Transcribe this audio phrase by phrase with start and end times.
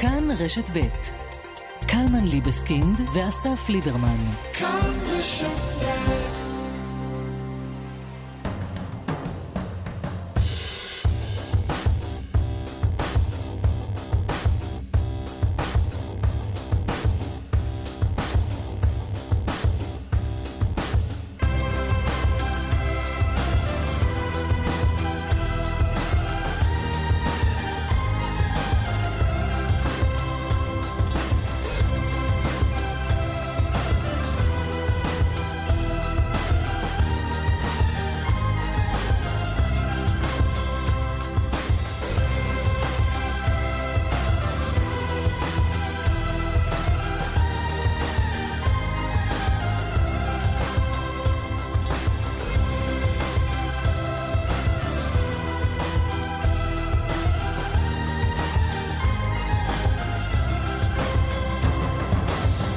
[0.00, 0.80] כאן רשת ב'
[1.86, 4.30] קלמן ליבסקינד ואסף ליברמן.
[4.52, 5.99] כאן רשת ב'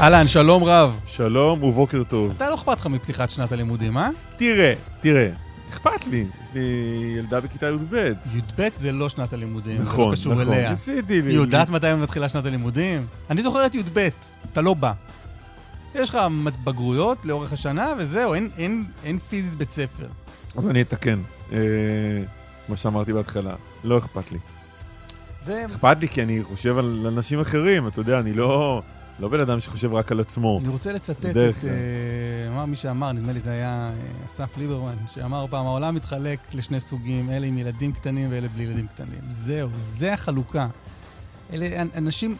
[0.04, 1.00] אהלן, שלום רב.
[1.06, 2.34] שלום ובוקר טוב.
[2.36, 4.10] אתה לא אכפת לך מפתיחת שנת הלימודים, אה?
[4.38, 5.30] תראה, תראה,
[5.70, 6.18] אכפת לי.
[6.18, 6.62] יש לי
[7.18, 8.12] ילדה בכיתה י"ב.
[8.36, 10.54] י"ב זה לא שנת הלימודים, נכון, זה לא קשור נכון.
[10.54, 10.70] אליה.
[10.70, 11.14] ניסיתי.
[11.14, 13.00] היא יודעת מתי מתחילה שנת הלימודים?
[13.30, 14.10] אני זוכר את י"ב,
[14.52, 14.94] אתה לא בא.
[15.96, 16.18] יש לך
[16.64, 20.08] בגרויות לאורך השנה, וזהו, אין, אין, אין פיזית בית ספר.
[20.56, 21.22] אז אני אתקן.
[21.52, 21.58] אה,
[22.68, 24.38] כמו שאמרתי בהתחלה, לא אכפת לי.
[25.40, 25.66] זה...
[25.66, 28.82] אכפת לי כי אני חושב על אנשים אחרים, אתה יודע, אני לא...
[29.20, 30.60] לא בן אדם שחושב רק על עצמו.
[30.62, 31.36] אני רוצה לצטט את...
[31.66, 31.70] אה,
[32.50, 36.80] אמר מי שאמר, נדמה לי זה היה אה, אסף ליברמן, שאמר פעם, העולם מתחלק לשני
[36.80, 39.20] סוגים, אלה עם ילדים קטנים ואלה בלי ילדים קטנים.
[39.30, 40.68] זהו, זה החלוקה.
[41.54, 42.36] אלה אנ- אנשים...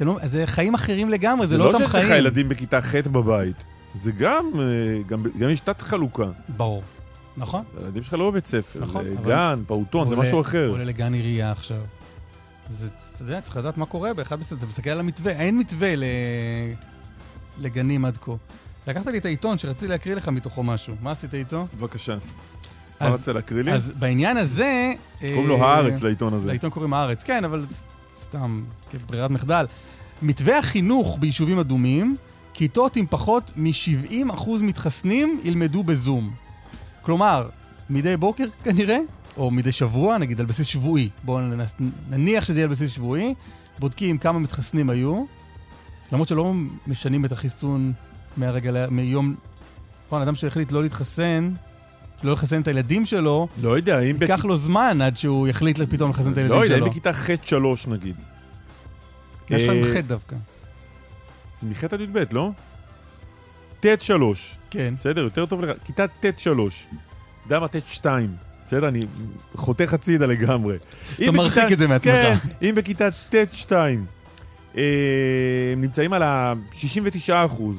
[0.00, 2.04] לא, זה חיים אחרים לגמרי, זה, לא אותם שיש חיים.
[2.04, 3.64] לך ילדים בכיתה ח' בבית.
[3.94, 4.64] זה גם, אה,
[5.06, 6.26] גם, גם יש תת חלוקה.
[6.48, 6.82] ברור.
[7.36, 7.64] נכון?
[7.78, 8.80] הילדים שלך לא בבית ספר.
[8.80, 10.68] נכון, זה גן, פעוטון, זה משהו אחר.
[10.68, 11.80] עולה לגן עירייה עכשיו.
[12.68, 15.96] זה, אתה יודע, צריך לדעת מה קורה באחד בסדר, אתה מסתכל על המתווה, אין מתווה
[15.96, 16.04] ל...
[17.58, 18.32] לגנים עד כה.
[18.86, 20.94] לקחת לי את העיתון שרציתי להקריא לך מתוכו משהו.
[21.00, 21.66] מה עשית איתו?
[21.74, 22.14] בבקשה.
[23.00, 23.72] מה אז- רצית להקריא לי?
[23.72, 24.92] אז בעניין הזה...
[25.20, 26.48] קוראים לו אה, הארץ לעיתון הזה.
[26.48, 27.64] לעיתון קוראים הארץ, כן, אבל
[28.20, 29.66] סתם, כברירת מחדל.
[30.22, 32.16] מתווה החינוך ביישובים אדומים,
[32.54, 36.34] כיתות עם פחות מ-70% מתחסנים ילמדו בזום.
[37.02, 37.48] כלומר,
[37.90, 38.98] מדי בוקר כנראה,
[39.36, 41.08] או מדי שבוע, נגיד על בסיס שבועי.
[41.24, 41.40] בואו
[42.10, 43.34] נניח שזה יהיה על בסיס שבועי,
[43.78, 45.24] בודקים כמה מתחסנים היו,
[46.12, 46.52] למרות שלא
[46.86, 47.92] משנים את החיסון
[48.36, 49.34] מהרגע, מיום...
[50.06, 51.52] נכון, אדם שהחליט לא להתחסן,
[52.24, 54.16] לא לחסן את הילדים שלו, לא יודע, אם...
[54.20, 56.86] ייקח לו זמן עד שהוא יחליט פתאום לחסן את הילדים לא יודע, שלו.
[56.86, 58.16] אם בכיתה ח'-3 נגיד.
[59.50, 60.36] יש לך אה, עם חטא דווקא.
[61.58, 62.50] זה מח' עד י"ב, לא?
[63.80, 64.12] ט'-3.
[64.70, 64.94] כן.
[64.96, 65.78] בסדר, יותר טוב לך.
[65.84, 66.44] כיתה ט'-3.
[66.44, 66.60] אתה
[67.46, 67.68] יודע מה?
[67.68, 68.06] ט'-2.
[68.66, 69.00] בסדר, אני
[69.54, 70.76] חותך הצידה לגמרי.
[71.20, 72.12] אם מרחיק בכיתה- את זה מעצמך.
[72.12, 73.72] כן, אם בכיתה ט'-2
[74.76, 74.82] אה,
[75.72, 77.76] הם נמצאים על ה-69 אחוז,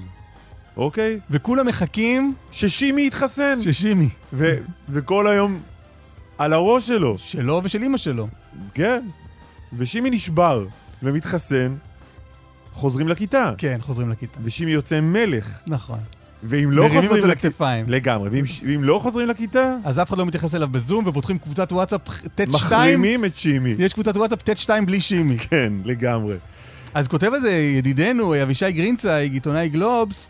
[0.78, 1.20] אוקיי?
[1.30, 3.60] וכולם מחכים ששימי יתחסן.
[3.62, 4.10] ששימי.
[4.34, 4.58] ו-
[4.90, 5.60] וכל היום
[6.38, 8.28] על הראש שלו, שלו ושל אימא שלו.
[8.74, 9.06] כן.
[9.78, 10.66] ושימי נשבר
[11.04, 11.76] ומתחסן,
[12.74, 13.52] חוזרים לכיתה.
[13.58, 14.40] כן, חוזרים לכיתה.
[14.44, 15.60] ושימי יוצא מלך.
[15.68, 16.00] נכון.
[16.44, 17.28] ואם לא חוזרים אותו.
[17.28, 17.86] לכתפיים.
[17.88, 18.30] לגמרי.
[18.30, 22.02] ואם, ואם לא חוזרים לכיתה, אז אף אחד לא מתייחס אליו בזום, ופותחים קבוצת וואטסאפ
[22.36, 22.50] ט'2.
[22.50, 23.76] מחרימים את שימי.
[23.80, 25.38] יש קבוצת וואטסאפ ט'2 בלי שימי.
[25.50, 26.36] כן, לגמרי.
[26.94, 30.30] אז כותב על זה ידידנו, אבישי גרינצייג, עיתונאי גלובס,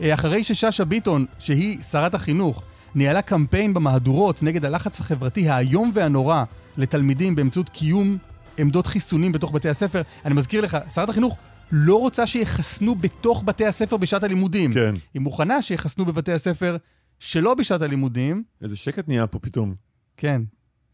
[0.00, 2.62] אה, אחרי ששאשא ביטון, שהיא שרת החינוך,
[2.94, 6.44] ניהלה קמפיין במהדורות נגד הלחץ החברתי האיום והנורא
[6.76, 8.18] לתלמידים באמצעות קיום
[8.58, 10.02] עמדות חיסונים בתוך בתי הספר.
[10.24, 11.36] אני מזכיר לך, שרת החינוך
[11.72, 14.72] לא רוצה שיחסנו בתוך בתי הספר בשעת הלימודים.
[14.72, 14.94] כן.
[15.14, 16.76] היא מוכנה שיחסנו בבתי הספר
[17.18, 18.42] שלא בשעת הלימודים.
[18.62, 19.74] איזה שקט נהיה פה פתאום.
[20.16, 20.42] כן,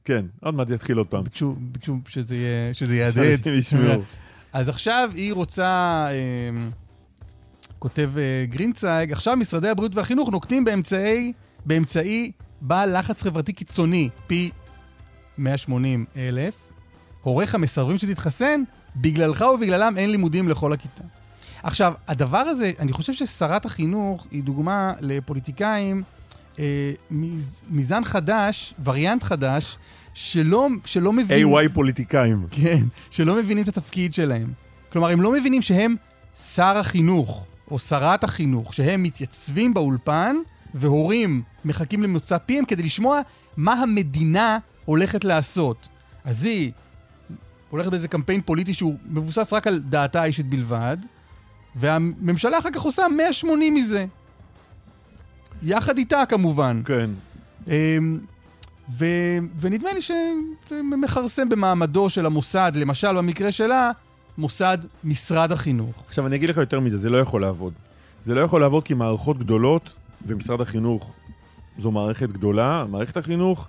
[0.04, 1.24] כן, עוד מעט זה יתחיל עוד פעם.
[1.24, 3.36] ביקשו, ביקשו שזה, יהיה, שזה יהדהד.
[3.36, 4.02] שאנשים ישמעו.
[4.52, 6.68] אז עכשיו היא רוצה, אה,
[7.78, 11.32] כותב אה, גרינצייג, עכשיו משרדי הבריאות והחינוך נוקטים באמצעי,
[11.66, 14.50] באמצעי בעל לחץ חברתי קיצוני, פי
[15.38, 16.54] 180 אלף.
[17.22, 18.62] הוריך מסרבים שתתחסן,
[18.96, 21.02] בגללך ובגללם אין לימודים לכל הכיתה.
[21.62, 26.02] עכשיו, הדבר הזה, אני חושב ששרת החינוך היא דוגמה לפוליטיקאים,
[26.58, 29.78] אה, מז- מזן חדש, וריאנט חדש,
[30.14, 31.46] שלא, שלא מבין...
[31.48, 32.46] AY פוליטיקאים.
[32.50, 32.78] כן,
[33.10, 34.52] שלא מבינים את התפקיד שלהם.
[34.92, 35.94] כלומר, הם לא מבינים שהם
[36.54, 40.36] שר החינוך, או שרת החינוך, שהם מתייצבים באולפן,
[40.74, 43.20] והורים מחכים למוצא פיהם כדי לשמוע
[43.56, 45.88] מה המדינה הולכת לעשות.
[46.24, 46.72] אז היא
[47.74, 50.96] הולכת באיזה קמפיין פוליטי שהוא מבוסס רק על דעתה האישית בלבד,
[51.76, 54.06] והממשלה אחר כך עושה 180 מזה.
[55.62, 56.82] יחד איתה, כמובן.
[56.84, 57.10] כן.
[57.68, 58.18] אמ,
[58.90, 59.06] ו,
[59.60, 63.90] ונדמה לי שזה מכרסם במעמדו של המוסד, למשל במקרה שלה,
[64.38, 66.02] מוסד משרד החינוך.
[66.06, 67.72] עכשיו, אני אגיד לך יותר מזה, זה לא יכול לעבוד.
[68.20, 69.90] זה לא יכול לעבוד כי מערכות גדולות,
[70.26, 71.12] ומשרד החינוך
[71.78, 73.68] זו מערכת גדולה, מערכת החינוך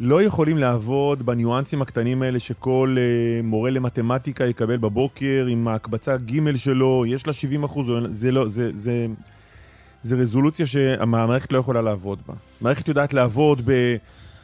[0.00, 6.56] לא יכולים לעבוד בניואנסים הקטנים האלה שכל uh, מורה למתמטיקה יקבל בבוקר עם ההקבצה ג'
[6.56, 9.06] שלו, יש לה 70 אחוז, זה לא, זה, זה,
[10.02, 12.34] זה רזולוציה שהמערכת לא יכולה לעבוד בה.
[12.60, 13.96] המערכת יודעת לעבוד ב...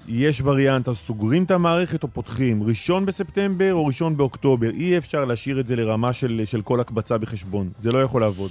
[0.08, 2.62] יש וריאנט, אז סוגרים את המערכת או פותחים?
[2.62, 4.70] ראשון בספטמבר או ראשון באוקטובר?
[4.70, 7.70] אי אפשר להשאיר את זה לרמה של, של כל הקבצה בחשבון.
[7.78, 8.50] זה לא יכול לעבוד.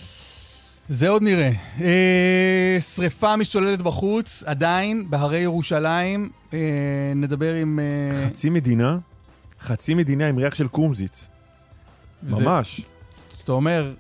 [0.89, 1.51] זה עוד נראה.
[1.81, 6.29] אה, שריפה משתוללת בחוץ, עדיין, בהרי ירושלים.
[6.53, 6.59] אה,
[7.15, 7.79] נדבר עם...
[7.79, 8.25] אה...
[8.25, 8.97] חצי מדינה?
[9.59, 11.29] חצי מדינה עם ריח של קומזיץ.
[12.23, 12.81] וזה, ממש.
[13.43, 13.93] אתה אומר,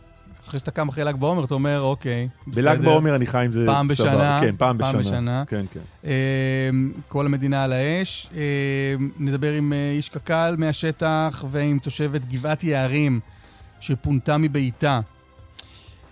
[0.47, 2.61] אחרי שאתה קם אחרי ל"ג בעומר, אתה אומר, אוקיי, בסדר.
[2.61, 4.11] בל"ג בעומר אני חי עם זה פעם בשנה.
[4.11, 4.37] סבבה.
[4.41, 5.01] כן, פעם, פעם בשנה.
[5.01, 5.43] בשנה.
[5.47, 5.79] כן, כן.
[6.05, 6.69] אה,
[7.07, 8.29] כל המדינה על האש.
[8.35, 8.41] אה,
[9.19, 13.19] נדבר עם אה, איש קק"ל מהשטח ועם תושבת גבעת יערים,
[13.79, 14.99] שפונתה מביתה.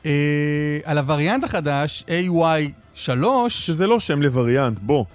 [0.07, 2.99] אה, על הווריאנט החדש, AY3.
[3.49, 5.05] שזה לא שם לווריאנט, בוא.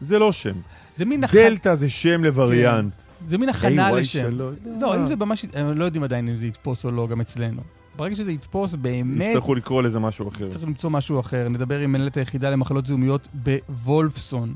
[0.00, 0.54] זה לא שם.
[0.94, 1.24] זה מין...
[1.32, 2.92] דלתא זה שם לווריאנט.
[2.96, 3.26] כן.
[3.26, 4.38] זה מין הכנה לשם.
[4.80, 5.44] לא, אם זה ממש...
[5.54, 7.62] הם לא יודעים עדיין אם זה יתפוס או לא, גם אצלנו.
[7.96, 9.26] ברגע שזה יתפוס, באמת...
[9.26, 10.50] יצטרכו לקרוא לזה משהו אחר.
[10.50, 11.48] צריך למצוא משהו אחר.
[11.48, 14.54] נדבר עם מנהלת היחידה למחלות זיהומיות בוולפסון.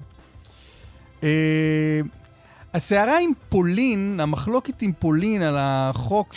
[1.22, 2.00] אה,
[2.74, 6.34] הסערה עם פולין, המחלוקת עם פולין על החוק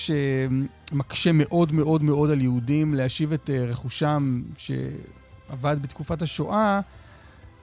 [0.94, 6.80] שמקשה מאוד מאוד מאוד על יהודים להשיב את אה, רכושם שעבד בתקופת השואה,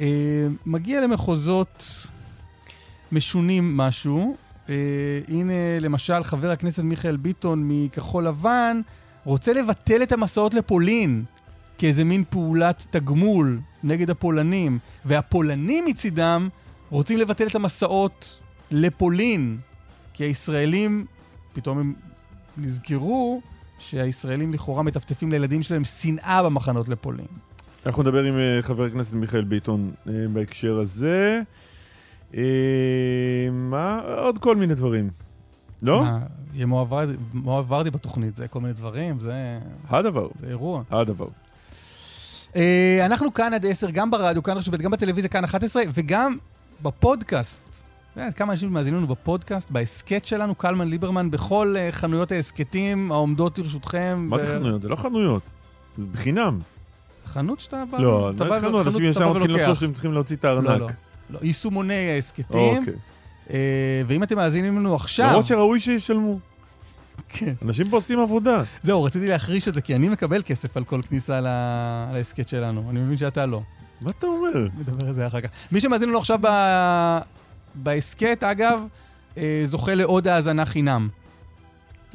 [0.01, 1.85] אה, מגיע למחוזות
[3.13, 4.37] משונים משהו.
[4.67, 4.71] Uh,
[5.29, 8.81] הנה, למשל, חבר הכנסת מיכאל ביטון מכחול לבן
[9.25, 11.25] רוצה לבטל את המסעות לפולין
[11.79, 16.49] כאיזה מין פעולת תגמול נגד הפולנים, והפולנים מצידם
[16.91, 18.41] רוצים לבטל את המסעות
[18.71, 19.59] לפולין,
[20.15, 21.07] כי הישראלים,
[21.53, 21.95] פתאום הם
[22.61, 23.41] נזכרו
[23.79, 27.27] שהישראלים לכאורה מטפטפים לילדים שלהם שנאה במחנות לפולין.
[27.87, 31.43] אנחנו נדבר עם uh, חבר הכנסת מיכאל ביטון uh, בהקשר הזה.
[32.33, 32.37] Uh,
[33.53, 34.01] מה?
[34.17, 35.11] עוד כל מיני דברים.
[35.83, 36.05] לא?
[36.55, 39.59] יהיה מואב ורדי בתוכנית, זה כל מיני דברים, זה...
[39.89, 40.29] הדבר.
[40.41, 40.83] זה אירוע.
[40.91, 41.29] הדבר.
[43.07, 46.33] אנחנו כאן עד 10, גם ברדיו, כאן רשת גם בטלוויזיה, כאן 11, וגם
[46.83, 47.70] בפודקאסט.
[48.17, 53.59] יודעת, כמה אנשים מאזינים לנו בפודקאסט, בהסכת שלנו, קלמן ליברמן, בכל uh, חנויות ההסכתים העומדות
[53.59, 54.27] לרשותכם.
[54.29, 54.39] מה ו...
[54.39, 54.83] זה חנויות?
[54.83, 55.43] זה לא חנויות,
[55.97, 56.61] זה בחינם.
[57.27, 57.99] חנות שאתה בא...
[57.99, 60.69] לא, אתה בא, חנות, אנשים ישר מתחילים לחשוב שהם צריכים להוציא את הארנק.
[60.69, 60.89] לא, לא.
[61.31, 62.79] לא, יישומוני ההסכתים.
[62.79, 62.95] אוקיי.
[63.51, 65.29] אה, ואם אתם מאזינים לנו עכשיו...
[65.29, 66.39] למרות שראוי שישלמו.
[67.29, 67.55] כן.
[67.63, 68.63] אנשים פה עושים עבודה.
[68.83, 71.41] זהו, רציתי להחריש את זה, כי אני מקבל כסף על כל כניסה
[72.13, 72.91] להסכת שלנו.
[72.91, 73.63] אני מבין שאתה לא.
[74.01, 74.69] מה אתה אומר?
[74.79, 75.49] נדבר על זה אחר כך.
[75.73, 76.41] מי שמאזין לנו עכשיו
[77.75, 78.87] בהסכת, אגב,
[79.37, 81.09] אה, זוכה לעוד האזנה חינם.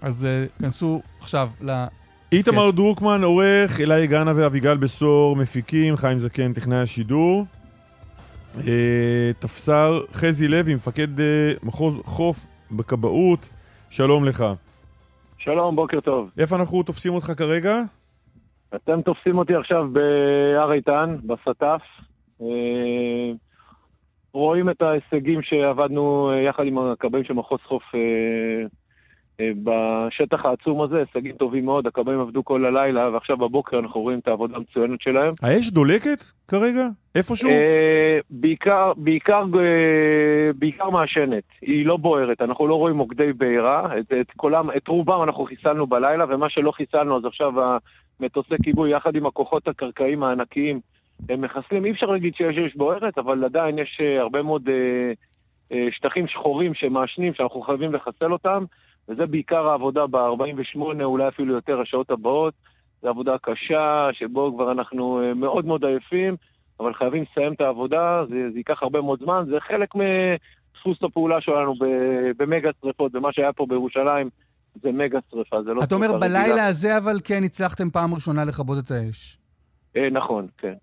[0.02, 2.06] אז אה, כנסו עכשיו להסכת.
[2.31, 7.46] איתמר דרוקמן, עורך, אלי גאנה ואביגל בשור, מפיקים, חיים זקן, טכנאי השידור.
[8.57, 13.50] אה, תפסר חזי לוי, מפקד אה, מחוז חוף בכבאות,
[13.90, 14.46] שלום לך.
[15.38, 16.30] שלום, בוקר טוב.
[16.38, 17.81] איפה אנחנו תופסים אותך כרגע?
[18.75, 21.81] אתם תופסים אותי עכשיו בהר איתן, בסטף.
[24.36, 27.84] אה, רואים את ההישגים שעבדנו יחד עם הכבאים של מחוז חוף
[29.40, 34.20] אה, בשטח העצום הזה, הישגים טובים מאוד, הכבאים עבדו כל הלילה, ועכשיו בבוקר אנחנו רואים
[34.20, 35.34] את העבודה המצוינת שלהם.
[35.44, 36.88] האש דולקת כרגע?
[37.15, 37.50] איפשהו?
[37.50, 44.13] אה, בעיקר, בעיקר, אה, בעיקר מעשנת, היא לא בוערת, אנחנו לא רואים מוקדי בעירה, את,
[44.22, 47.54] את, כולם, את רובם אנחנו חיסלנו בלילה, ומה שלא חיסלנו אז עכשיו
[48.20, 50.80] המטוסי כיבוי יחד עם הכוחות הקרקעיים הענקיים,
[51.29, 54.69] הם מחסלים, אי אפשר להגיד שיש אש בוערת, אבל עדיין יש הרבה מאוד
[55.91, 58.63] שטחים שחורים שמעשנים שאנחנו חייבים לחסל אותם.
[59.10, 62.53] וזה בעיקר העבודה ב-48, אולי אפילו יותר השעות הבאות.
[63.01, 66.36] זו עבודה קשה, שבו כבר אנחנו אה, מאוד מאוד עייפים,
[66.79, 71.41] אבל חייבים לסיים את העבודה, זה, זה ייקח הרבה מאוד זמן, זה חלק מדפוס הפעולה
[71.41, 71.74] שלנו
[72.38, 74.29] במגה שרפות, ומה שהיה פה בירושלים
[74.81, 75.84] זה מגה שרפה, זה לא...
[75.84, 76.67] אתה אומר בלילה.
[76.67, 79.38] הזה, אבל כן הצלחתם פעם ראשונה לכבות את האש.
[79.98, 80.74] אה, נכון, כן.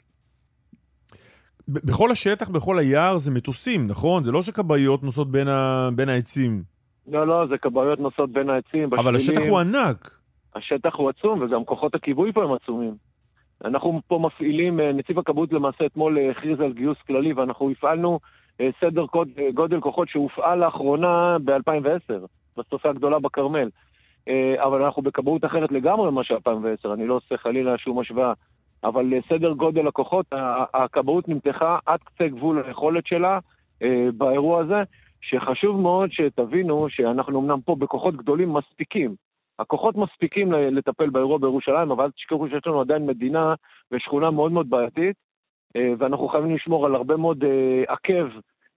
[1.69, 4.23] בכל השטח, בכל היער, זה מטוסים, נכון?
[4.23, 5.89] זה לא שכבאיות נוסעות בין, ה...
[5.95, 6.63] בין העצים.
[7.09, 9.07] לא, לא, זה כבאיות נוסעות בין העצים, בשבילים.
[9.07, 10.09] אבל השטח הוא ענק.
[10.55, 12.95] השטח הוא עצום, וגם כוחות הכיבוי פה הם עצומים.
[13.65, 18.21] אנחנו פה מפעילים, אה, נציב הכבאות למעשה אתמול אה, הכריז על גיוס כללי, ואנחנו הפעלנו
[18.61, 19.05] אה, סדר
[19.55, 22.27] גודל כוחות שהופעל לאחרונה ב-2010,
[22.57, 23.69] בשרפה הגדולה בכרמל.
[24.57, 28.33] אבל אנחנו בכבאות אחרת לגמרי ממה ש-2010, אני לא עושה חלילה שום השוואה.
[28.85, 30.27] אבל סדר גודל הכוחות,
[30.75, 33.39] הכבאות נמתחה עד קצה גבול היכולת שלה
[34.17, 34.83] באירוע הזה,
[35.21, 39.15] שחשוב מאוד שתבינו שאנחנו אמנם פה בכוחות גדולים מספיקים,
[39.59, 43.55] הכוחות מספיקים לטפל באירוע בירושלים, אבל אל תשכחו שיש לנו עדיין מדינה
[43.93, 45.17] ושכונה מאוד מאוד בעייתית,
[45.77, 48.29] אה, ואנחנו חייבים לשמור על הרבה מאוד אה, עקב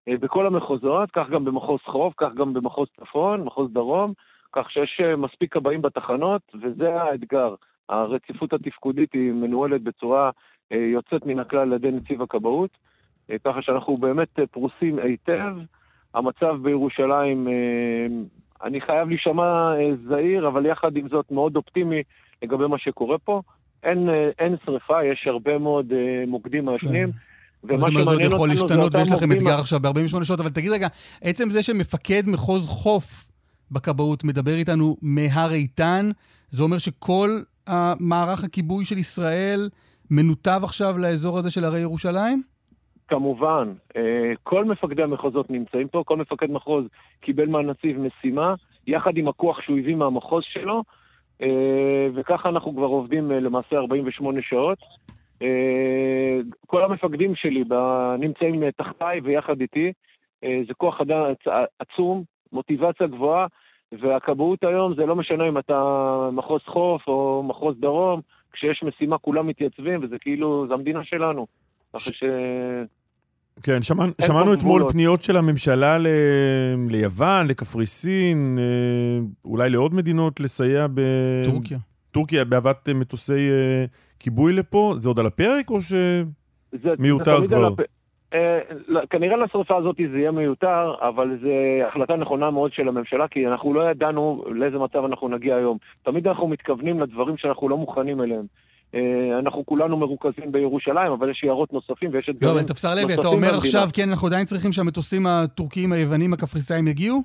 [0.09, 4.13] בכל המחוזות, כך גם במחוז חוף, כך גם במחוז צפון, מחוז דרום,
[4.53, 7.55] כך שיש מספיק כבאים בתחנות, וזה האתגר.
[7.89, 10.29] הרציפות התפקודית היא מנוהלת בצורה
[10.71, 12.77] יוצאת מן הכלל על ידי נציב הכבאות,
[13.43, 15.55] ככה שאנחנו באמת פרוסים היטב.
[16.13, 17.47] המצב בירושלים
[18.63, 22.03] אני חייב להישמע אה, זהיר, אבל יחד עם זאת מאוד אופטימי
[22.43, 23.41] לגבי מה שקורה פה.
[23.83, 27.11] אין, אה, אין שריפה, יש הרבה מאוד אה, מוקדים מעשנים.
[27.11, 27.17] כן.
[27.63, 30.87] ומה שמעניין אותנו זה יכול להשתנות ויש לכם אתגר עכשיו ב-48 שעות, אבל תגיד רגע,
[31.21, 33.27] עצם זה שמפקד מחוז חוף
[33.71, 36.09] בכבאות מדבר איתנו מהר איתן,
[36.49, 39.69] זה אומר שכל המערך הכיבוי של ישראל
[40.11, 42.43] מנותב עכשיו לאזור הזה של הרי ירושלים?
[43.07, 46.85] כמובן, אה, כל מפקדי המחוזות נמצאים פה, כל מפקד מחוז
[47.21, 48.53] קיבל מהנציב משימה,
[48.87, 50.83] יחד עם הכוח שהוא הביא מהמחוז שלו,
[51.41, 54.77] אה, וככה אנחנו כבר עובדים אה, למעשה 48 שעות.
[56.67, 57.63] כל המפקדים שלי
[58.19, 59.91] נמצאים תחתיי ויחד איתי.
[60.41, 61.23] זה כוח אדם
[61.79, 63.47] עצום, מוטיבציה גבוהה,
[63.91, 65.83] והכבאות היום זה לא משנה אם אתה
[66.31, 68.21] מחוז חוף או מחוז דרום,
[68.53, 71.47] כשיש משימה כולם מתייצבים, וזה כאילו, זה המדינה שלנו.
[71.93, 72.23] ככה ש...
[73.63, 76.07] כן, שמע, שמענו אתמול פניות של הממשלה ל...
[76.89, 81.01] ליוון, לקפריסין, אה, אולי לעוד מדינות לסייע ב...
[81.45, 81.77] טורקיה.
[82.11, 83.85] טורקיה בהבאת מטוסי אה,
[84.19, 84.93] כיבוי לפה?
[84.97, 87.65] זה עוד על הפרק או שמיותר כבר?
[87.67, 87.79] הפ...
[88.35, 91.49] אה, לא, כנראה לשרפה הזאת זה יהיה מיותר, אבל זו
[91.87, 95.77] החלטה נכונה מאוד של הממשלה, כי אנחנו לא ידענו לאיזה מצב אנחנו נגיע היום.
[96.03, 98.45] תמיד אנחנו מתכוונים לדברים שאנחנו לא מוכנים אליהם.
[98.95, 102.95] אה, אנחנו כולנו מרוכזים בירושלים, אבל יש יערות נוספים ויש אתגרים נוספים לא, אבל תפסר
[102.95, 107.21] לוי, אתה אומר עכשיו, כן, אנחנו עדיין צריכים שהמטוסים הטורקיים, היוונים, הקפריסאים יגיעו?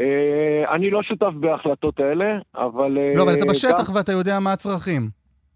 [0.00, 2.98] אה, אני לא שותף בהחלטות האלה, אבל...
[3.16, 5.08] לא, אבל אתה בשטח ואתה יודע מה הצרכים.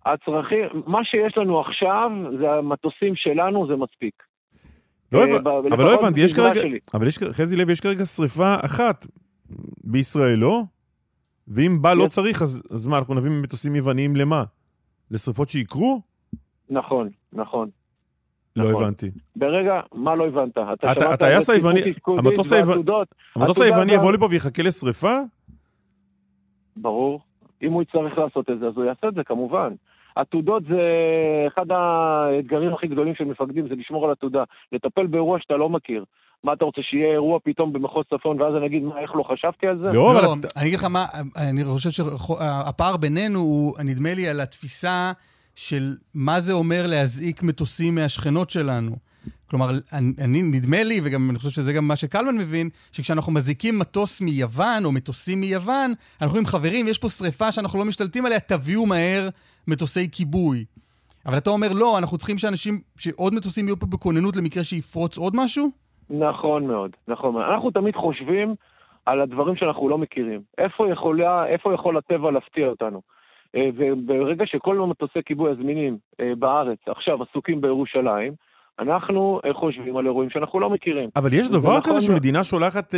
[0.06, 4.27] הצרכים, מה שיש לנו עכשיו, זה המטוסים שלנו, זה מספיק.
[5.12, 5.24] לא
[5.72, 6.60] אבל לא הבנתי, יש כרגע,
[6.94, 9.06] אבל יש, חזי לוי, יש כרגע שריפה אחת
[9.84, 10.62] בישראל, לא?
[11.48, 14.44] ואם בה לא צריך, אז מה, אנחנו נביא מטוסים יווניים למה?
[15.10, 16.00] לשרפות שיקרו?
[16.70, 17.68] נכון, נכון.
[18.56, 18.82] לא נכון.
[18.82, 19.10] הבנתי.
[19.36, 20.58] ברגע, מה לא הבנת?
[20.92, 21.80] אתה הטייס היווני,
[23.36, 25.16] המטוס היווני יבוא לפה ויחכה לשרפה?
[26.76, 27.20] ברור.
[27.62, 29.74] אם הוא יצטרך לעשות את זה, אז הוא יעשה את זה, כמובן.
[30.20, 30.82] עתודות זה
[31.48, 34.44] אחד האתגרים הכי גדולים של מפקדים, זה לשמור על עתודה.
[34.72, 36.04] לטפל באירוע שאתה לא מכיר.
[36.44, 39.66] מה אתה רוצה, שיהיה אירוע פתאום במחוז צפון, ואז אני אגיד, מה, איך לא חשבתי
[39.66, 39.92] על זה?
[39.92, 41.04] לא, לא אני אגיד לך מה,
[41.36, 45.12] אני חושב שהפער בינינו הוא, נדמה לי, על התפיסה
[45.54, 48.96] של מה זה אומר להזעיק מטוסים מהשכנות שלנו.
[49.50, 54.20] כלומר, אני, נדמה לי, וגם אני חושב שזה גם מה שקלמן מבין, שכשאנחנו מזעיקים מטוס
[54.20, 58.86] מיוון, או מטוסים מיוון, אנחנו אומרים, חברים, יש פה שריפה שאנחנו לא משתלטים עליה, תביאו
[58.86, 59.28] מהר
[59.68, 60.64] מטוסי כיבוי.
[61.26, 65.32] אבל אתה אומר, לא, אנחנו צריכים שאנשים, שעוד מטוסים יהיו פה בכוננות למקרה שיפרוץ עוד
[65.36, 65.68] משהו?
[66.10, 67.44] נכון מאוד, נכון מאוד.
[67.52, 68.54] אנחנו תמיד חושבים
[69.06, 70.40] על הדברים שאנחנו לא מכירים.
[70.58, 73.00] איפה, יכולה, איפה יכול הטבע להפתיע אותנו?
[73.56, 78.32] אה, וברגע שכל המטוסי כיבוי הזמינים אה, בארץ עכשיו עסוקים בירושלים,
[78.78, 81.10] אנחנו אה, חושבים על אירועים שאנחנו לא מכירים.
[81.16, 82.94] אבל יש דבר כזה נכון שמדינה שולחת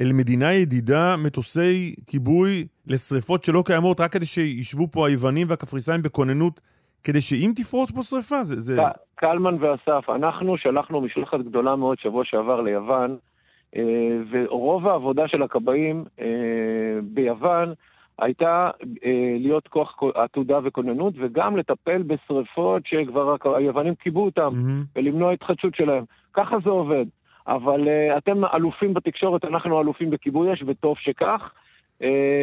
[0.00, 6.60] אל מדינה ידידה מטוסי כיבוי לשריפות שלא קיימות, רק כדי שישבו פה היוונים והקפריסאים בכוננות
[7.04, 8.60] כדי שאם תפרוץ פה שריפה, זה...
[8.60, 8.82] זה...
[9.14, 13.16] קלמן ואסף, אנחנו שלחנו משלחת גדולה מאוד שבוע שעבר ליוון,
[13.76, 13.82] אה,
[14.30, 16.26] ורוב העבודה של הכבאים אה,
[17.02, 17.72] ביוון
[18.18, 18.70] הייתה
[19.04, 24.98] אה, להיות כוח עתודה וכוננות, וגם לטפל בשריפות שכבר היוונים קיבו אותם, mm-hmm.
[24.98, 26.04] ולמנוע התחדשות שלהם.
[26.34, 27.04] ככה זה עובד.
[27.48, 27.88] אבל
[28.18, 31.50] אתם אלופים בתקשורת, אנחנו אלופים בכיבוי אש, וטוב שכך.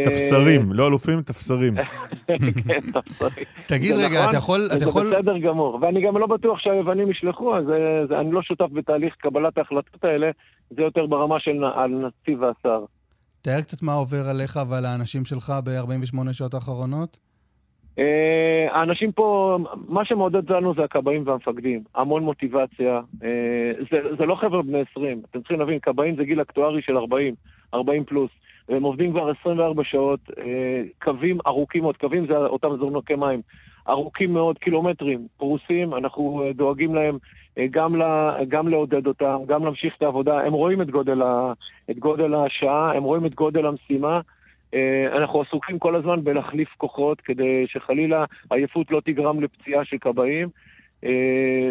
[0.06, 1.76] תפסרים, לא אלופים, תפסרים.
[2.28, 3.46] כן, תפסרים.
[3.68, 5.06] תגיד רגע, נכון, אתה יכול...
[5.06, 7.64] זה בסדר גמור, ואני גם לא בטוח שהיוונים ישלחו, אז
[8.20, 10.32] אני לא שותף בתהליך קבלת ההחלטות האלה,
[10.70, 12.86] זה יותר ברמה של הנציב והשר.
[13.42, 17.20] תאר קצת מה עובר עליך ועל האנשים שלך ב-48 שעות האחרונות.
[18.00, 19.58] אה, האנשים פה,
[19.88, 21.84] מה שמעודד לנו זה הכבאים והמפקדים.
[21.96, 23.02] המון מוטיבציה.
[23.24, 23.72] אה,
[24.18, 25.22] זה לא חבר'ה בני 20.
[25.32, 27.34] אתם צריכים להבין, כבאים זה גיל אקטוארי של 40,
[27.74, 28.32] 40 פלוס.
[28.70, 33.42] והם עובדים כבר 24 שעות, אה, קווים ארוכים מאוד, קווים זה אותם זורנוקי מים,
[33.90, 37.18] ארוכים מאוד, קילומטרים, פרוסים, אנחנו דואגים להם
[37.72, 41.54] גם, לה, גם לעודד אותם, גם להמשיך את העבודה, הם רואים את גודל, ה,
[41.90, 44.22] את גודל השעה, הם רואים את גודל המשימה.
[45.18, 50.50] אנחנו עסוקים כל הזמן בלהחליף כוחות כדי שחלילה עייפות לא תגרם לפציעה של כבאים.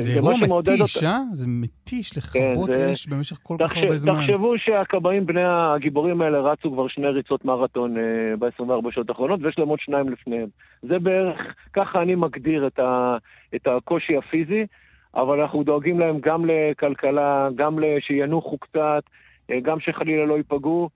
[0.00, 1.18] זה אירוע מתיש, אה?
[1.32, 4.20] זה מתיש לכבות כן, אש במשך כל כך הרבה זמן.
[4.20, 8.02] תחשבו שהכבאים בני הגיבורים האלה רצו כבר שני ריצות מרתון אה,
[8.38, 10.48] ב-24 שעות האחרונות, ויש להם עוד שניים לפניהם.
[10.82, 13.16] זה בערך, ככה אני מגדיר את, ה,
[13.54, 14.66] את הקושי הפיזי,
[15.14, 19.02] אבל אנחנו דואגים להם גם לכלכלה, גם שינוחו קצת,
[19.50, 20.88] אה, גם שחלילה לא ייפגעו.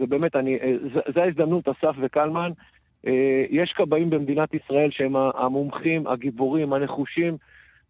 [0.00, 0.74] אה, ובאמת, אני, אה,
[1.14, 2.50] זו ההזדמנות, אסף וקלמן.
[3.06, 7.36] אה, יש כבאים במדינת ישראל שהם המומחים, הגיבורים, הנחושים.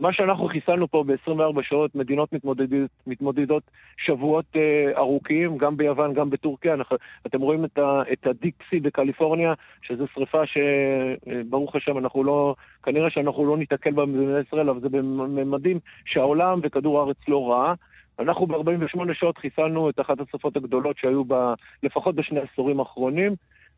[0.01, 3.63] מה שאנחנו חיסלנו פה ב-24 שעות, מדינות מתמודדות, מתמודדות
[3.97, 6.75] שבועות uh, ארוכים, גם ביוון, גם בטורקיה.
[6.75, 13.11] אנחנו, אתם רואים את, ה, את הדיקסי בקליפורניה, שזו שריפה שברוך השם, אנחנו לא, כנראה
[13.11, 17.75] שאנחנו לא ניתקל בה במדינת ישראל, אבל זה בממדים שהעולם וכדור הארץ לא ראה.
[18.19, 21.35] אנחנו ב-48 שעות חיסלנו את אחת השרפות הגדולות שהיו ב,
[21.83, 23.35] לפחות בשני העשורים האחרונים.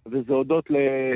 [0.06, 0.64] וזה הודות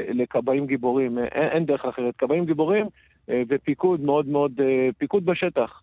[0.09, 1.19] לכבאים גיבורים.
[1.19, 2.17] אין, אין דרך אחרת.
[2.19, 2.87] כבאים גיבורים
[3.31, 5.83] אה, ופיקוד מאוד מאוד, אה, פיקוד בשטח.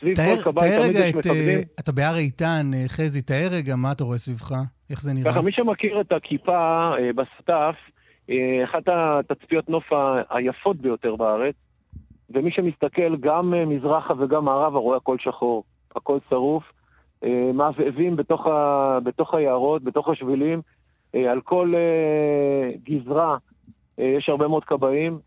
[0.00, 1.58] סביב תאר, כל כבאי תמיד יש אה, מפקדים.
[1.80, 4.52] אתה בהר איתן, חזי, תאר רגע מה אתה רואה סביבך,
[4.90, 5.32] איך זה נראה.
[5.32, 7.74] ככה, מי שמכיר את הכיפה בסטף,
[8.64, 9.84] אחת התצפיות נוף
[10.30, 11.54] היפות ביותר בארץ,
[12.30, 15.64] ומי שמסתכל גם מזרחה וגם מערבה רואה הכל שחור,
[15.96, 16.64] הכל שרוף.
[17.54, 18.98] מעבבים בתוך, ה...
[19.04, 20.60] בתוך היערות, בתוך השבילים,
[21.14, 23.36] אה, על כל אה, גזרה
[23.98, 25.18] אה, יש הרבה מאוד כבאים.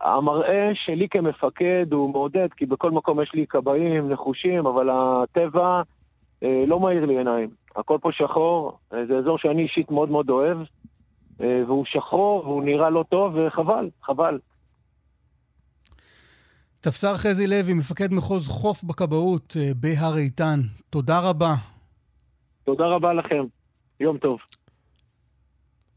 [0.00, 5.82] המראה שלי כמפקד הוא מעודד, כי בכל מקום יש לי כבאים נחושים, אבל הטבע
[6.42, 7.48] לא מאיר לי עיניים.
[7.76, 10.58] הכל פה שחור, זה אזור שאני אישית מאוד מאוד אוהב,
[11.40, 14.38] והוא שחור והוא נראה לא טוב, וחבל, חבל.
[16.86, 21.54] תפסר חזי לוי, מפקד מחוז חוף בכבאות בהר איתן, תודה רבה.
[22.64, 23.44] תודה רבה לכם.
[24.00, 24.38] יום טוב.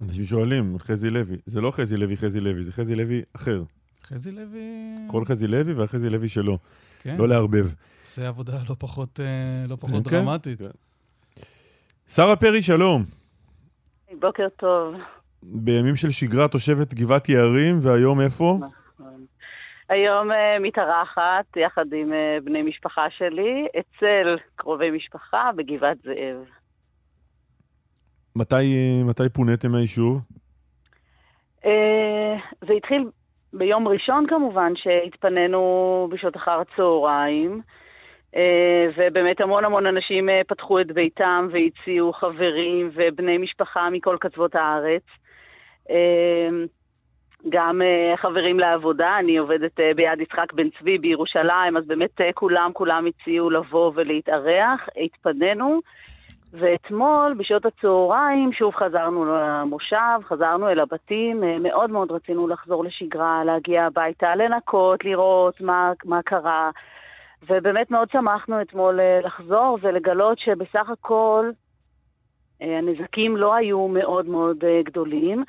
[0.01, 1.37] אנשים שואלים, חזי לוי.
[1.45, 3.63] זה לא חזי לוי, חזי לוי, זה חזי לוי אחר.
[4.03, 4.95] חזי לוי...
[5.07, 6.57] כל חזי לוי והחזי לוי שלו.
[7.01, 7.15] כן.
[7.17, 7.67] לא לערבב.
[8.15, 10.59] זה עבודה לא פחות, אה, לא פחות כן, דרמטית.
[10.59, 10.69] כן.
[12.07, 13.03] שרה פרי, שלום.
[14.19, 14.95] בוקר טוב.
[15.43, 18.59] בימים של שגרה תושבת גבעת יערים, והיום איפה?
[19.89, 26.45] היום uh, מתארחת יחד עם uh, בני משפחה שלי אצל קרובי משפחה בגבעת זאב.
[28.35, 28.65] מתי,
[29.05, 30.21] מתי פוניתם מהיישוב?
[31.65, 32.35] אה,
[32.67, 33.09] זה התחיל
[33.53, 37.61] ביום ראשון כמובן, שהתפנינו בשעות אחר הצהריים.
[38.35, 44.55] אה, ובאמת המון המון אנשים אה, פתחו את ביתם והציעו חברים ובני משפחה מכל קצוות
[44.55, 45.03] הארץ.
[47.49, 47.81] גם
[48.15, 53.91] חברים לעבודה, אני עובדת ביד יצחק בן צבי בירושלים, אז באמת כולם, כולם הציעו לבוא
[53.95, 54.89] ולהתארח.
[55.03, 55.79] התפנינו,
[56.53, 63.43] ואתמול, בשעות הצהריים, שוב חזרנו למושב, חזרנו אל הבתים, אה, מאוד מאוד רצינו לחזור לשגרה,
[63.43, 66.69] להגיע הביתה, לנקות, לראות מה, מה קרה.
[67.49, 71.49] ובאמת מאוד שמחנו אתמול אה, לחזור ולגלות שבסך הכל
[72.61, 75.43] אה, הנזקים לא היו מאוד מאוד גדולים.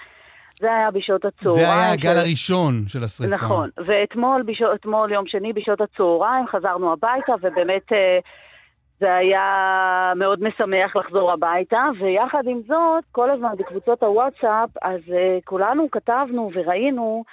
[0.60, 1.66] זה היה בשעות הצהריים.
[1.66, 2.26] זה היה הגל ש...
[2.26, 3.34] הראשון של השרפה.
[3.34, 7.92] נכון, ואתמול, בשעות, יום שני, בשעות הצהריים, חזרנו הביתה, ובאמת
[9.00, 15.44] זה היה מאוד משמח לחזור הביתה, ויחד עם זאת, כל הזמן בקבוצות הוואטסאפ, אז uh,
[15.44, 17.24] כולנו כתבנו וראינו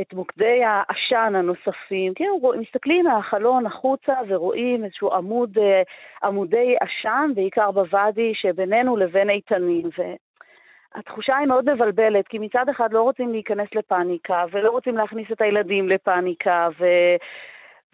[0.00, 2.14] את מוקדי העשן הנוספים.
[2.14, 9.90] כאילו, מסתכלים מהחלון החוצה ורואים איזשהו עמוד, uh, עמודי עשן, בעיקר בוואדי שבינינו לבין איתנים.
[10.94, 15.40] והתחושה היא מאוד מבלבלת, כי מצד אחד לא רוצים להיכנס לפאניקה, ולא רוצים להכניס את
[15.40, 16.84] הילדים לפאניקה, ו...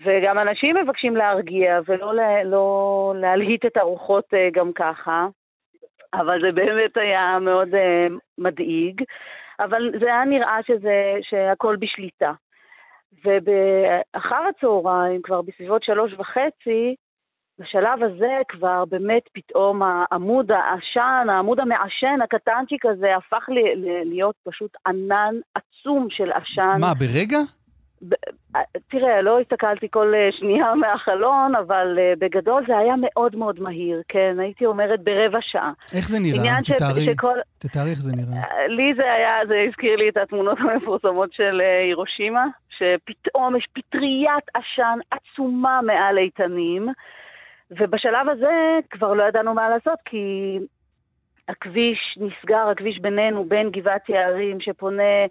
[0.04, 2.12] וגם אנשים מבקשים להרגיע ולא
[2.44, 5.26] לא להלהיט את הרוחות אה, גם ככה,
[6.14, 9.02] אבל זה באמת היה מאוד uh, מדאיג,
[9.60, 12.32] אבל זה היה נראה שזה, שהכל בשליטה.
[13.24, 16.94] ובאחר הצהריים, כבר בסביבות שלוש וחצי,
[17.58, 23.44] בשלב הזה כבר באמת פתאום העמוד העשן, העמוד המעשן הקטנצ'יק הזה הפך
[24.04, 26.76] להיות פשוט ענן עצום של עשן.
[26.80, 27.38] מה, ברגע?
[28.56, 33.60] אה, תראה, לא הסתכלתי כל אה, שנייה מהחלון, אבל אה, בגדול זה היה מאוד מאוד
[33.60, 35.72] מהיר, כן, הייתי אומרת ברבע שעה.
[35.94, 36.58] איך זה נראה?
[36.64, 37.38] תתארי, שכל...
[37.58, 38.66] תתארי איך זה נראה.
[38.68, 44.98] לי זה היה, זה הזכיר לי את התמונות המפורסמות של הירושימה, שפתאום יש פטריית עשן
[45.10, 46.88] עצומה מעל איתנים,
[47.70, 50.58] ובשלב הזה כבר לא ידענו מה לעשות, כי
[51.48, 55.26] הכביש נסגר, הכביש בינינו, בין גבעת יערים, שפונה...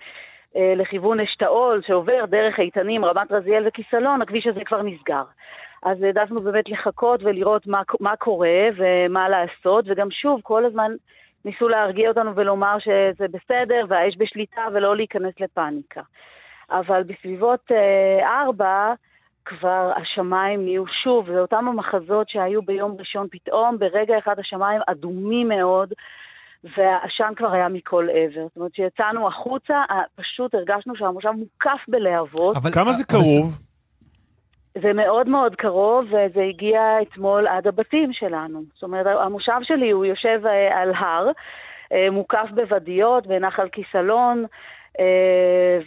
[0.55, 5.23] אה, לכיוון אשתאול, שעובר דרך איתנים, רמת רזיאל וכיסלון, הכביש הזה כבר נסגר.
[5.83, 10.91] אז העדפנו באמת לחכות ולראות מה, מה קורה ומה לעשות, וגם שוב, כל הזמן
[11.45, 16.01] ניסו להרגיע אותנו ולומר שזה בסדר והאש בשליטה ולא להיכנס לפאניקה.
[16.71, 17.71] אבל בסביבות
[18.21, 18.93] ארבע,
[19.45, 25.47] כבר השמיים נהיו שוב, זה אותם המחזות שהיו ביום ראשון, פתאום ברגע אחד השמיים אדומים
[25.47, 25.93] מאוד,
[26.63, 28.47] והעשן כבר היה מכל עבר.
[28.47, 29.81] זאת אומרת, כשיצאנו החוצה,
[30.15, 32.57] פשוט הרגשנו שהמושב מוקף בלהבות.
[32.57, 33.59] אבל כמה זה קרוב?
[34.81, 38.61] זה מאוד מאוד קרוב, וזה הגיע אתמול עד הבתים שלנו.
[38.73, 41.31] זאת אומרת, המושב שלי הוא יושב אה, על הר,
[41.91, 44.49] אה, מוקף בוודיות, בנחל כיסלון, אה,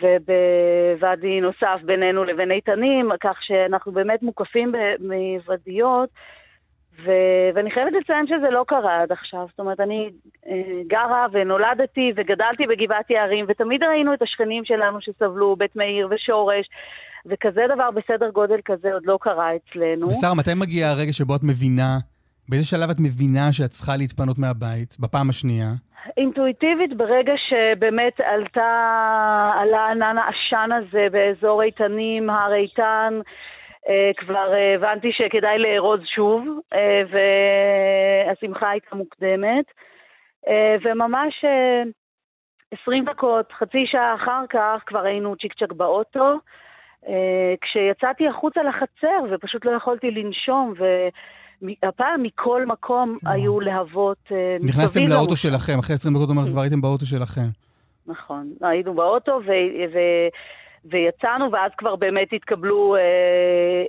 [0.03, 6.09] ובוואדי נוסף בינינו לבין איתנים, כך שאנחנו באמת מוקפים מוודיות.
[7.05, 7.11] ו...
[7.55, 9.47] ואני חייבת לציין שזה לא קרה עד עכשיו.
[9.51, 10.11] זאת אומרת, אני
[10.47, 16.67] אה, גרה ונולדתי וגדלתי בגבעת יערים, ותמיד ראינו את השכנים שלנו שסבלו, בית מאיר ושורש,
[17.27, 20.07] וכזה דבר בסדר גודל כזה עוד לא קרה אצלנו.
[20.07, 21.99] ושרה, מתי מגיע הרגע שבו את מבינה,
[22.49, 25.71] באיזה שלב את מבינה שאת צריכה להתפנות מהבית, בפעם השנייה?
[26.17, 33.21] אינטואיטיבית, ברגע שבאמת עלתה, עלה ענן העשן הזה באזור איתנים, הר איתן,
[33.89, 39.65] אה, כבר אה, הבנתי שכדאי לארוז שוב, אה, והשמחה הייתה מוקדמת.
[40.85, 41.45] וממש
[42.83, 46.39] 20 דקות, חצי שעה אחר כך, כבר היינו צ'יק צ'ק באוטו.
[47.61, 50.75] כשיצאתי החוצה לחצר ופשוט לא יכולתי לנשום,
[51.63, 54.19] והפעם מכל מקום היו להבות
[54.61, 54.69] מסביב.
[54.69, 57.49] נכנסתם לאוטו שלכם, אחרי 20 דקות אומרת כבר הייתם באוטו שלכם.
[58.07, 59.51] נכון, היינו באוטו, ו...
[59.95, 60.29] ו-
[60.85, 63.85] ויצאנו, ואז כבר באמת התקבלו, אה,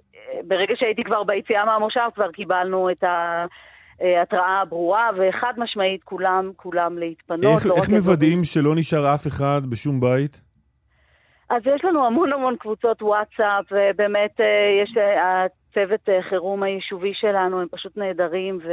[0.48, 7.46] ברגע שהייתי כבר ביציאה מהמושב, כבר קיבלנו את ההתראה הברורה, וחד משמעית כולם, כולם להתפנות.
[7.56, 10.42] איך, לא איך מוודאים שלא נשאר אף אחד בשום בית?
[11.50, 14.98] אז יש לנו המון המון קבוצות וואטסאפ, ובאמת אה, יש
[15.78, 18.72] אה, הצוות חירום היישובי שלנו, הם פשוט נהדרים, ו...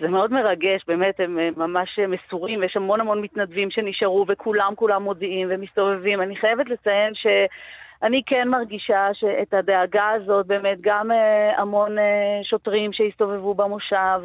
[0.00, 5.48] זה מאוד מרגש, באמת, הם ממש מסורים, יש המון המון מתנדבים שנשארו וכולם כולם מודיעים
[5.50, 6.22] ומסתובבים.
[6.22, 12.92] אני חייבת לציין שאני כן מרגישה שאת הדאגה הזאת, באמת, גם אה, המון אה, שוטרים
[12.92, 14.20] שהסתובבו במושב,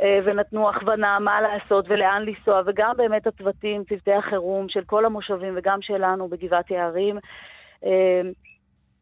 [0.00, 5.54] אה, ונתנו הכוונה מה לעשות ולאן לנסוע, וגם באמת הצוותים, צוותי החירום של כל המושבים
[5.56, 7.18] וגם שלנו בגבעת יערים.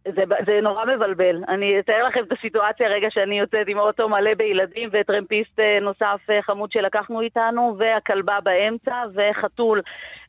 [0.05, 1.45] זה, זה נורא מבלבל.
[1.49, 6.21] אני אתאר לכם את הסיטואציה רגע שאני יוצאת עם אוטו מלא בילדים וטרמפיסט אה, נוסף
[6.31, 9.81] אה, חמוד שלקחנו איתנו, והכלבה באמצע, וחתול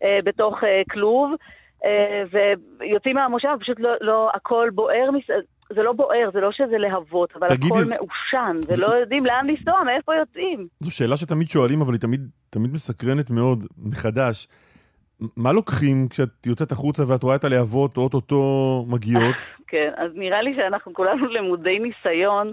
[0.03, 1.31] אה, בתוך אה, כלוב.
[1.85, 2.23] אה,
[2.79, 5.09] ויוצאים מהמושב, פשוט לא, לא, הכל בוער,
[5.75, 8.73] זה לא בוער, זה לא שזה להבות, אבל תגידי, הכל מעושן, זה...
[8.83, 10.67] ולא יודעים לאן לנסוע, מאיפה יוצאים.
[10.79, 14.47] זו שאלה שתמיד שואלים, אבל היא תמיד, תמיד מסקרנת מאוד, מחדש.
[15.37, 19.35] מה לוקחים כשאת יוצאת החוצה ואת רואה את הלהבות אוטוטו מגיעות?
[19.71, 22.51] כן, אז נראה לי שאנחנו כולנו למודי ניסיון.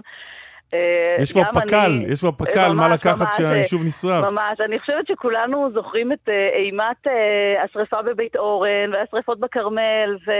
[0.73, 4.31] אה, יש כבר פק"ל, יש כבר פק"ל, מה לקחת כשהיישוב נשרף.
[4.31, 10.31] ממש, אני חושבת שכולנו זוכרים את אה, אימת אה, השרפה בבית אורן והשרפות בכרמל, ו...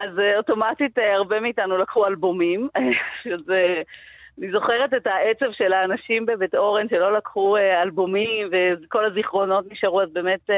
[0.00, 2.68] אז אוטומטית הרבה מאיתנו לקחו אלבומים,
[3.24, 3.82] שזה...
[4.38, 10.08] אני זוכרת את העצב של האנשים בבית אורן שלא לקחו אלבומים וכל הזיכרונות נשארו, אז
[10.12, 10.56] באמת אמ,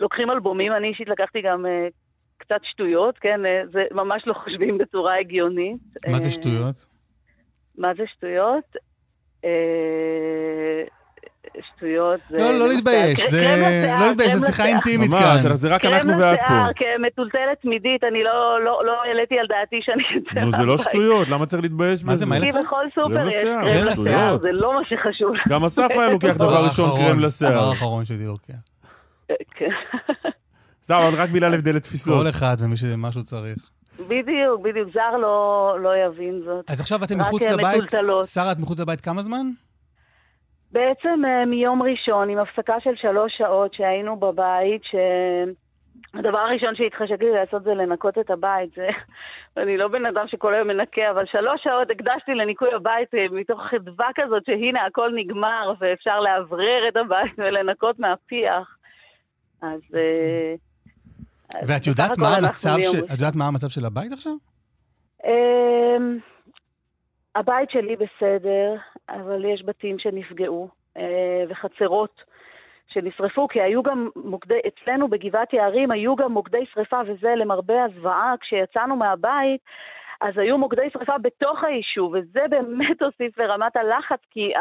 [0.00, 1.88] לוקחים אלבומים, אני אישית לקחתי גם אה,
[2.38, 3.46] קצת שטויות, כן?
[3.46, 5.80] אה, זה ממש לא חושבים בצורה הגיונית.
[6.08, 6.86] מה זה אה, שטויות?
[7.78, 8.76] מה זה שטויות?
[11.76, 12.38] שטויות זה...
[12.38, 13.94] לא, לא להתבייש, זה...
[14.00, 15.36] לא להתבייש, זו שיחה אינטימית כאן.
[15.44, 16.46] ממש, זה רק אנחנו ואת פה.
[16.46, 20.02] קרם לשיער, כמטולטלת תמידית, אני לא, לא, לא העליתי על דעתי שאני
[20.32, 22.26] אצא נו, זה לא שטויות, למה צריך להתבייש בזה?
[22.26, 25.32] מה זה, מה בכל סופר יש קרם לשיער, זה לא מה שחשוב.
[25.48, 27.52] גם אסף היה לוקח דבר ראשון קרם לשיער.
[27.52, 28.54] הדבר האחרון שלי לוקח.
[30.84, 32.22] סתם, אבל רק בגלל הבדל לתפיסות.
[32.22, 33.70] כל אחד ומי שמשהו צריך.
[34.00, 36.70] בדיוק, בדיוק, זר לא, לא יבין זאת.
[36.70, 37.90] אז עכשיו אתם מחוץ לבית,
[38.24, 39.46] שרה, את מחוץ לבית כמה זמן?
[40.74, 47.30] בעצם אה, מיום ראשון, עם הפסקה של שלוש שעות שהיינו בבית, שהדבר הראשון שהתחשק לי
[47.32, 48.70] לעשות זה לנקות את הבית.
[48.76, 48.88] זה...
[49.62, 53.60] אני לא בן אדם שכל היום מנקה, אבל שלוש שעות הקדשתי לניקוי הבית אה, מתוך
[53.70, 58.76] חדווה כזאת שהנה הכל נגמר ואפשר לאוורר את הבית ולנקות מהפיח.
[59.62, 59.80] אז...
[59.94, 60.54] אה,
[61.66, 63.04] ואת יודעת מה המצב של...
[63.04, 64.32] את יודעת מה המצב של הבית עכשיו?
[65.24, 66.18] אמ,
[67.34, 68.76] הבית שלי בסדר,
[69.08, 72.22] אבל יש בתים שנפגעו, אה, וחצרות
[72.88, 78.34] שנשרפו, כי היו גם מוקדי, אצלנו בגבעת יערים היו גם מוקדי שרפה, וזה למרבה הזוועה,
[78.40, 79.60] כשיצאנו מהבית,
[80.20, 84.52] אז היו מוקדי שרפה בתוך היישוב, וזה באמת הוסיף לרמת הלחץ, כי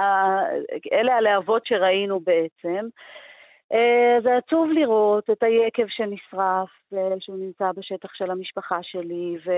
[0.94, 2.88] אלה הלהבות שראינו בעצם.
[3.72, 6.70] אה, זה עצוב לראות את היקב שנשרף,
[7.20, 9.52] שהוא נמצא בשטח של המשפחה שלי, ו...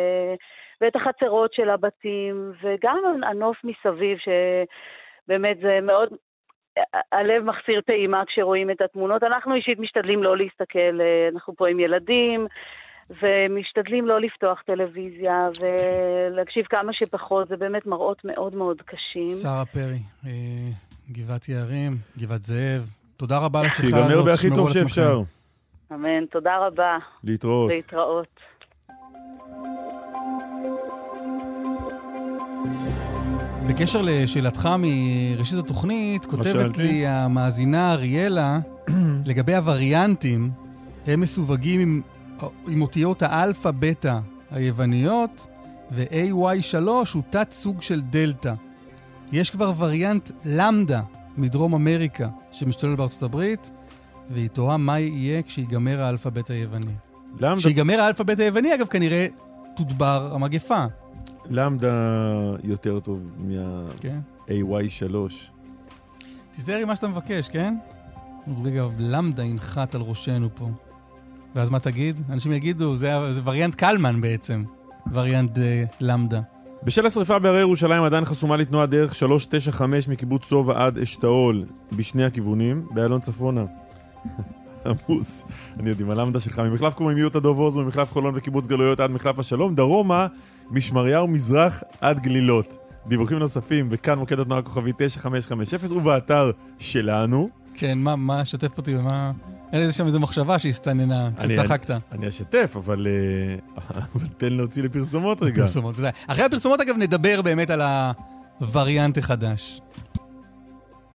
[0.81, 6.09] ואת החצרות של הבתים, וגם הנוף מסביב, שבאמת זה מאוד...
[7.11, 9.23] הלב מחסיר טעימה כשרואים את התמונות.
[9.23, 12.47] אנחנו אישית משתדלים לא להסתכל, אה, אנחנו פה עם ילדים,
[13.09, 19.27] ומשתדלים לא לפתוח טלוויזיה ולהקשיב כמה שפחות, זה באמת מראות מאוד מאוד קשים.
[19.27, 20.71] שרה פרי, אה,
[21.11, 24.09] גבעת יערים, גבעת זאב, תודה רבה על השיחה הזאת.
[24.09, 25.21] שיגמר בהכי טוב שאפשר.
[25.93, 26.97] אמן, תודה רבה.
[27.23, 27.71] להתראות.
[27.71, 28.27] להתראות.
[33.67, 38.59] בקשר לשאלתך מראשית התוכנית, כותבת לי המאזינה אריאלה,
[39.29, 40.51] לגבי הווריאנטים,
[41.07, 42.01] הם מסווגים עם,
[42.67, 44.19] עם אותיות האלפא-בטא
[44.51, 45.47] היווניות,
[45.91, 48.53] ו-AY3 הוא תת סוג של דלתא.
[49.31, 51.01] יש כבר וריאנט למדה
[51.37, 53.69] מדרום אמריקה שמשתולל בארצות הברית,
[54.29, 56.93] והיא תוהה מה יהיה כשיגמר האלפא-בטא היווני.
[57.39, 57.55] למדה...
[57.57, 59.27] כשיגמר האלפא-בטא היווני, אגב, כנראה
[59.75, 60.85] תודבר המגפה.
[61.49, 61.93] למדה
[62.63, 63.93] יותר טוב מה-AY3.
[64.01, 64.19] כן?
[66.51, 67.75] תיזהר עם מה שאתה מבקש, כן?
[68.63, 70.69] רגע, למדה ינחת על ראשנו פה.
[71.55, 72.21] ואז מה תגיד?
[72.29, 74.63] אנשים יגידו, זה, זה וריאנט קלמן בעצם,
[75.11, 76.41] וריאנט אה, למדה.
[76.85, 82.85] בשל השרפה בהרי ירושלים עדיין חסומה לתנועה דרך 395 מקיבוץ סובה עד אשתאול בשני הכיוונים,
[82.91, 83.63] באיילון צפונה.
[84.85, 85.43] עמוס.
[85.79, 89.39] אני יודע, עם הלמדה שלך, ממחלף קוממיות עד אובוז, ממחלף חולון וקיבוץ גלויות עד מחלף
[89.39, 90.27] השלום, דרומה,
[90.71, 92.77] משמריהו מזרח עד גלילות.
[93.07, 97.49] דיווחים נוספים, וכאן מוקד התנועה הכוכבי 9550, ובאתר שלנו.
[97.73, 99.31] כן, מה, מה, שתף אותי, מה...
[99.73, 101.91] אין לי שם איזו מחשבה שהסתננה, שצחקת.
[102.11, 103.55] אני, אשתף, אבל, אה,
[104.15, 105.61] אבל תן להוציא לפרסומות רגע.
[105.61, 105.95] פרסומות,
[106.27, 107.81] אחרי הפרסומות, אגב, נדבר באמת על
[108.59, 109.81] הווריאנט החדש.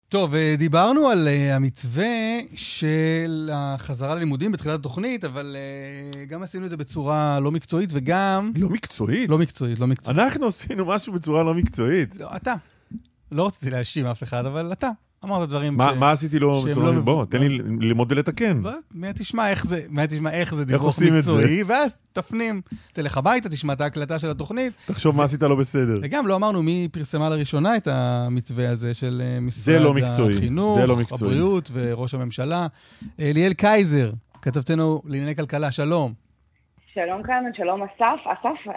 [0.09, 5.57] טוב, אה, דיברנו על uh, המתווה של החזרה ללימודים בתחילת התוכנית, אבל
[6.29, 8.53] גם עשינו את זה בצורה לא מקצועית וגם...
[8.57, 9.31] לא מקצועית?
[9.31, 10.19] לא מקצועית, לא מקצועית.
[10.19, 12.17] אנחנו עשינו משהו בצורה לא מקצועית.
[12.17, 12.55] לא, אתה.
[13.33, 14.91] לא רציתי להאשים אף אחד, אבל אתה.
[15.25, 15.97] אמרת דברים מה, ש...
[15.99, 16.93] מה עשיתי לו בצורה...
[16.93, 17.01] לא...
[17.01, 17.49] בוא, תן לי
[17.81, 18.61] ללמוד ולתקן.
[18.63, 22.61] לא, מה תשמע איך זה, מה תשמע איך זה דיווח מקצועי, ואז תפנים,
[22.93, 24.73] תלך הביתה, תשמע את ההקלטה של התוכנית.
[24.87, 25.99] תחשוב מה עשית לא בסדר.
[26.03, 30.97] וגם לא אמרנו מי פרסמה לראשונה את המתווה הזה של אה, משרד לא החינוך, לא
[31.11, 32.67] הבריאות וראש הממשלה.
[33.19, 36.30] ליאל קייזר, כתבתנו לענייני כלכלה, שלום.
[36.95, 38.21] שלום קלמן, שלום אסף.
[38.25, 38.75] אסף, אה,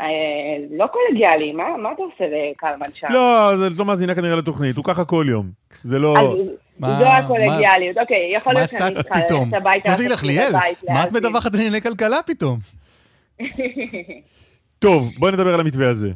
[0.71, 3.07] לא קולגיאלי, מה, מה אתה עושה לקלמן שם?
[3.09, 5.45] לא, זה לא מאזינה כנראה לתוכנית, הוא ככה כל יום.
[5.83, 6.35] זה לא...
[6.79, 9.89] מה, זו הקולגיאליות, אוקיי, יכול להיות שאני צריכה ללכת הביתה.
[9.89, 10.51] מה צצת לך, ליאל,
[10.89, 12.59] מה את מדווחת לענייני כלכלה פתאום?
[14.83, 16.11] טוב, בואי נדבר על המתווה הזה.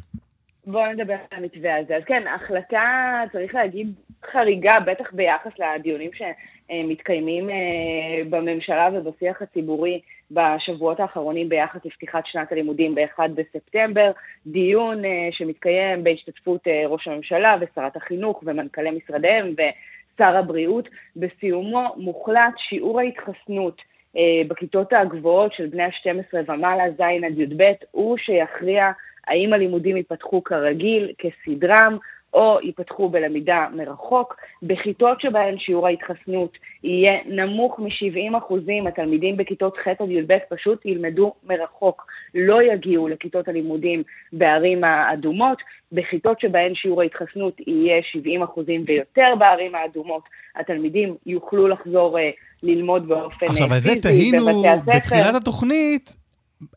[0.66, 1.96] בואו נדבר על המתווה הזה.
[1.96, 3.92] אז כן, החלטה, צריך להגיד,
[4.32, 10.00] חריגה, בטח ביחס לדיונים שמתקיימים אה, בממשלה ובשיח הציבורי
[10.30, 14.10] בשבועות האחרונים ביחס לפתיחת שנת הלימודים ב-1 בספטמבר.
[14.46, 20.88] דיון אה, שמתקיים בהשתתפות אה, ראש הממשלה ושרת החינוך ומנכ"לי משרדיהם ושר הבריאות.
[21.16, 23.82] בסיומו מוחלט שיעור ההתחסנות
[24.48, 28.90] בכיתות הגבוהות של בני ה-12 ומעלה, ז' עד י"ב, הוא שיכריע
[29.26, 31.98] האם הלימודים ייפתחו כרגיל, כסדרם,
[32.34, 34.36] או ייפתחו בלמידה מרחוק.
[34.62, 42.06] בכיתות שבהן שיעור ההתחסנות יהיה נמוך מ-70%, התלמידים בכיתות ח' עד י"ב פשוט ילמדו מרחוק,
[42.34, 45.58] לא יגיעו לכיתות הלימודים בערים האדומות.
[45.92, 48.02] בכיתות שבהן שיעור ההתחסנות יהיה
[48.46, 50.22] 70% ויותר בערים האדומות,
[50.56, 52.20] התלמידים יוכלו לחזור uh,
[52.62, 53.64] ללמוד באופן פיזי בבתי הספר.
[53.64, 56.16] עכשיו, על זה תהינו בתחילת התוכנית,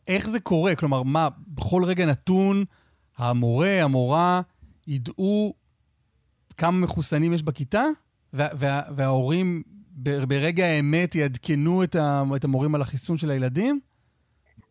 [0.08, 0.74] איך זה קורה?
[0.74, 2.64] כלומר, מה, בכל רגע נתון,
[3.18, 4.40] המורה, המורה,
[4.88, 5.52] ידעו
[6.56, 7.84] כמה מחוסנים יש בכיתה,
[8.32, 9.62] וה, וה, וההורים
[10.28, 13.80] ברגע האמת יעדכנו את, ה, את המורים על החיסון של הילדים?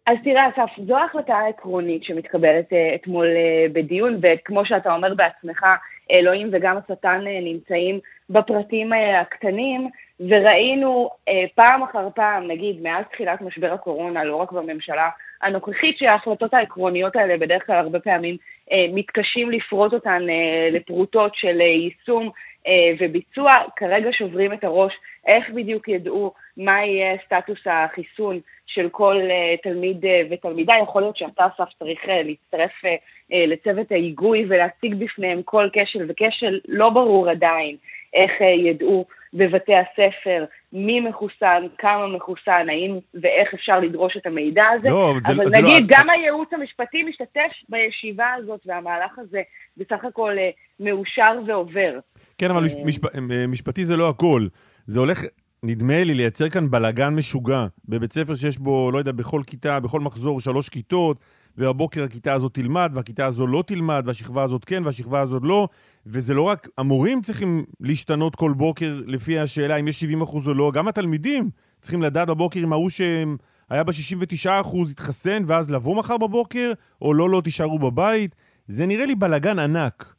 [0.07, 5.63] אז תראה, אסף, זו ההחלטה העקרונית שמתקבלת uh, אתמול uh, בדיון, וכמו שאתה אומר בעצמך,
[6.11, 8.89] אלוהים וגם השטן uh, נמצאים בפרטים
[9.21, 11.09] הקטנים, וראינו
[11.55, 15.09] פעם אחר פעם, נגיד, מאז תחילת משבר הקורונה, לא רק בממשלה
[15.41, 18.37] הנוכחית, שההחלטות העקרוניות האלה בדרך כלל הרבה פעמים
[18.69, 22.29] uh, מתקשים לפרוט אותן uh, לפרוטות של uh, יישום
[22.65, 24.93] uh, וביצוע, כרגע שוברים את הראש
[25.27, 30.73] איך בדיוק ידעו מה יהיה סטטוס החיסון של כל uh, תלמיד uh, ותלמידה.
[30.83, 36.05] יכול להיות שאתה, אסף, צריך uh, להצטרף uh, uh, לצוות ההיגוי ולהציג בפניהם כל כשל
[36.07, 37.75] וכשל, לא ברור עדיין
[38.13, 44.63] איך uh, ידעו בבתי הספר, מי מחוסן, כמה מחוסן, האם ואיך אפשר לדרוש את המידע
[44.77, 44.89] הזה.
[44.89, 45.87] לא, אבל זה, אבל זה נגיד, לא...
[45.89, 49.41] גם הייעוץ המשפטי משתתף בישיבה הזאת, והמהלך הזה
[49.77, 51.99] בסך הכל uh, מאושר ועובר.
[52.37, 53.03] כן, אבל uh, משפ...
[53.47, 54.47] משפטי זה לא הכל.
[54.87, 55.23] זה הולך,
[55.63, 57.65] נדמה לי, לייצר כאן בלגן משוגע.
[57.89, 61.17] בבית ספר שיש בו, לא יודע, בכל כיתה, בכל מחזור, שלוש כיתות,
[61.57, 65.67] ובבוקר הכיתה הזאת תלמד, והכיתה הזו לא תלמד, והשכבה הזאת כן, והשכבה הזאת לא.
[66.05, 70.53] וזה לא רק, המורים צריכים להשתנות כל בוקר לפי השאלה אם יש 70 אחוז או
[70.53, 71.49] לא, גם התלמידים
[71.81, 77.29] צריכים לדעת בבוקר אם ההוא שהיה ב-69 אחוז יתחסן, ואז לבוא מחר בבוקר, או לא,
[77.29, 78.35] לא, תישארו בבית.
[78.67, 80.15] זה נראה לי בלגן ענק.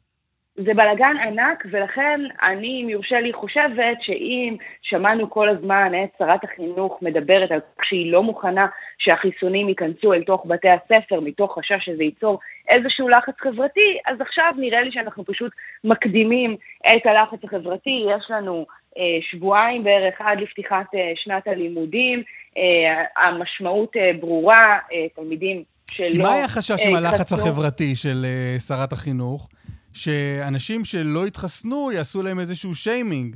[0.55, 6.43] זה בלגן ענק, ולכן אני, אם יורשה לי, חושבת שאם שמענו כל הזמן את שרת
[6.43, 11.85] החינוך מדברת על כך שהיא לא מוכנה שהחיסונים ייכנסו אל תוך בתי הספר, מתוך חשש
[11.85, 12.39] שזה ייצור
[12.69, 15.51] איזשהו לחץ חברתי, אז עכשיו נראה לי שאנחנו פשוט
[15.83, 16.55] מקדימים
[16.87, 18.05] את הלחץ החברתי.
[18.17, 18.65] יש לנו
[18.97, 22.23] אה, שבועיים בערך עד לפתיחת אה, שנת הלימודים,
[22.57, 26.07] אה, המשמעות אה, ברורה, אה, תלמידים שלא...
[26.07, 29.49] כי מה היה החשש עם הלחץ החברתי של אה, שרת החינוך?
[29.93, 33.35] שאנשים שלא התחסנו יעשו להם איזשהו שיימינג.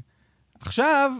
[0.59, 1.11] עכשיו,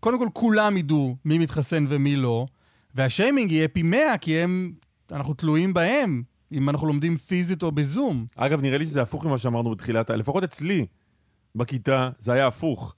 [0.00, 2.46] קודם כל כולם ידעו מי מתחסן ומי לא,
[2.94, 4.72] והשיימינג יהיה פי מאה, כי הם,
[5.12, 8.26] אנחנו תלויים בהם, אם אנחנו לומדים פיזית או בזום.
[8.36, 10.86] אגב, נראה לי שזה הפוך ממה שאמרנו בתחילת, לפחות אצלי,
[11.54, 12.94] בכיתה, זה היה הפוך.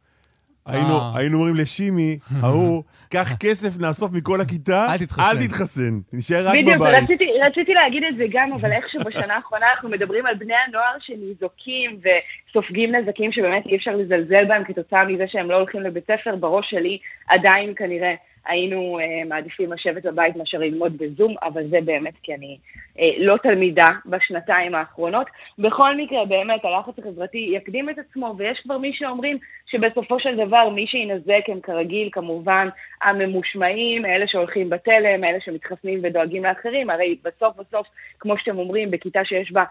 [0.66, 1.12] היינו, אה.
[1.14, 2.83] היינו אומרים לשימי, ההוא,
[3.14, 5.22] קח כסף, נאסוף מכל הכיתה, אל תתחסן.
[5.22, 7.02] אל תתחסן, נשאר רק בדיוק, בבית.
[7.02, 10.96] רציתי, רציתי להגיד את זה גם, אבל איכשהו בשנה האחרונה אנחנו מדברים על בני הנוער
[11.00, 16.37] שניזוקים וסופגים נזקים שבאמת אי אפשר לזלזל בהם כתוצאה מזה שהם לא הולכים לבית ספר,
[16.37, 16.98] בראש שלי
[17.29, 18.14] עדיין כנראה
[18.46, 22.59] היינו uh, מעדיפים לשבת בבית מאשר ללמוד בזום, אבל זה באמת כי אני
[22.96, 25.26] uh, לא תלמידה בשנתיים האחרונות.
[25.59, 30.68] בכל מקרה, באמת, הלחץ החברתי יקדים את עצמו, ויש כבר מי שאומרים שבסופו של דבר
[30.68, 32.68] מי שיינזק הם כרגיל, כמובן,
[33.02, 37.87] הממושמעים, אלה שהולכים בתלם, אלה שמתחסנים ודואגים לאחרים, הרי בסוף בסוף,
[38.18, 39.64] כמו שאתם אומרים, בכיתה שיש בה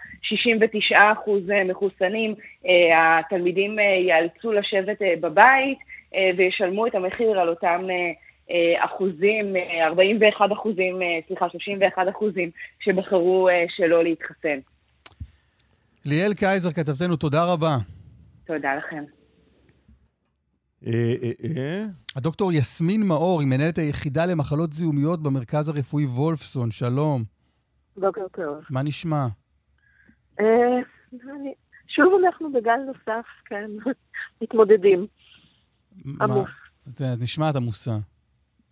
[0.94, 0.96] 69%
[1.66, 5.78] מחוסנים, uh, התלמידים uh, ייאלצו לשבת uh, בבית
[6.12, 7.82] uh, וישלמו את המחיר על אותם...
[7.88, 8.26] Uh,
[8.78, 14.60] אחוזים, 41 אחוזים, סליחה, 31 אחוזים שבחרו שלא להתחסן.
[16.06, 17.78] ליאל קייזר, כתבתנו, תודה רבה.
[18.46, 19.04] תודה לכם.
[22.16, 27.24] הדוקטור יסמין מאור היא מנהלת היחידה למחלות זיהומיות במרכז הרפואי וולפסון, שלום.
[27.98, 28.58] בוקר טוב.
[28.70, 29.26] מה נשמע?
[31.88, 33.72] שוב אנחנו בגל נוסף, כן,
[34.42, 35.08] מתמודדים.
[36.22, 36.50] עמוס.
[36.86, 37.92] זה נשמעת עמוסה.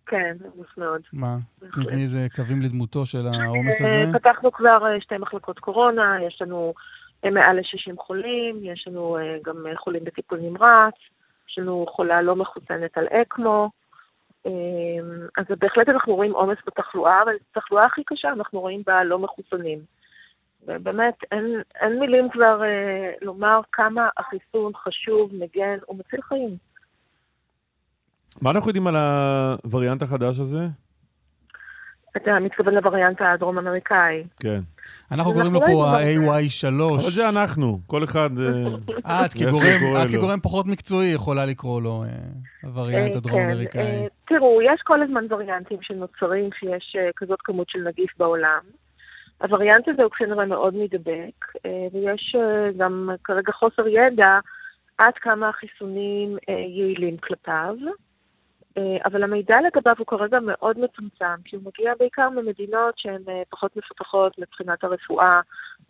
[0.06, 1.00] כן, עמוס מאוד.
[1.12, 1.36] מה?
[1.58, 4.18] תתני איזה קווים לדמותו של העומס הזה?
[4.18, 6.74] פתחנו כבר שתי מחלקות קורונה, יש לנו
[7.24, 10.94] מעל ל-60 חולים, יש לנו גם חולים בטיפול נמרץ,
[11.48, 13.70] יש לנו חולה לא מחוסנת על אקמו.
[15.38, 19.78] אז בהחלט אנחנו רואים עומס בתחלואה, אבל התחלואה הכי קשה אנחנו רואים בלא מחוסנים.
[20.66, 26.56] ובאמת, אין, אין מילים כבר אה, לומר כמה החיסון חשוב, מגן ומציל חיים.
[28.42, 30.66] מה אנחנו יודעים על הווריאנט החדש הזה?
[32.16, 34.24] אתה מתכוון לווריאנט הדרום-אמריקאי.
[34.40, 34.60] כן.
[35.12, 36.94] אנחנו קוראים לו פה ה-AY3.
[36.94, 38.30] אבל זה אנחנו, כל אחד...
[39.26, 39.32] את
[40.12, 42.04] כגורם פחות מקצועי יכולה לקרוא לו
[42.62, 44.08] הווריאנט הדרום-אמריקאי.
[44.26, 48.60] תראו, יש כל הזמן וריאנטים שנוצרים כשיש כזאת כמות של נגיף בעולם.
[49.42, 51.44] הווריאנט הזה הוא כנראה מאוד מידבק,
[51.92, 52.36] ויש
[52.76, 54.38] גם כרגע חוסר ידע
[54.98, 57.74] עד כמה החיסונים יעילים כלפיו.
[59.04, 64.38] אבל המידע לגביו הוא כרגע מאוד מצומצם, כי הוא מגיע בעיקר ממדינות שהן פחות מפותחות
[64.38, 65.40] מבחינת הרפואה,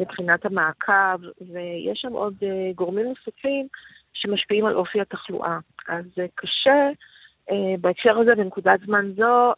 [0.00, 1.20] מבחינת המעקב,
[1.52, 2.34] ויש שם עוד
[2.74, 3.66] גורמים נוספים
[4.14, 5.58] שמשפיעים על אופי התחלואה.
[5.88, 6.90] אז קשה
[7.80, 9.52] בהקשר הזה, בנקודת זמן זו,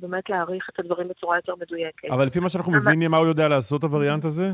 [0.00, 2.10] באמת להעריך את הדברים בצורה יותר מדויקת.
[2.10, 4.48] אבל לפי מה שאנחנו מבינים, מה הוא יודע לעשות, הווריאנט הזה?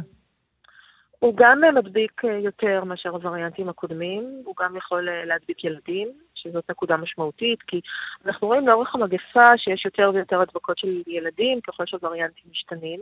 [1.18, 6.08] הוא גם מדביק יותר מאשר הווריאנטים הקודמים, הוא גם יכול להדביק ילדים,
[6.42, 7.80] שזאת נקודה משמעותית, כי
[8.26, 13.00] אנחנו רואים לאורך המגפה שיש יותר ויותר הדבקות של ילדים ככל שהווריאנטים משתנים.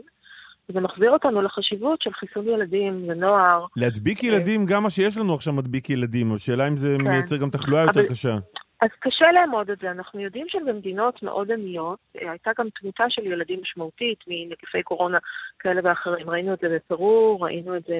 [0.67, 3.65] זה מחזיר אותנו לחשיבות של חיסון ילדים ונוער.
[3.77, 7.07] להדביק ילדים, גם מה שיש לנו עכשיו מדביק ילדים, השאלה אם זה כן.
[7.07, 8.09] מייצר גם תחלואה יותר אבל...
[8.09, 8.35] קשה.
[8.81, 9.91] אז קשה לאמוד את זה.
[9.91, 15.17] אנחנו יודעים שבמדינות מאוד עניות הייתה גם תמותה של ילדים משמעותית מנגיפי קורונה
[15.59, 16.29] כאלה ואחרים.
[16.29, 17.99] ראינו את זה בפרו, ראינו את זה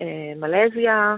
[0.00, 1.16] במלזיה,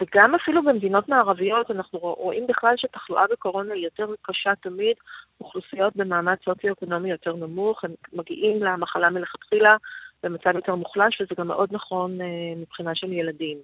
[0.00, 4.96] וגם אפילו במדינות מערביות אנחנו רואים בכלל שתחלואה בקורונה היא יותר קשה תמיד.
[5.40, 9.76] אוכלוסיות במעמד סוציו-אקונומי יותר נמוך, הם מגיעים למחלה מלכתחילה
[10.22, 12.18] במצב יותר מוחלש, וזה גם מאוד נכון
[12.56, 13.58] מבחינה של ילדים.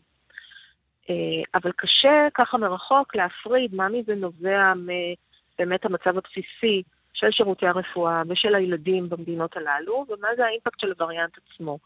[1.54, 6.82] אבל קשה ככה מרחוק להפריד מה מזה נובע מבאמת המצב הבסיסי
[7.14, 11.78] של שירותי הרפואה ושל הילדים במדינות הללו, ומה זה האימפקט של הווריאנט עצמו.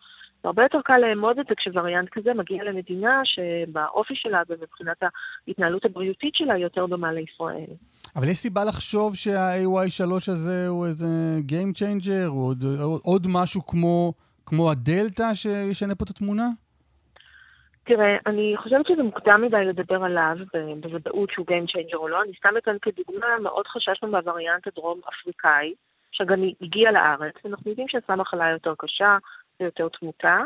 [0.45, 4.97] הרבה יותר קל לאמוד את זה כשווריאנט כזה מגיע למדינה שבאופי שלה ומבחינת
[5.47, 7.75] ההתנהלות הבריאותית שלה היא יותר דומה לישראל.
[8.17, 11.07] אבל יש סיבה לחשוב שה-AY3 הזה הוא איזה
[11.49, 12.65] Game Changer, או עוד,
[13.03, 14.13] עוד משהו כמו,
[14.47, 16.49] כמו הדלתא שישנה פה את התמונה?
[17.85, 20.37] תראה, אני חושבת שזה מוקדם מדי לדבר עליו
[20.81, 22.23] בוודאות שהוא Game Changer או לא.
[22.23, 25.75] אני סתם אתן כדוגמה, מאוד חששנו מהווריאנט הדרום אפריקאי,
[26.13, 29.19] שגם הגיע לארץ, ואנחנו יודעים שעשה מחלה יותר קשה
[29.63, 30.39] ויותר תמותה,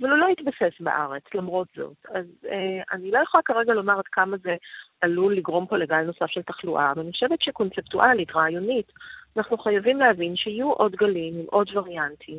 [0.00, 1.96] אבל הוא לא התבסס בארץ, למרות זאת.
[2.14, 4.56] אז אה, אני לא יכולה כרגע לומר עד כמה זה
[5.00, 8.92] עלול לגרום פה לגל נוסף של תחלואה, אבל אני חושבת שקונספטואלית, רעיונית,
[9.36, 12.38] אנחנו חייבים להבין שיהיו עוד גלים עם עוד וריאנטים.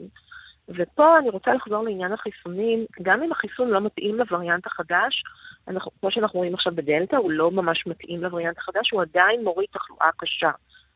[0.70, 5.24] ופה אני רוצה לחזור לעניין החיסונים, גם אם החיסון לא מתאים לווריאנט החדש,
[5.68, 9.70] אנחנו, כמו שאנחנו רואים עכשיו בדלתא, הוא לא ממש מתאים לווריאנט החדש, הוא עדיין מוריד
[9.72, 10.52] תחלואה קשה.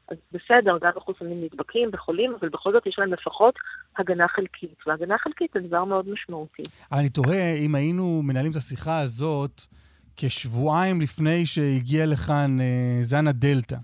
[0.08, 3.56] אז בסדר, גם החיסונים נדבקים וחולים, אבל בכל זאת יש להם לפחות
[3.98, 6.64] הגנה חלקית, והגנה חלקית זה דבר מאוד משמעותי.
[6.92, 9.62] אני תוהה אם היינו מנהלים את השיחה הזאת
[10.18, 13.78] כשבועיים לפני שהגיע לכאן אה, זן הדלתא.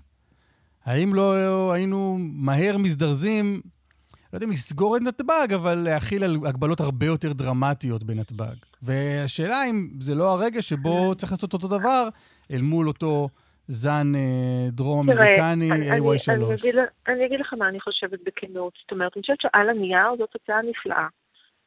[0.84, 3.60] האם לא היינו מהר מזדרזים
[4.34, 8.54] לא יודע אם לסגור את נתב"ג, אבל להכיל על הגבלות הרבה יותר דרמטיות בנתב"ג.
[8.82, 12.08] והשאלה אם זה לא הרגע שבו צריך לעשות אותו דבר
[12.50, 13.28] אל מול אותו
[13.68, 16.32] זן אה, דרום-אמריקני AY3.
[16.32, 18.72] אני, אני, אני אגיד לך מה אני חושבת בכנות.
[18.82, 21.06] זאת אומרת, אני חושבת שעל הנייר זאת הצעה נפלאה.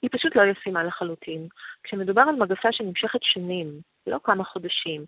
[0.02, 1.48] היא פשוט לא ישימה לחלוטין.
[1.84, 3.68] כשמדובר על מגפה שנמשכת שנים,
[4.08, 5.06] לא כמה חודשים,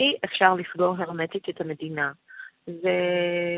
[0.00, 2.12] אי אפשר לסגור הרמטית את המדינה.
[2.68, 2.88] ו...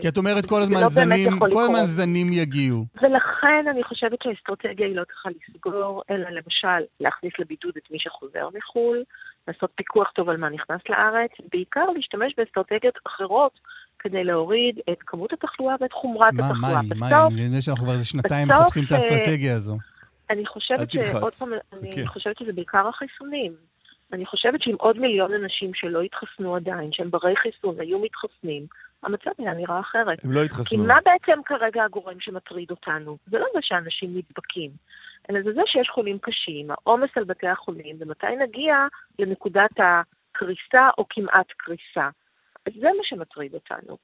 [0.00, 2.84] כי את אומרת כל הזמן לא זנים, כל הזמן זנים יגיעו.
[3.02, 8.48] ולכן אני חושבת שהאסטרטגיה היא לא צריכה לסגור, אלא למשל להכניס לבידוד את מי שחוזר
[8.54, 9.02] מחו"ל,
[9.48, 13.58] לעשות פיקוח טוב על מה נכנס לארץ, בעיקר להשתמש באסטרטגיות אחרות
[13.98, 16.72] כדי להוריד את כמות התחלואה ואת חומרת מה, התחלואה.
[16.72, 17.00] מה היא?
[17.00, 17.34] מה היא?
[17.34, 19.78] אני יודע שאנחנו כבר איזה שנתיים מחפשים את האסטרטגיה הזו.
[20.30, 23.52] אני חושבת שעוד פעם, אני חושבת שזה בעיקר החיסונים.
[24.12, 28.66] אני חושבת שאם עוד מיליון אנשים שלא התחסנו עדיין, שהם ברי חיסון, היו מתחסנים,
[29.02, 30.24] המצב היה נראה אחרת.
[30.24, 30.64] הם לא התחסנו.
[30.64, 33.16] כי מה בעצם כרגע הגורם שמטריד אותנו?
[33.26, 34.70] זה לא זה שאנשים נדבקים,
[35.30, 38.76] אלא זה זה שיש חולים קשים, העומס על בתי החולים, ומתי נגיע
[39.18, 42.08] לנקודת הקריסה או כמעט קריסה.
[42.66, 43.96] אז זה מה שמטריד אותנו.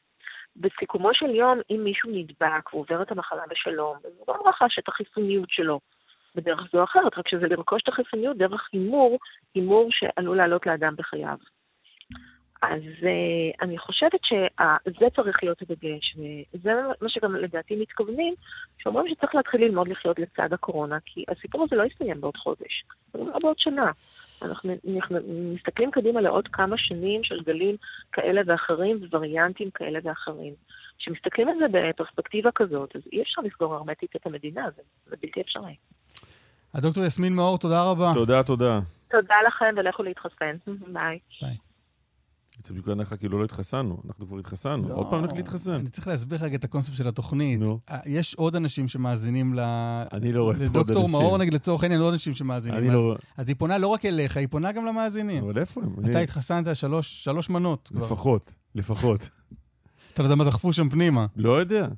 [0.56, 4.88] בסיכומו של יום, אם מישהו נדבק ועובר את המחלה בשלום, אז הוא לא רכש את
[4.88, 5.80] החיסוניות שלו
[6.34, 9.18] בדרך זו או אחרת, רק שזה לרכוש את החיסוניות דרך הימור,
[9.54, 11.36] הימור שעלול לעלות לאדם בחייו.
[12.62, 16.16] אז uh, אני חושבת שזה צריך להיות הדגש,
[16.54, 18.34] וזה מה שגם לדעתי מתכוונים,
[18.78, 23.18] שאומרים שצריך להתחיל ללמוד לחיות לצד הקורונה, כי הסיפור הזה לא יסתיים בעוד חודש, זה
[23.18, 23.90] לא בעוד שנה.
[24.42, 24.72] אנחנו
[25.54, 27.76] מסתכלים קדימה לעוד כמה שנים של גלים
[28.12, 30.54] כאלה ואחרים ווריאנטים כאלה ואחרים.
[30.98, 35.40] כשמסתכלים על זה בפרספקטיבה כזאת, אז אי אפשר לסגור הרמטית את המדינה, זה, זה בלתי
[35.40, 35.74] אפשרי.
[36.74, 38.11] הדוקטור יסמין מאור, תודה רבה.
[38.14, 38.80] תודה, תודה.
[39.11, 40.56] תודה לכם ולכו להתחסן.
[40.66, 41.18] ביי.
[41.42, 41.67] ביי.
[42.59, 45.72] יוצא בדיוק עליך כאילו לא התחסנו, אנחנו כבר התחסנו, לא, עוד פעם נלך להתחסן.
[45.72, 47.61] אני צריך להסביר רגע את הקונספט של התוכנית.
[47.61, 47.78] נו.
[47.90, 49.61] אה, יש עוד אנשים שמאזינים ל...
[50.12, 50.80] אני לא רואה עוד אנשים.
[50.80, 52.78] לדוקטור מאור, נגיד, לצורך העניין, עוד אנשים שמאזינים.
[52.78, 53.16] אני לא...
[53.36, 55.44] אז היא פונה לא רק אליך, היא פונה גם למאזינים.
[55.44, 56.11] אבל איפה הם?
[56.11, 57.90] אתה התחסנת שלוש מנות.
[57.94, 59.28] לפחות, לפחות.
[60.14, 61.26] אתה לא יודע מה דחפו שם פנימה.
[61.36, 61.88] לא יודע.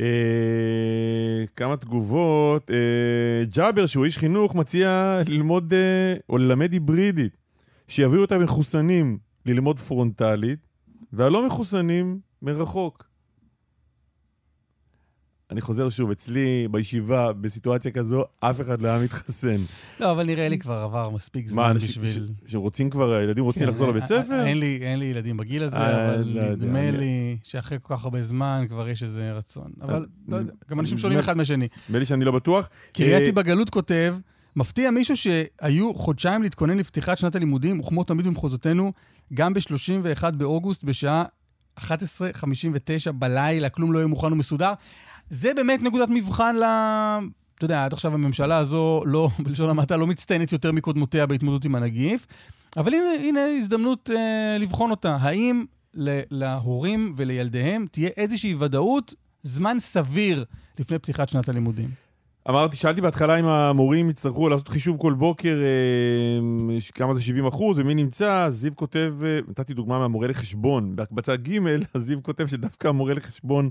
[0.00, 2.70] אה, כמה תגובות.
[2.70, 5.74] אה, ג'אבר, שהוא איש חינוך, מציע ללמוד
[6.28, 7.36] או ללמד היברידית.
[7.88, 10.58] שיביאו את המחוסנים ללמוד פרונטלית,
[11.12, 13.06] והלא מחוסנים מרחוק.
[15.50, 19.62] אני חוזר שוב, אצלי בישיבה, בסיטואציה כזו, אף אחד לא היה מתחסן.
[20.00, 22.26] לא, אבל נראה לי כבר עבר מספיק זמן מה, בשביל...
[22.28, 24.44] מה, שרוצים כבר, הילדים רוצים כן, לחזור לבית אה, ספר?
[24.46, 28.04] אין לי, אין לי ילדים בגיל הזה, אה, אבל לא נדמה לי שאחרי כל כך
[28.04, 29.72] הרבה זמן כבר יש איזה רצון.
[29.80, 31.68] אבל לא יודע, גם אנשים שונים אחד מהשני.
[31.88, 32.68] נדמה לי שאני לא בטוח.
[32.92, 34.16] קרייתי בגלות כותב,
[34.56, 38.92] מפתיע מישהו שהיו חודשיים להתכונן לפתיחת שנת הלימודים, וכמו תמיד במחוזותינו,
[39.34, 41.24] גם ב-31 באוגוסט בשעה
[41.78, 41.84] 11:59
[43.14, 44.72] בלילה, כלום לא יהיה מוכן ומסודר.
[45.30, 46.62] זה באמת נקודת מבחן ל...
[47.56, 51.74] אתה יודע, עד עכשיו הממשלה הזו, לא, בלשון המעטה, לא מצטיינת יותר מקודמותיה בהתמודדות עם
[51.74, 52.26] הנגיף,
[52.76, 55.16] אבל הנה, הנה הזדמנות אה, לבחון אותה.
[55.20, 55.64] האם
[56.30, 60.44] להורים ולילדיהם תהיה איזושהי ודאות, זמן סביר
[60.78, 62.05] לפני פתיחת שנת הלימודים?
[62.48, 67.78] אמרתי, שאלתי בהתחלה אם המורים יצטרכו לעשות חישוב כל בוקר אה, כמה זה 70 אחוז
[67.78, 71.58] ומי נמצא, זיו כותב, אה, נתתי דוגמה מהמורה לחשבון, בצד ג',
[71.94, 73.68] אז זיו כותב שדווקא המורה לחשבון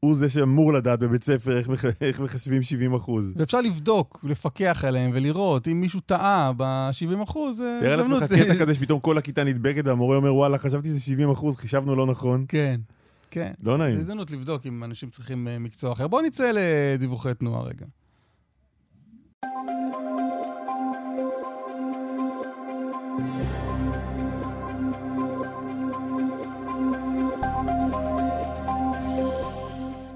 [0.00, 1.84] הוא זה שאמור לדעת בבית ספר איך, מח...
[2.00, 3.34] איך מחשבים 70 אחוז.
[3.36, 7.78] ואפשר לבדוק, לפקח עליהם ולראות אם מישהו טעה ב-70 אחוז, זה...
[7.82, 11.56] תאר לעצמך קטע כזה שפתאום כל הכיתה נדבקת והמורה אומר, וואלה, חשבתי שזה 70 אחוז,
[11.56, 12.44] חישבנו לא נכון.
[12.48, 12.80] כן.
[13.30, 13.52] כן.
[13.62, 13.94] לא נעים.
[13.94, 16.08] זו הזדמנות לבדוק אם אנשים צריכים אה, מקצוע אחר.
[16.08, 17.86] בואו נצא לדיווחי תנועה רגע.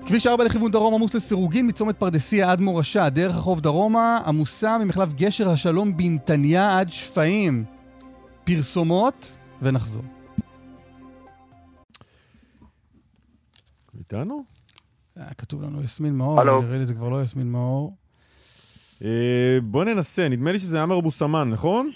[0.06, 5.14] כביש 4 לכיוון דרום עמוס לסירוגין מצומת פרדסיה עד מורשה, דרך החוף דרומה עמוסה ממחלף
[5.14, 7.64] גשר השלום בנתניה עד שפיים.
[8.44, 10.13] פרסומות ונחזור.
[14.14, 14.44] איתנו?
[15.18, 16.62] אה, כתוב לנו יסמין מאור, הלו.
[16.62, 17.96] נראה לי זה כבר לא יסמין מאור.
[19.04, 21.90] אה, בוא ננסה, נדמה לי שזה עמר אבו סמן, נכון?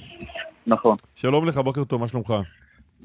[0.66, 0.96] נכון.
[1.14, 2.34] שלום לך, בוקר טוב, מה שלומך?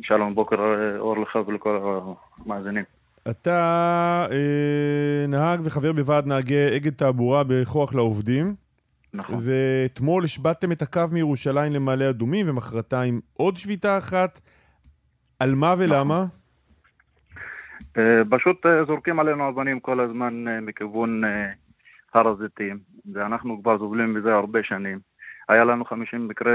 [0.01, 0.55] שלום, בוקר
[0.99, 2.03] אור לך ולכל
[2.45, 2.83] המאזינים.
[3.29, 8.55] אתה אה, נהג וחבר בוועד נהגי אגד תעבורה בכוח לעובדים.
[9.13, 9.35] נכון.
[9.39, 14.39] ואתמול השבתתם את הקו מירושלים למעלה אדומים, ומחרתיים עוד שביתה אחת.
[15.39, 16.15] על מה ולמה?
[16.15, 16.42] נכון.
[17.97, 21.21] Uh, פשוט uh, זורקים עלינו אבנים כל הזמן uh, מכיוון
[22.13, 22.79] הר הזיתים,
[23.13, 24.99] ואנחנו כבר סובלים מזה הרבה שנים.
[25.49, 26.53] היה לנו 50 מקרה,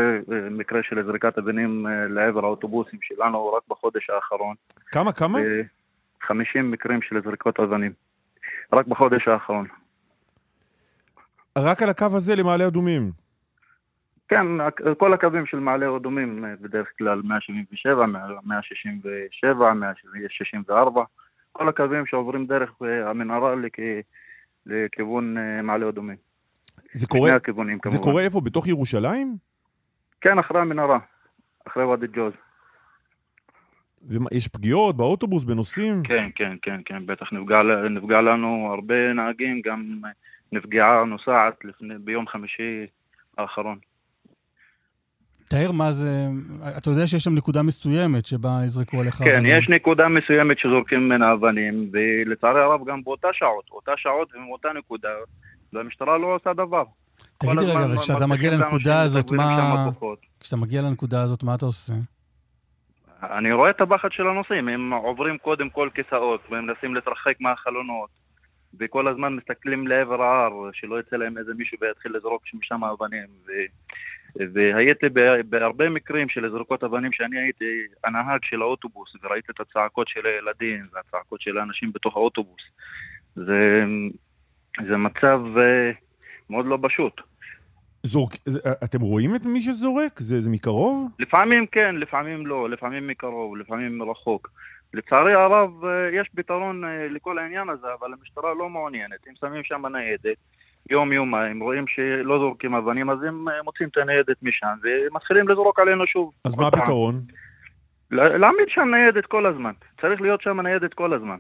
[0.51, 4.55] מקרה של זריקת אבנים לעבר האוטובוסים שלנו רק בחודש האחרון.
[4.87, 5.39] כמה, כמה?
[6.23, 7.93] 50 מקרים של זריקות אבנים.
[8.73, 9.67] רק בחודש האחרון.
[11.59, 13.11] רק על הקו הזה למעלה אדומים?
[14.29, 14.47] כן,
[14.99, 21.03] כל הקווים של מעלה אדומים בדרך כלל 177, 167, 164.
[21.53, 23.75] כל הקווים שעוברים דרך אה, המנהרה לכ...
[24.67, 26.17] לכיוון אה, מעלה אדומים.
[26.93, 28.41] זה קורה, הכיוונים, זה קורה איפה?
[28.41, 29.37] בתוך ירושלים?
[30.21, 30.99] כן, אחרי המנהרה,
[31.69, 32.33] אחרי ואדי ג'וז.
[34.03, 36.03] ויש פגיעות באוטובוס, בנוסעים?
[36.03, 40.01] כן, כן, כן, כן, בטח נפגע, נפגע לנו הרבה נהגים, גם
[40.53, 42.87] נפגעה נוסעת לפני, ביום חמישי
[43.39, 43.79] האחרון.
[45.51, 46.27] תאר מה זה,
[46.79, 49.59] אתה יודע שיש שם נקודה מסוימת שבה יזרקו עליך כן, אבנים.
[49.59, 55.09] יש נקודה מסוימת שזורקים ממנה אבנים, ולצערי הרב גם באותה שעות, אותה שעות ומאותה נקודה,
[55.73, 56.85] והמשטרה לא עושה דבר.
[57.39, 59.89] תגידי רגע, וכשאתה מגיע לנקודה הזאת, מה...
[60.41, 61.93] כשאתה מגיע לנקודה הזאת, מה אתה עושה?
[63.23, 68.11] אני רואה את הפחד של הנוסעים, הם עוברים קודם כל כיסאות, והם מנסים להתרחק מהחלונות,
[68.81, 73.27] וכל הזמן מסתכלים לעבר ההר, שלא יצא להם איזה מישהו ויתחיל לזרוק משם אבנים.
[73.47, 73.51] ו...
[74.37, 75.07] והייתי
[75.49, 80.87] בהרבה מקרים של זרוקות אבנים שאני הייתי הנהג של האוטובוס וראיתי את הצעקות של הילדים
[80.93, 82.61] והצעקות של האנשים בתוך האוטובוס.
[83.35, 83.85] זה,
[84.89, 85.91] זה מצב אה,
[86.51, 87.21] מאוד לא פשוט.
[88.03, 88.33] זורק,
[88.85, 90.19] אתם רואים את מי שזורק?
[90.19, 91.11] זה, זה מקרוב?
[91.19, 94.51] לפעמים כן, לפעמים לא, לפעמים מקרוב, לפעמים מרחוק.
[94.95, 99.29] לצערי הרב אה, יש פתרון אה, לכל העניין הזה, אבל המשטרה לא מעוניינת.
[99.29, 100.37] אם שמים שם ניידת,
[100.91, 106.07] יום-יומיים, רואים שלא זורקים אבנים, אז הם אה, מוצאים את הניידת משם ומתחילים לזרוק עלינו
[106.07, 106.33] שוב.
[106.45, 107.21] אז מה הפתרון?
[108.11, 109.73] להעמיד שם ניידת כל הזמן.
[110.01, 111.37] צריך להיות שם ניידת כל הזמן.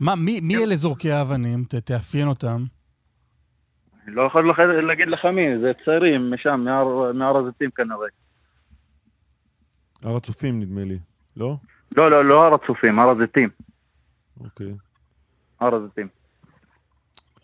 [0.00, 1.64] מה, מי, מי אלה זורקי האבנים?
[1.64, 2.58] ת, תאפיין אותם.
[4.06, 4.58] אני לא יכול לח...
[4.58, 8.06] להגיד לך מי, זה צעירים משם, מהר, מהר הזיתים כנראה.
[10.04, 10.98] הר הצופים נדמה לי,
[11.36, 11.56] לא?
[11.96, 13.48] לא, לא, לא הר הצופים, הר הזיתים.
[14.40, 14.74] אוקיי.
[15.60, 16.08] הר הזיתים.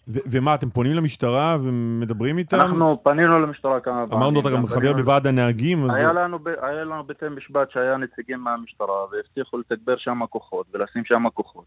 [0.08, 2.56] ומה, אתם פונים למשטרה ומדברים איתם?
[2.56, 4.22] אנחנו פנינו למשטרה כמה פעמים.
[4.22, 5.94] אמרנו, אתה גם חבר בוועד הנהגים, אז...
[5.94, 11.24] היה לנו, היה לנו בתי משפט שהיה נציגים מהמשטרה, והבטיחו לתגבר שם כוחות ולשים שם
[11.34, 11.64] כוחות.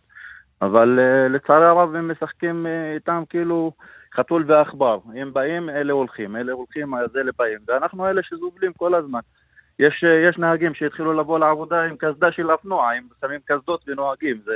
[0.61, 3.71] אבל uh, לצערי הרב הם משחקים uh, איתם כאילו
[4.15, 4.99] חתול ועכבר.
[5.15, 7.59] הם באים, אלה הולכים, אלה הולכים, אז אלה באים.
[7.67, 9.19] ואנחנו אלה שזובלים כל הזמן.
[9.79, 14.37] יש, uh, יש נהגים שהתחילו לבוא לעבודה עם קסדה של אופנוע, הם שמים קסדות ונוהגים.
[14.45, 14.51] זה...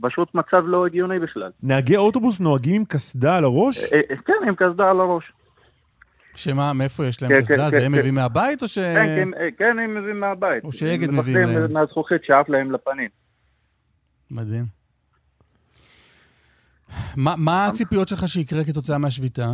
[0.00, 1.50] פשוט מצב לא הגיוני בכלל.
[1.62, 3.92] נהגי אוטובוס נוהגים עם קסדה על הראש?
[3.92, 5.32] אה, אה, כן, עם קסדה על הראש.
[6.34, 7.56] שמה, מאיפה יש להם כן, קסדה?
[7.56, 8.78] כן, זה כן, הם מביאים מהבית או ש...
[8.78, 10.64] כן, כן, הם מביאים מהבית.
[10.64, 11.64] או שאגד מביאים להם.
[11.64, 13.08] הם מהזכוכית שעף להם לפנים.
[14.30, 14.64] מדהים.
[17.16, 19.46] מה, מה הציפיות שלך שיקרה כתוצאה מהשביתה?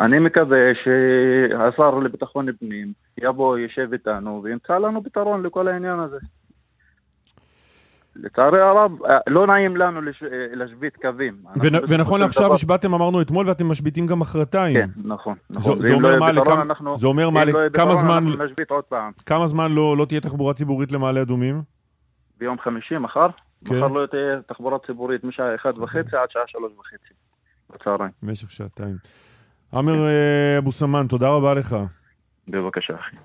[0.00, 6.18] אני מקווה שהשר לביטחון פנים יבוא, יישב איתנו וימצא לנו פתרון לכל העניין הזה.
[8.16, 10.22] לצערי הרב, אה, לא נעים לנו לש...
[10.22, 11.34] אה, להשבית קווים.
[11.88, 12.54] ונכון לעכשיו דבר...
[12.54, 14.74] השבתתם, אמרנו אתמול, ואתם משביתים גם מחרתיים.
[14.74, 15.36] כן, נכון.
[15.50, 15.82] נכון.
[15.82, 16.96] זה, אומר לא מה, לכמה.
[16.96, 18.24] זה אומר מה, לא לכמה זמן...
[19.26, 21.62] כמה זמן לא, לא תהיה תחבורה ציבורית למעלה אדומים?
[22.38, 23.28] ביום חמישי, מחר.
[23.64, 23.76] כן.
[23.76, 27.14] מחר לא תהיה תחבורה ציבורית משעה אחת וחצי עד שעה שלוש וחצי.
[27.70, 28.10] בצהריים.
[28.22, 28.96] במשך שעתיים.
[29.74, 31.76] עמר אה, אבו סמן, תודה רבה לך.
[32.48, 33.16] בבקשה, אחי.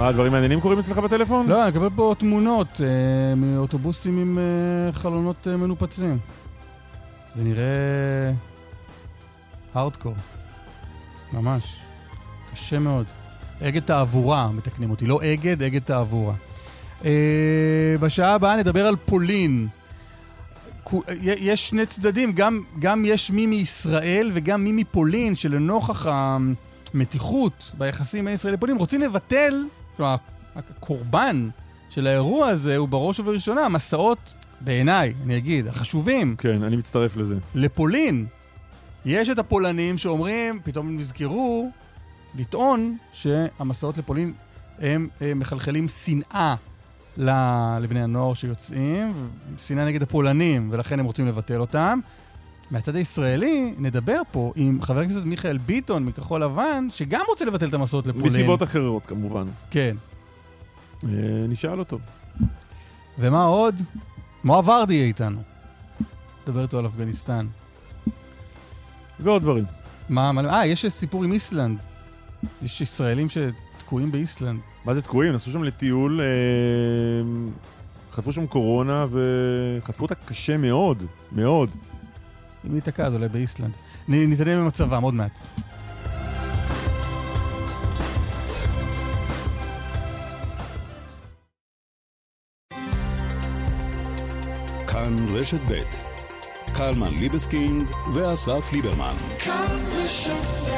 [0.00, 1.46] מה, הדברים מעניינים קורים אצלך בטלפון?
[1.48, 6.18] לא, אני מקבל פה תמונות אה, מאוטובוסים עם אה, חלונות אה, מנופצים.
[7.34, 8.32] זה נראה...
[9.74, 10.14] הארדקור.
[11.32, 11.76] ממש.
[12.52, 13.06] קשה מאוד.
[13.62, 15.06] אגד תעבורה, מתקנים אותי.
[15.06, 16.34] לא אגד, אגד תעבורה.
[17.04, 19.68] אה, בשעה הבאה נדבר על פולין.
[21.16, 28.34] יש שני צדדים, גם, גם יש מי מישראל וגם מי מפולין, שלנוכח המתיחות ביחסים בין
[28.34, 29.64] ישראל לפולין, רוצים לבטל,
[29.96, 30.16] כלומר,
[30.56, 31.48] הקורבן
[31.90, 36.36] של האירוע הזה הוא בראש ובראשונה המסעות, בעיניי, אני אגיד, החשובים.
[36.38, 37.36] כן, אני מצטרף לזה.
[37.54, 38.26] לפולין.
[39.04, 41.70] יש את הפולנים שאומרים, פתאום הם נזכרו
[42.34, 44.32] לטעון שהמסעות לפולין
[44.78, 46.54] הם, הם מחלחלים שנאה
[47.80, 52.00] לבני הנוער שיוצאים, שנאה נגד הפולנים, ולכן הם רוצים לבטל אותם.
[52.70, 57.74] מהצד הישראלי, נדבר פה עם חבר הכנסת מיכאל ביטון מכחול לבן, שגם רוצה לבטל את
[57.74, 58.26] המסעות לפולין.
[58.26, 59.46] מסיבות אחרות, כמובן.
[59.70, 59.96] כן.
[61.04, 61.10] אה,
[61.48, 61.98] נשאל אותו.
[63.18, 63.82] ומה עוד?
[64.44, 65.42] מואב ורדי יהיה איתנו.
[66.42, 67.46] נדבר איתו על אפגניסטן.
[69.20, 69.64] ועוד דברים.
[70.08, 71.78] מה, מה, אה, יש סיפור עם איסלנד.
[72.62, 74.60] יש ישראלים שתקועים באיסלנד.
[74.84, 75.32] מה זה תקועים?
[75.32, 76.26] נסעו שם לטיול, אה,
[78.10, 81.02] חטפו שם קורונה וחטפו אותה קשה מאוד,
[81.32, 81.70] מאוד.
[82.66, 83.76] אם היא תקעה, אז אולי באיסלנד.
[84.08, 85.40] נתעניין במצבם עוד מעט.
[94.88, 96.10] כאן רשת ב'
[96.74, 99.14] קלמן ליבסקינד ואסף ליברמן.
[99.38, 100.30] כאן רשת
[100.66, 100.69] ב'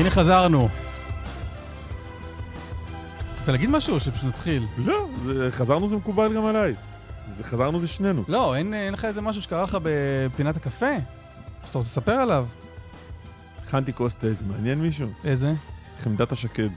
[0.00, 0.68] הנה חזרנו.
[3.38, 4.66] רוצה להגיד משהו או שפשוט נתחיל?
[4.76, 6.74] לא, זה, חזרנו זה מקובל גם עליי.
[7.30, 8.24] זה, חזרנו זה שנינו.
[8.28, 10.86] לא, אין, אין לך איזה משהו שקרה לך בפינת הקפה?
[11.64, 12.46] שאתה רוצה לספר עליו?
[13.62, 15.08] הכנתי כוס תה, זה מעניין מישהו?
[15.24, 15.52] איזה?
[16.02, 16.68] חמדת השקד.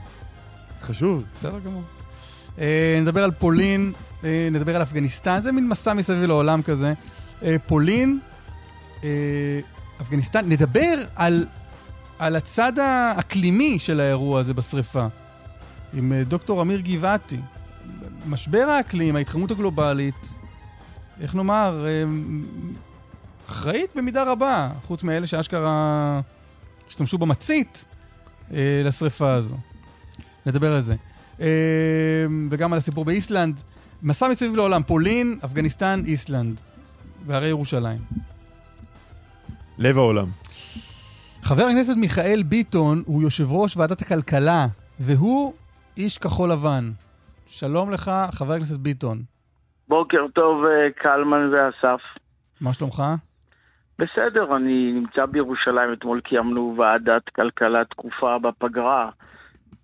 [0.80, 1.24] זה חשוב.
[1.38, 1.84] בסדר גמור.
[2.60, 3.94] אה, נדבר על פולין,
[4.24, 6.94] אה, נדבר על אפגניסטן, זה מין מסע מסביב לעולם כזה.
[7.44, 8.20] אה, פולין,
[9.04, 9.10] אה,
[10.02, 11.46] אפגניסטן, נדבר על
[12.24, 15.08] על הצד האקלימי של האירוע הזה בשריפה,
[15.94, 17.38] עם אה, דוקטור אמיר גבעתי.
[18.26, 20.34] משבר האקלים, ההתחממות הגלובלית,
[21.22, 22.04] איך נאמר, אה,
[23.50, 26.22] אחראית במידה רבה, חוץ מאלה שאשכרה
[26.88, 27.86] השתמשו במצית
[28.54, 29.58] אה, לשריפה הזו.
[30.46, 30.96] נדבר על זה.
[32.52, 33.62] וגם על הסיפור באיסלנד.
[34.04, 36.62] מסע מסביב לעולם, פולין, אפגניסטן, איסלנד.
[37.26, 38.00] והרי ירושלים.
[39.78, 40.28] לב העולם.
[41.46, 44.66] חבר הכנסת מיכאל ביטון הוא יושב ראש ועדת הכלכלה,
[45.00, 45.54] והוא
[45.98, 46.84] איש כחול לבן.
[47.48, 49.18] שלום לך, חבר הכנסת ביטון.
[49.88, 52.02] בוקר טוב, אה, קלמן ואסף.
[52.62, 53.04] מה שלומך?
[54.00, 55.94] בסדר, אני נמצא בירושלים.
[55.94, 59.10] אתמול קיימנו ועדת כלכלה תקופה בפגרה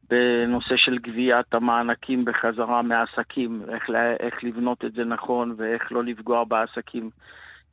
[0.10, 3.84] בנושא של גביית המענקים בחזרה מעסקים, איך,
[4.20, 7.10] איך לבנות את זה נכון ואיך לא לפגוע בעסקים.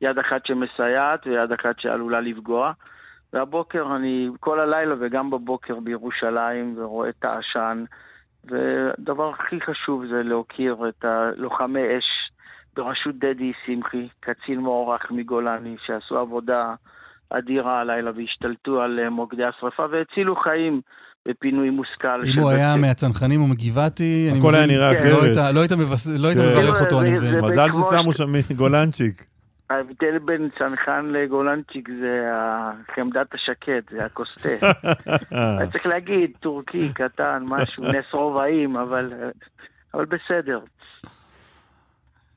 [0.01, 2.71] יד אחת שמסייעת ויד אחת שעלולה לפגוע.
[3.33, 7.83] והבוקר אני כל הלילה וגם בבוקר בירושלים ורואה את העשן.
[8.43, 12.31] והדבר הכי חשוב זה להוקיר את הלוחמי אש
[12.75, 16.73] בראשות דדי שמחי, קצין מוערך מגולני, שעשו עבודה
[17.29, 20.81] אדירה הלילה והשתלטו על מוקדי השרפה והצילו חיים
[21.27, 22.21] בפינוי מושכל.
[22.23, 25.37] אם הוא היה מהצנחנים או מגבעתי, הכל היה נראה אחרת.
[25.53, 25.71] לא היית
[26.19, 26.51] לא כן.
[26.51, 27.45] מברך אותו, אני מבין.
[27.45, 29.36] מזל ששמו שם גולנצ'יק.
[29.69, 32.31] ההבדל בין צנחן לגולנצ'יק זה
[32.95, 34.71] חמדת השקט, זה הכוס תה.
[35.59, 39.13] אני צריך להגיד, טורקי, קטן, משהו, נס רובעים, אבל,
[39.93, 40.59] אבל בסדר.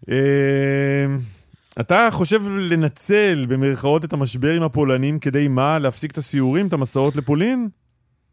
[0.09, 1.17] אמ,
[1.81, 5.79] אתה חושב לנצל במרכאות את המשבר עם הפולנים כדי מה?
[5.79, 7.69] להפסיק את הסיורים, את המסעות לפולין?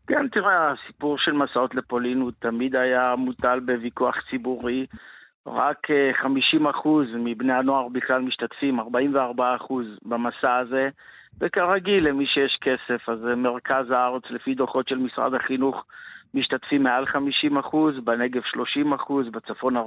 [0.07, 4.85] כן, תראה, הסיפור של מסעות לפולין הוא תמיד היה מוטל בוויכוח ציבורי.
[5.47, 5.87] רק
[6.21, 6.25] 50%
[6.65, 8.83] אה, מבני הנוער בכלל משתתפים, 44%
[10.05, 10.89] במסע הזה,
[11.39, 15.85] וכרגיל, למי שיש כסף, אז מרכז הארץ, לפי דוחות של משרד החינוך,
[16.33, 19.81] משתתפים מעל 50%, בנגב 30%, בצפון 40%,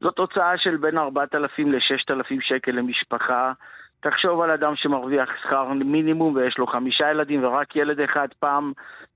[0.00, 3.52] זאת הוצאה של בין 4,000 ל-6,000 שקל למשפחה.
[4.00, 8.72] תחשוב על אדם שמרוויח שכר מינימום ויש לו חמישה ילדים ורק ילד אחד פעם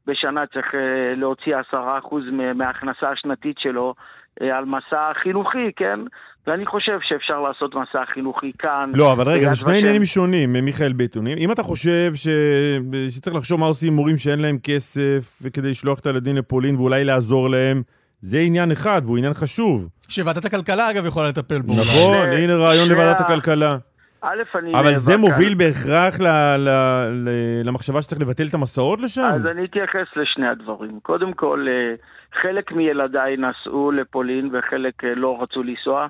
[0.06, 3.94] בשנה צריך אה, להוציא עשרה אחוז מההכנסה השנתית שלו
[4.41, 6.01] על מסע חינוכי, כן?
[6.47, 8.91] ואני חושב שאפשר לעשות מסע חינוכי כאן.
[8.95, 11.26] לא, אבל רגע, זה שני עניינים שונים, מיכאל ביטון.
[11.26, 12.28] אם אתה חושב ש...
[13.09, 17.51] שצריך לחשוב מה עושים מורים שאין להם כסף כדי לשלוח את הילדים לפולין ואולי לעזור
[17.51, 17.82] להם,
[18.20, 19.89] זה עניין אחד, והוא עניין חשוב.
[20.09, 21.72] שוועדת הכלכלה, אגב, יכולה לטפל בו.
[21.72, 23.76] נכון, הנה רעיון לוועדת הכלכלה.
[24.22, 24.80] א', אני...
[24.80, 25.55] אבל זה מוביל.
[25.55, 26.26] בהכרח ל,
[26.57, 26.68] ל,
[27.11, 27.28] ל,
[27.64, 29.30] למחשבה שצריך לבטל את המסעות לשם?
[29.34, 31.01] אז אני אתייחס לשני הדברים.
[31.03, 31.95] קודם כל, אה,
[32.43, 36.07] חלק מילדיי נסעו לפולין וחלק אה, לא רצו לנסוע,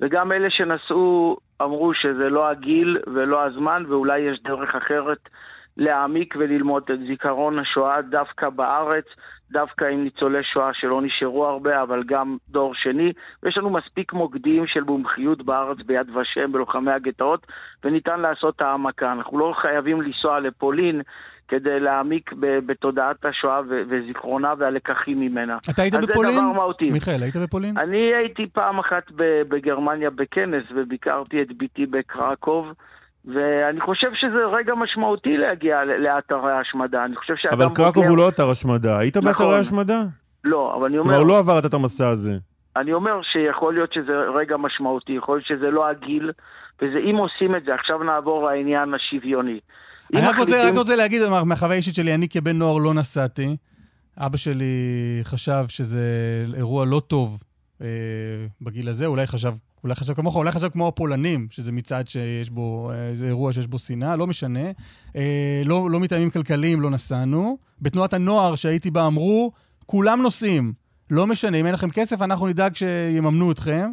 [0.00, 5.28] וגם אלה שנסעו אמרו שזה לא הגיל ולא הזמן, ואולי יש דרך אחרת
[5.76, 9.04] להעמיק וללמוד את זיכרון השואה דווקא בארץ.
[9.50, 13.12] דווקא עם ניצולי שואה שלא נשארו הרבה, אבל גם דור שני.
[13.42, 17.46] ויש לנו מספיק מוקדים של מומחיות בארץ ביד ושם, בלוחמי הגטאות,
[17.84, 19.12] וניתן לעשות העמקה.
[19.12, 21.02] אנחנו לא חייבים לנסוע לפולין.
[21.48, 25.58] כדי להעמיק בתודעת השואה וזיכרונה והלקחים ממנה.
[25.70, 26.30] אתה היית בפולין?
[26.30, 26.90] אז זה דבר מהותי.
[26.90, 27.78] מיכאל, היית בפולין?
[27.78, 29.02] אני הייתי פעם אחת
[29.48, 32.66] בגרמניה בכנס וביקרתי את ביתי בקרקוב.
[33.24, 37.04] ואני חושב שזה רגע משמעותי להגיע לאתרי ההשמדה.
[37.04, 38.04] אני חושב שאדם אבל קרקוב.
[38.04, 38.98] הוא לא אתר השמדה.
[38.98, 39.32] היית נכון.
[39.32, 40.02] באתרי השמדה?
[40.44, 41.14] לא, אבל אני אומר...
[41.14, 42.32] כלומר, לא עברת את המסע הזה.
[42.76, 46.30] אני אומר שיכול להיות שזה רגע משמעותי, יכול להיות שזה לא הגיל,
[46.82, 49.60] ואם עושים את זה, עכשיו נעבור לעניין השוויוני.
[50.14, 50.38] אני רק.
[50.38, 53.56] רוצה, רק רוצה להגיד, מהחוויה האישית שלי, אני כבן נוער לא נסעתי.
[54.18, 54.74] אבא שלי
[55.22, 56.00] חשב שזה
[56.54, 57.42] אירוע לא טוב
[57.82, 57.86] אה,
[58.60, 59.54] בגיל הזה, אולי חשב
[59.84, 63.66] אולי חשב כמוך, אולי חשב כמו הפולנים, שזה מצעד שיש בו, אה, זה אירוע שיש
[63.66, 64.64] בו שנאה, לא משנה.
[65.16, 67.58] אה, לא, לא מטעמים כלכליים לא נסענו.
[67.80, 69.52] בתנועת הנוער שהייתי בה אמרו,
[69.86, 70.72] כולם נוסעים.
[71.10, 73.90] לא משנה, אם אין לכם כסף, אנחנו נדאג שיממנו אתכם.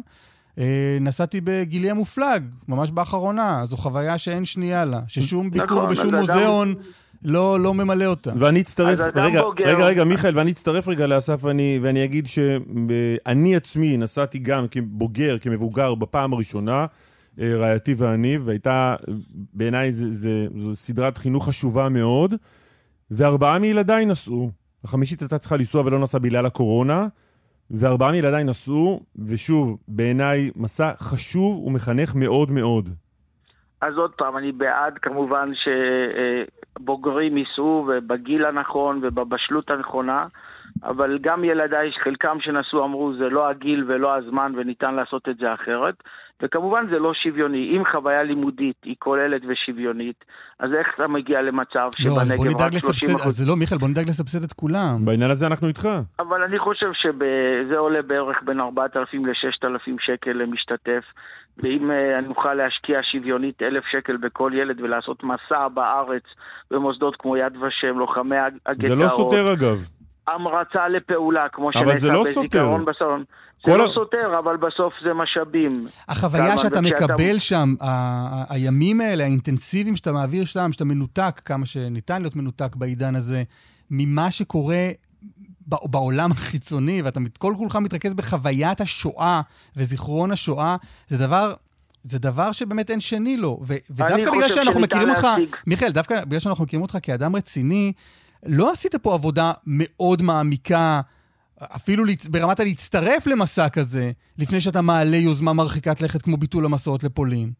[0.58, 3.62] אה, נסעתי בגילי המופלג, ממש באחרונה.
[3.66, 5.00] זו חוויה שאין שנייה לה.
[5.08, 6.70] ששום ביקור נכון, בשום מוזיאון...
[6.70, 6.80] אדם...
[7.22, 8.32] לא, לא ממלא אותה.
[8.38, 9.64] ואני אצטרף, רגע, בוגר.
[9.64, 15.38] רגע, רגע, מיכאל, ואני אצטרף רגע לאסף, ואני, ואני אגיד שאני עצמי נסעתי גם כבוגר,
[15.38, 16.86] כמבוגר, בפעם הראשונה,
[17.40, 18.96] אה, רעייתי ואני, והייתה,
[19.54, 22.34] בעיניי זו סדרת חינוך חשובה מאוד,
[23.10, 24.50] וארבעה מילדיי נסעו.
[24.84, 27.06] החמישית הייתה צריכה לנסוע ולא נסעה בגלל הקורונה,
[27.70, 32.88] וארבעה מילדיי נסעו, ושוב, בעיניי מסע חשוב ומחנך מאוד מאוד.
[33.80, 35.50] אז עוד פעם, אני בעד כמובן
[36.78, 40.26] שבוגרים ייסעו ובגיל הנכון ובבשלות הנכונה,
[40.82, 45.54] אבל גם ילדיי, חלקם שנסעו אמרו זה לא הגיל ולא הזמן וניתן לעשות את זה
[45.54, 45.94] אחרת.
[46.42, 47.76] וכמובן זה לא שוויוני.
[47.76, 50.24] אם חוויה לימודית היא כוללת ושוויונית,
[50.58, 53.42] אז איך אתה מגיע למצב לא, שבנגב רק 30 אחוז...
[53.42, 55.04] אז לא, מיכאל, בוא נדאג לסבסד את כולם.
[55.04, 55.88] בעניין הזה אנחנו איתך.
[56.18, 61.04] אבל אני חושב שזה עולה בערך בין 4,000 ל-6,000 שקל למשתתף,
[61.58, 66.22] ואם uh, אני אוכל להשקיע שוויונית אלף שקל בכל ילד ולעשות מסע בארץ
[66.70, 68.82] במוסדות כמו יד ושם, לוחמי הגטאות.
[68.82, 69.88] זה לא סותר אגב.
[70.28, 73.24] המרצה לפעולה, כמו שנעשה לא בזיכרון בסלון.
[73.66, 73.94] זה לא ה...
[73.94, 75.80] סותר, אבל בסוף זה משאבים.
[76.08, 77.74] החוויה שאתה מקבל שם,
[78.48, 83.42] הימים האלה, האינטנסיביים שאתה מעביר שם, שאתה מנותק, כמה שניתן להיות מנותק בעידן הזה,
[83.90, 84.88] ממה שקורה
[85.66, 89.40] בעולם החיצוני, ואתה כל כולך מתרכז בחוויית השואה
[89.76, 90.76] וזיכרון השואה,
[91.08, 91.54] זה דבר...
[92.02, 93.60] זה דבר שבאמת אין שני לו.
[93.62, 95.26] ו- ודווקא בגלל שאנחנו מכירים אותך,
[95.66, 97.92] מיכאל, דווקא בגלל שאנחנו מכירים אותך כאדם רציני,
[98.48, 101.00] לא עשית פה עבודה מאוד מעמיקה,
[101.76, 107.50] אפילו ברמת הלהצטרף למסע כזה, לפני שאתה מעלה יוזמה מרחיקת לכת כמו ביטול המסעות לפולין.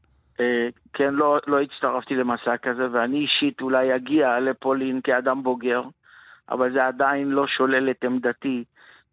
[0.41, 5.83] אה, כן, לא, לא הצטרפתי למסע כזה, ואני אישית אולי אגיע לפולין כאדם בוגר,
[6.51, 8.65] אבל זה עדיין לא שולל את עמדתי.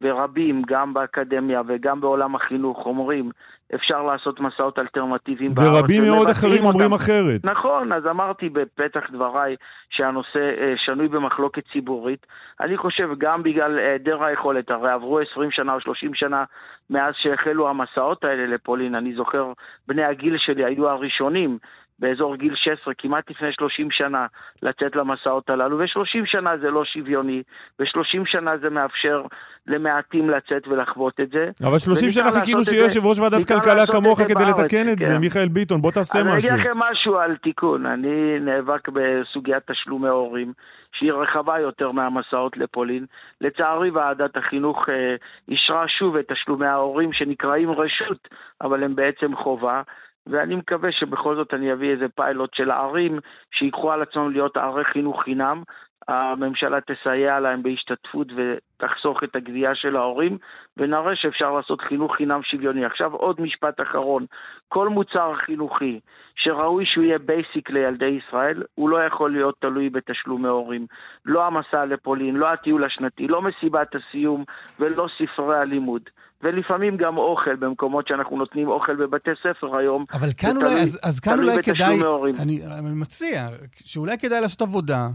[0.01, 3.31] ורבים, גם באקדמיה וגם בעולם החינוך, אומרים,
[3.75, 5.67] אפשר לעשות מסעות אלטרנטיביים בארץ.
[5.67, 6.65] ורבים מאוד אחרים אותם.
[6.65, 7.41] אומרים אחרת.
[7.43, 9.55] נכון, אז אמרתי בפתח דבריי
[9.89, 12.25] שהנושא אה, שנוי במחלוקת ציבורית.
[12.61, 16.43] אני חושב גם בגלל היעדר היכולת, הרי עברו 20 שנה או 30 שנה
[16.89, 18.95] מאז שהחלו המסעות האלה לפולין.
[18.95, 19.53] אני זוכר,
[19.87, 21.57] בני הגיל שלי היו הראשונים
[22.03, 24.25] באזור גיל 16, כמעט לפני 30 שנה,
[24.63, 27.43] לצאת למסעות הללו, ו-30 שנה זה לא שוויוני,
[27.79, 29.21] ו-30 שנה זה מאפשר
[29.67, 31.49] למעטים לצאת ולחוות את זה.
[31.67, 35.05] אבל 30 שנה חיכינו שיהיה יושב ראש ועדת כלכלה כמוך כדי בארץ, לתקן את כן.
[35.05, 36.49] זה, מיכאל ביטון, בוא תעשה אני משהו.
[36.49, 40.53] אני אגיד לכם משהו על תיקון, אני נאבק בסוגיית תשלומי הורים.
[40.95, 43.05] שהיא רחבה יותר מהמסעות לפולין.
[43.41, 45.15] לצערי ועדת החינוך אה,
[45.49, 48.27] אישרה שוב את תשלומי ההורים שנקראים רשות,
[48.61, 49.81] אבל הם בעצם חובה,
[50.27, 53.19] ואני מקווה שבכל זאת אני אביא איזה פיילוט של הערים
[53.51, 55.63] שיקחו על עצמם להיות ערי חינוך חינם.
[56.07, 60.37] הממשלה תסייע להם בהשתתפות ותחסוך את הגבייה של ההורים,
[60.77, 62.85] ונראה שאפשר לעשות חינוך חינם שוויוני.
[62.85, 64.25] עכשיו עוד משפט אחרון,
[64.67, 65.99] כל מוצר חינוכי
[66.35, 70.85] שראוי שהוא יהיה basic לילדי ישראל, הוא לא יכול להיות תלוי בתשלומי הורים.
[71.25, 74.43] לא המסע לפולין, לא הטיול השנתי, לא מסיבת הסיום
[74.79, 76.09] ולא ספרי הלימוד.
[76.43, 80.05] ולפעמים גם אוכל במקומות שאנחנו נותנים אוכל בבתי ספר היום.
[80.13, 81.99] אבל כאן אולי, אז, אז כאן אולי כדאי,
[82.39, 83.47] אני, אני מציע,
[83.85, 85.07] שאולי כדאי לעשות עבודה,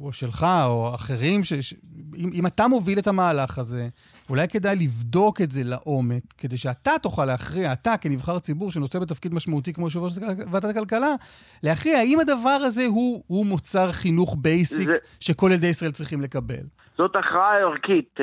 [0.00, 1.74] או שלך, או אחרים, ש, ש,
[2.16, 3.88] אם, אם אתה מוביל את המהלך הזה,
[4.30, 9.34] אולי כדאי לבדוק את זה לעומק, כדי שאתה תוכל להכריע, אתה כנבחר ציבור שנושא בתפקיד
[9.34, 10.12] משמעותי כמו יושב-ראש
[10.52, 11.14] ועדת הכלכלה,
[11.62, 14.98] להכריע האם הדבר הזה הוא, הוא מוצר חינוך בייסיק זה...
[15.20, 16.64] שכל ילדי ישראל צריכים לקבל.
[16.98, 18.20] זאת הכרעה ערכית.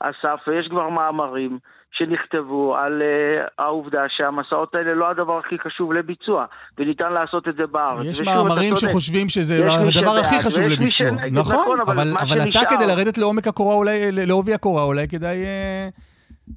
[0.00, 1.58] אסף, ויש כבר מאמרים
[1.92, 6.44] שנכתבו על uh, העובדה שהמסעות האלה לא הדבר הכי חשוב לביצוע,
[6.78, 8.06] וניתן לעשות את זה בארץ.
[8.10, 9.54] יש מאמרים שחושבים שזה
[9.98, 11.10] הדבר הכי חשוב לביצוע.
[11.32, 15.36] נכון, נכון, אבל, אבל, אבל אתה כדי לרדת לעומק הקורה, אולי, לעובי הקורה, אולי כדאי
[15.36, 16.00] uh,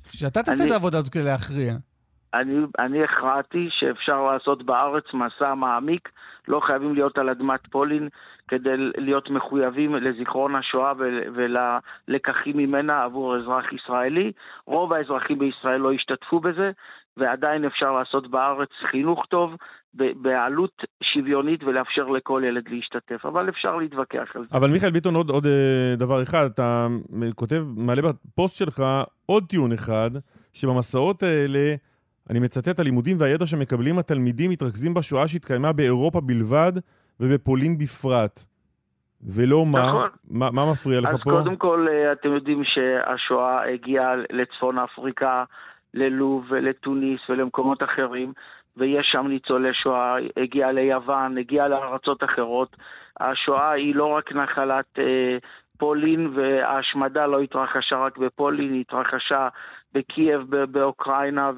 [0.08, 1.74] שאתה תעשה אני, את העבודה הזאת כדי להכריע.
[2.34, 6.10] אני, אני הכרעתי שאפשר לעשות בארץ מסע מעמיק,
[6.48, 8.10] לא חייבים להיות על אדמת פולין.
[8.48, 10.94] כדי להיות מחויבים לזיכרון השואה
[11.36, 14.32] וללקחים ממנה עבור אזרח ישראלי.
[14.66, 16.72] רוב האזרחים בישראל לא השתתפו בזה,
[17.18, 19.56] ועדיין אפשר לעשות בארץ חינוך טוב,
[19.94, 24.58] בעלות שוויונית ולאפשר לכל ילד להשתתף, אבל אפשר להתווכח על זה.
[24.58, 26.88] אבל מיכאל ביטון, עוד, עוד אה, דבר אחד, אתה
[27.36, 28.84] כותב, מעלה בפוסט שלך
[29.26, 30.12] עוד טיעון אחד,
[30.54, 31.76] שבמסעות האלה,
[32.30, 36.71] אני מצטט, הלימודים והידע שמקבלים התלמידים מתרכזים בשואה שהתקיימה באירופה בלבד,
[37.19, 38.39] ובפולין בפרט.
[39.36, 40.09] ולא מה, נכון.
[40.30, 41.32] מה, מה מפריע לך אז פה?
[41.32, 45.43] אז קודם כל, אה, אתם יודעים שהשואה הגיעה לצפון אפריקה,
[45.93, 48.34] ללוב ולתוניס ולמקומות אחרים,
[48.78, 52.76] ויש שם ניצולי שואה, הגיעה ליוון, הגיעה לארצות אחרות.
[53.19, 55.38] השואה היא לא רק נחלת אה,
[55.78, 59.47] פולין, וההשמדה לא התרחשה רק בפולין, היא התרחשה
[59.94, 60.41] בקייב,
[60.72, 61.52] באוקראינה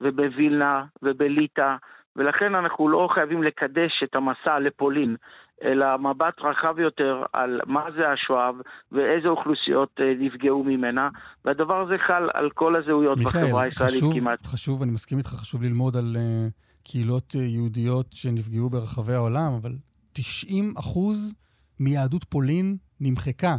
[0.00, 1.76] ובווילנה ובליטא.
[2.16, 5.16] ולכן אנחנו לא חייבים לקדש את המסע לפולין,
[5.62, 8.50] אלא מבט רחב יותר על מה זה השואה
[8.92, 11.08] ואיזה אוכלוסיות אה, נפגעו ממנה,
[11.44, 14.40] והדבר הזה חל על כל הזהויות מיכאל, בחברה הישראלית חשוב, כמעט.
[14.40, 16.50] מיכאל, חשוב, אני מסכים איתך, חשוב ללמוד על uh,
[16.84, 19.72] קהילות uh, יהודיות שנפגעו ברחבי העולם, אבל
[20.12, 21.34] 90 אחוז
[21.80, 23.56] מיהדות פולין נמחקה.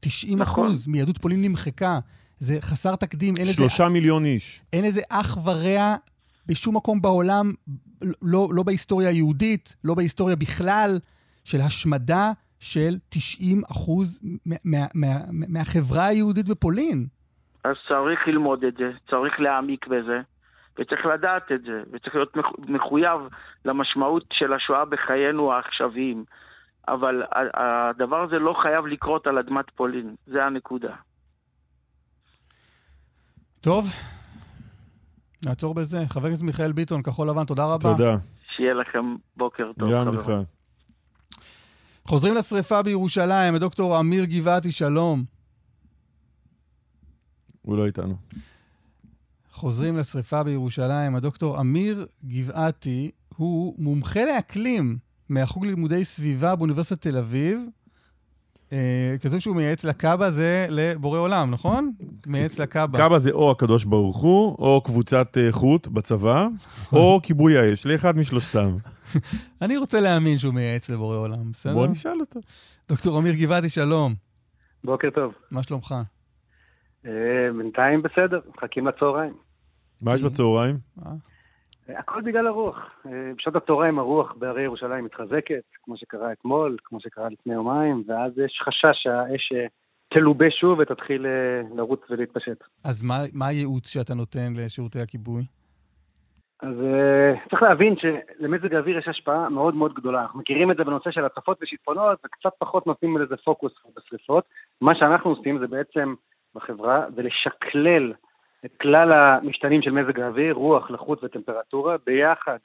[0.00, 0.64] 90 נכון.
[0.64, 1.98] אחוז מיהדות פולין נמחקה.
[2.42, 3.34] זה חסר תקדים.
[3.52, 4.62] שלושה מיליון איש.
[4.72, 5.96] אין לזה אח ורע
[6.46, 7.52] בשום מקום בעולם,
[8.22, 10.98] לא, לא בהיסטוריה היהודית, לא בהיסטוריה בכלל,
[11.44, 12.30] של השמדה
[12.60, 15.08] של 90 אחוז מה, מה, מה,
[15.48, 17.06] מהחברה היהודית בפולין.
[17.64, 20.20] אז צריך ללמוד את זה, צריך להעמיק בזה,
[20.78, 23.20] וצריך לדעת את זה, וצריך להיות מחויב
[23.64, 26.24] למשמעות של השואה בחיינו העכשוויים.
[26.88, 27.22] אבל
[27.54, 30.94] הדבר הזה לא חייב לקרות על אדמת פולין, זה הנקודה.
[33.62, 33.88] טוב,
[35.44, 36.04] נעצור בזה.
[36.08, 37.92] חבר הכנסת מיכאל ביטון, כחול לבן, תודה רבה.
[37.96, 38.16] תודה.
[38.56, 39.92] שיהיה לכם בוקר טוב.
[39.92, 40.32] גם לך.
[42.04, 45.24] חוזרים לשריפה בירושלים, דוקטור אמיר גבעתי, שלום.
[47.62, 48.16] הוא לא איתנו.
[49.50, 54.98] חוזרים לשריפה בירושלים, הדוקטור אמיר גבעתי הוא מומחה לאקלים
[55.28, 57.66] מהחוג ללימודי סביבה באוניברסיטת תל אביב.
[58.72, 61.92] אה, כתוב שהוא מייעץ לקאבה זה לבורא עולם, נכון?
[62.26, 62.98] מייעץ לקאבה.
[62.98, 66.46] קאבה זה או הקדוש ברוך הוא, או קבוצת אה, חוט בצבא,
[66.92, 68.76] או כיבוי האש, לאחד משלושתם.
[69.62, 71.72] אני רוצה להאמין שהוא מייעץ לבורא עולם, בסדר?
[71.72, 72.40] בוא נשאל אותו.
[72.88, 74.14] דוקטור אמיר גבעתי, שלום.
[74.84, 75.32] בוקר טוב.
[75.50, 75.94] מה שלומך?
[77.06, 77.10] אה,
[77.58, 79.34] בינתיים בסדר, מחכים לצהריים.
[80.00, 80.78] מה יש בצהריים?
[81.88, 82.90] הכל בגלל הרוח.
[83.06, 88.38] אה, בשעות הצהריים הרוח בהרי ירושלים מתחזקת, כמו שקרה אתמול, כמו שקרה לפני יומיים, ואז
[88.38, 89.66] יש חשש שהאש אה,
[90.08, 92.64] תלובה שוב ותתחיל אה, לרוץ ולהתפשט.
[92.84, 95.42] אז מה, מה הייעוץ שאתה נותן לשירותי הכיבוי?
[96.62, 100.22] אז uh, צריך להבין שלמזג האוויר יש השפעה מאוד מאוד גדולה.
[100.22, 104.44] אנחנו מכירים את זה בנושא של הצפות ושיטפונות, וקצת פחות נותנים לזה פוקוס בשרפות.
[104.80, 106.14] מה שאנחנו עושים זה בעצם
[106.54, 108.12] בחברה, זה לשקלל
[108.64, 112.58] את כלל המשתנים של מזג האוויר, רוח, לחות וטמפרטורה, ביחד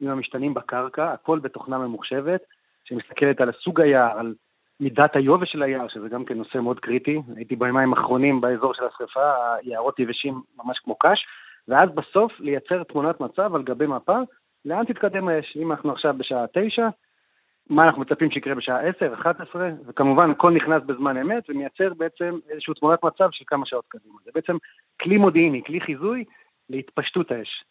[0.00, 2.40] עם המשתנים בקרקע, הכל בתוכנה ממוחשבת,
[2.84, 4.34] שמסתכלת על סוג היער, על
[4.80, 7.22] מידת היובש של היער, שזה גם כן נושא מאוד קריטי.
[7.36, 11.26] הייתי בימיים האחרונים באזור של השרפה, היערות יבשים ממש כמו קש,
[11.68, 14.18] ואז בסוף לייצר תמונת מצב על גבי מפה,
[14.64, 15.56] לאן תתקדם האש.
[15.56, 16.88] אם אנחנו עכשיו בשעה תשע,
[17.68, 22.74] מה אנחנו מצפים שיקרה בשעה 10, 11, וכמובן הכל נכנס בזמן אמת ומייצר בעצם איזושהי
[22.74, 24.14] תמונת מצב של כמה שעות קדימה.
[24.24, 24.56] זה בעצם
[25.00, 26.24] כלי מודיעיני, כלי חיזוי
[26.70, 27.64] להתפשטות האש.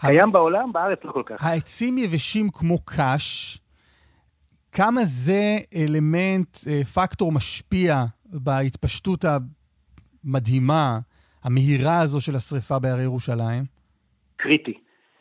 [0.00, 1.46] קיים בעולם, בארץ לא כל כך.
[1.46, 3.58] העצים יבשים כמו קש,
[4.72, 6.56] כמה זה אלמנט,
[6.94, 7.94] פקטור משפיע
[8.26, 10.98] בהתפשטות המדהימה,
[11.44, 13.64] המהירה הזו של השריפה בהרי ירושלים?
[14.36, 14.78] קריטי.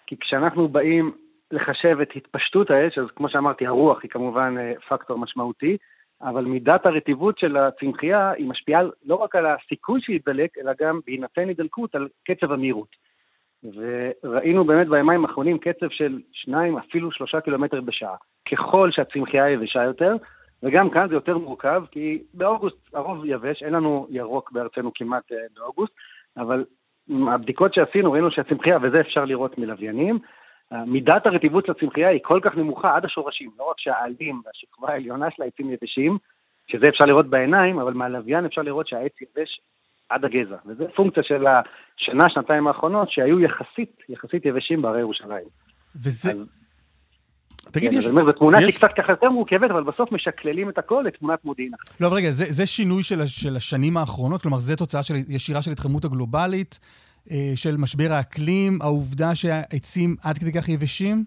[0.07, 1.11] כי כשאנחנו באים
[1.53, 4.55] לחשב את התפשטות האש, אז כמו שאמרתי, הרוח היא כמובן
[4.89, 5.77] פקטור משמעותי,
[6.21, 11.47] אבל מידת הרטיבות של הצמחייה היא משפיעה לא רק על הסיכוי שידלק, אלא גם בהינתן
[11.47, 12.95] הידלקות על קצב המהירות.
[14.23, 18.15] וראינו באמת בימיים האחרונים קצב של שניים, אפילו שלושה קילומטר בשעה.
[18.51, 20.15] ככל שהצמחייה יבשה יותר,
[20.63, 25.37] וגם כאן זה יותר מורכב, כי באוגוסט הרוב יבש, אין לנו ירוק בארצנו כמעט אה,
[25.55, 25.93] באוגוסט,
[26.37, 26.65] אבל
[27.27, 30.19] הבדיקות שעשינו, ראינו שהצמחייה, וזה אפשר לראות מלוויינים,
[30.87, 35.27] מידת הרטיבות של הצמחייה היא כל כך נמוכה עד השורשים, לא רק שהעלים והשכבה העליונה
[35.35, 36.17] של העצים יבשים,
[36.67, 39.61] שזה אפשר לראות בעיניים, אבל מהלוויין אפשר לראות שהעץ יבש
[40.09, 40.55] עד הגזע.
[40.65, 45.47] וזו פונקציה של השנה, שנתיים האחרונות, שהיו יחסית, יחסית יבשים בהרי ירושלים.
[45.95, 46.29] וזה...
[46.31, 46.37] אז...
[47.71, 48.07] תגיד, כן, יש...
[48.07, 48.63] אומרת, זו תמונה יש...
[48.63, 51.71] שהיא קצת ככה יותר מורכבת, אבל בסוף משקללים את הכל לתמונת מודיעין.
[51.99, 54.41] לא, אבל רגע, זה, זה שינוי של, של השנים האחרונות?
[54.41, 56.79] כלומר, זה תוצאה של, ישירה של התחממות הגלובלית,
[57.55, 61.23] של משבר האקלים, העובדה שהעצים עד כדי כך יבשים?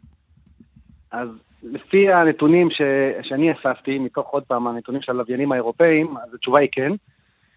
[1.13, 1.29] אז
[1.63, 2.81] לפי הנתונים ש...
[3.29, 6.93] שאני אספתי, מתוך עוד פעם הנתונים של הלוויינים האירופאים, אז התשובה היא כן.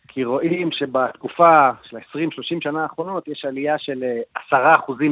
[0.08, 4.04] כי רואים שבתקופה של ה-20-30 שנה האחרונות יש עלייה של
[4.52, 4.52] 10%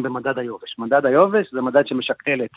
[0.03, 0.75] במדד היובש.
[0.79, 2.49] מדד היובש זה מדד שמשקלל את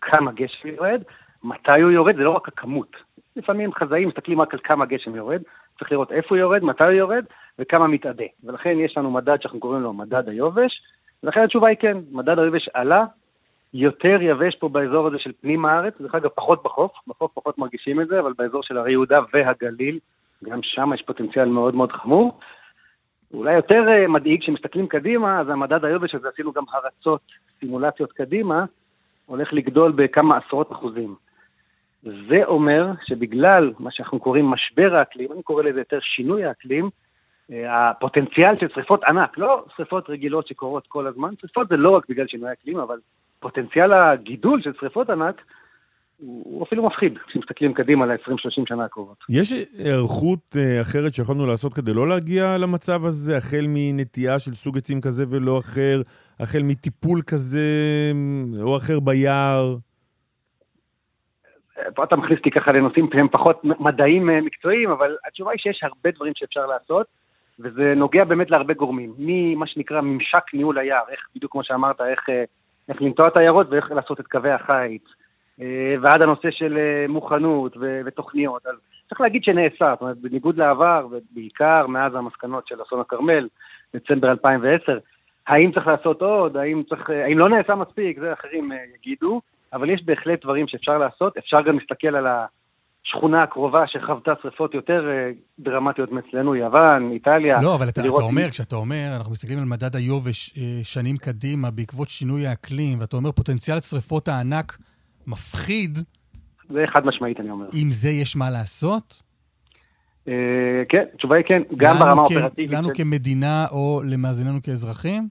[0.00, 1.02] כמה גשם יורד,
[1.44, 2.96] מתי הוא יורד, זה לא רק הכמות.
[3.36, 5.42] לפעמים חזאים מסתכלים רק על כמה גשם יורד,
[5.78, 7.24] צריך לראות איפה הוא יורד, מתי הוא יורד
[7.58, 8.24] וכמה מתאדה.
[8.44, 10.82] ולכן יש לנו מדד שאנחנו קוראים לו מדד היובש,
[11.22, 13.04] ולכן התשובה היא כן, מדד היובש עלה,
[13.74, 18.00] יותר יבש פה באזור הזה של פנים הארץ, דרך אגב פחות בחוף, בחוף פחות מרגישים
[18.00, 19.98] את זה, אבל באזור של הרי יהודה והגליל,
[20.44, 22.38] גם שם יש פוטנציאל מאוד מאוד חמור.
[23.34, 27.20] אולי יותר uh, מדאיג, כשמסתכלים קדימה, אז המדד היובש הזה, עשינו גם הרצות,
[27.60, 28.64] סימולציות קדימה,
[29.26, 31.14] הולך לגדול בכמה עשרות אחוזים.
[32.02, 36.90] זה אומר שבגלל מה שאנחנו קוראים משבר האקלים, אני קורא לזה יותר שינוי האקלים,
[37.50, 42.04] uh, הפוטנציאל של שריפות ענק, לא שריפות רגילות שקורות כל הזמן, שריפות זה לא רק
[42.08, 42.98] בגלל שינוי האקלים, אבל
[43.40, 45.42] פוטנציאל הגידול של שריפות ענק,
[46.16, 49.16] הוא אפילו מפחיד, כשמסתכלים קדימה ל-20-30 שנה הקרובות.
[49.30, 55.00] יש היערכות אחרת שיכולנו לעשות כדי לא להגיע למצב הזה, החל מנטייה של סוג עצים
[55.00, 56.02] כזה ולא אחר,
[56.40, 57.60] החל מטיפול כזה
[58.62, 59.76] או אחר ביער?
[61.94, 66.10] פה אתה מכניס אותי ככה לנושאים שהם פחות מדעיים מקצועיים, אבל התשובה היא שיש הרבה
[66.10, 67.06] דברים שאפשר לעשות,
[67.60, 69.12] וזה נוגע באמת להרבה גורמים.
[69.18, 72.28] ממה שנקרא ממשק ניהול היער, איך, בדיוק כמו שאמרת, איך,
[72.88, 75.02] איך לנטוע את היערות ואיך לעשות את קווי החיץ.
[76.02, 76.78] ועד הנושא של
[77.08, 78.66] מוכנות ותוכניות.
[78.66, 78.74] אז
[79.08, 83.48] צריך להגיד שנעשה, זאת אומרת, בניגוד לעבר, ובעיקר מאז המסקנות של אסון הכרמל,
[83.96, 84.98] דצמבר 2010,
[85.46, 89.40] האם צריך לעשות עוד, האם, צריך, האם לא נעשה מספיק, זה אחרים יגידו,
[89.72, 95.04] אבל יש בהחלט דברים שאפשר לעשות, אפשר גם להסתכל על השכונה הקרובה שחוותה שרפות יותר
[95.58, 97.62] דרמטיות מאצלנו, יוון, איטליה.
[97.62, 102.08] לא, אבל אתה, אתה אומר, כשאתה אומר, אנחנו מסתכלים על מדד היובש שנים קדימה בעקבות
[102.08, 104.78] שינוי האקלים, ואתה אומר פוטנציאל שרפות הענק
[105.26, 105.98] מפחיד.
[106.70, 107.64] זה חד משמעית, אני אומר.
[107.74, 109.22] עם זה יש מה לעשות?
[110.28, 112.78] אה, כן, התשובה היא כן, גם ברמה האופרטיבית.
[112.78, 115.28] לנו כמדינה או למאזיננו כאזרחים?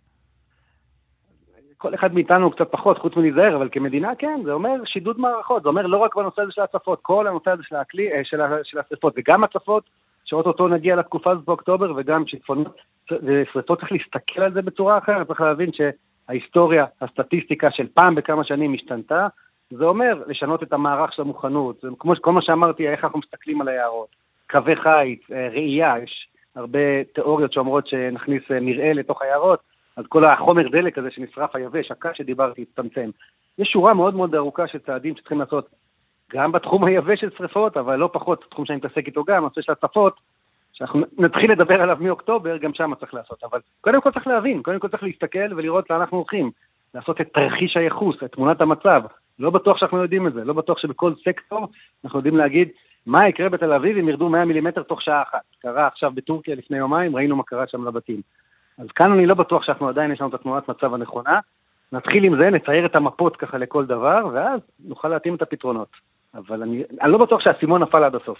[1.82, 5.70] כל אחד מאיתנו קצת פחות, חוץ מלהיזהר, אבל כמדינה כן, זה אומר שידוד מערכות, זה
[5.70, 9.14] אומר לא רק בנושא הזה של ההצפות, כל הנושא הזה של, הכלי, של, של השרפות,
[9.18, 9.84] וגם הצפות,
[10.26, 12.76] שאו-טו-טו נגיע לתקופה הזאת באוקטובר, וגם שיטפונות
[13.12, 18.74] ושרפות, צריך להסתכל על זה בצורה אחרת, צריך להבין שההיסטוריה, הסטטיסטיקה של פעם בכמה שנים
[18.74, 19.28] השתנתה,
[19.72, 23.62] זה אומר לשנות את המערך של המוכנות, זה כמו כל מה שאמרתי, איך אנחנו מסתכלים
[23.62, 24.10] על היערות,
[24.50, 30.98] קווי חיץ, ראייה, יש הרבה תיאוריות שאומרות שנכניס מרעה לתוך היערות, אז כל החומר דלק
[30.98, 33.10] הזה שנשרף היבש, הקש שדיברתי, יצטמצם.
[33.58, 35.70] יש שורה מאוד מאוד ארוכה של צעדים שצריכים לעשות
[36.34, 39.72] גם בתחום היבש של שרפות, אבל לא פחות, תחום שאני מתעסק איתו גם, הנושא של
[39.72, 40.20] הצפות,
[40.74, 43.44] שאנחנו נתחיל לדבר עליו מאוקטובר, גם שם צריך לעשות.
[43.44, 46.52] אבל קודם כל צריך להבין, קודם כל צריך להסתכל ולראות לאן אנחנו הולכים.
[46.96, 49.02] לעשות את תרחיש הייחוס, את תמונת המצב.
[49.40, 51.68] לא בטוח שאנחנו יודעים את זה, לא בטוח שבכל סקטור
[52.04, 52.70] אנחנו יודעים להגיד
[53.06, 55.42] מה יקרה בתל אביב אם ירדו 100 מילימטר תוך שעה אחת.
[55.62, 58.22] קרה עכשיו בטורקיה לפני יומיים, ראינו מה קרה שם לבתים.
[58.78, 61.40] אז כאן אני לא בטוח שאנחנו עדיין, יש לנו את התמונת מצב הנכונה.
[61.92, 65.90] נתחיל עם זה, נצייר את המפות ככה לכל דבר, ואז נוכל להתאים את הפתרונות.
[66.34, 68.38] אבל אני, אני לא בטוח שהאסימון נפל עד הסוף.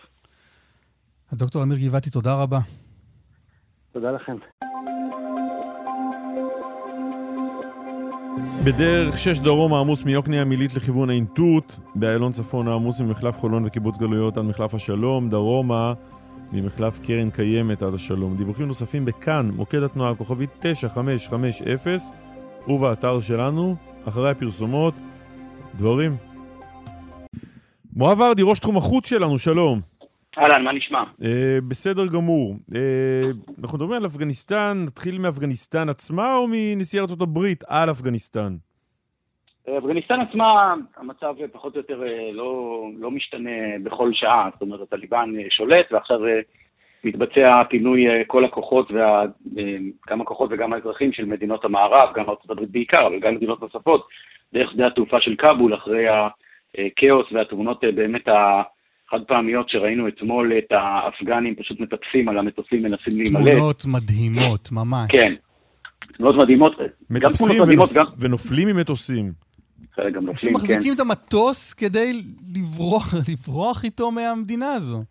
[1.32, 2.58] הדוקטור אמיר גבעתי, תודה רבה.
[3.92, 4.36] תודה לכם.
[8.66, 13.98] בדרך 6 דרום העמוס מיוקנעם עילית לכיוון עין תות, באיילון צפון העמוס ממחלף חולון וקיבוץ
[13.98, 15.94] גלויות עד מחלף השלום, דרומה
[16.54, 18.38] ממחלף קרן קיימת עד השלום.
[18.38, 22.14] דיווחים נוספים בכאן, מוקד התנועה כוכבית 9550
[22.68, 23.76] ובאתר שלנו,
[24.08, 24.94] אחרי הפרסומות,
[25.76, 26.16] דבורים.
[27.96, 29.80] מואב ורדי, ראש תחום החוץ שלנו, שלום.
[30.38, 31.04] אהלן, מה נשמע?
[31.04, 31.26] Uh,
[31.68, 32.56] בסדר גמור.
[32.72, 32.76] Uh,
[33.62, 38.56] אנחנו מדברים על אפגניסטן, נתחיל מאפגניסטן עצמה או מנשיא ארצות הברית על אפגניסטן?
[39.70, 42.04] אפגניסטן עצמה, המצב פחות או יותר
[42.34, 43.50] לא, לא משתנה
[43.84, 46.20] בכל שעה, זאת אומרת, הטליבן שולט ועכשיו
[47.04, 49.24] מתבצע פינוי כל הכוחות, וה,
[50.10, 54.08] גם הכוחות וגם האזרחים של מדינות המערב, גם ארצות הברית בעיקר, אבל גם מדינות נוספות,
[54.54, 61.56] דרך שדה התעופה של כבול, אחרי הכאוס והתמונות באמת החד פעמיות שראינו אתמול את האפגנים
[61.56, 63.54] פשוט מטפסים על המטוסים, מנסים להימלט.
[63.54, 65.12] תמונות מדהימות, ממש.
[65.12, 65.34] כן,
[66.18, 66.76] תמונות מדהימות.
[67.10, 67.94] מטפסים ונופ...
[67.94, 68.06] גם...
[68.18, 69.32] ונופלים ממטוסים.
[70.04, 70.60] חלק גם נופלים, כן.
[70.60, 72.14] מחזיקים את המטוס כדי
[72.56, 75.04] לברוח, לברוח איתו מהמדינה הזו.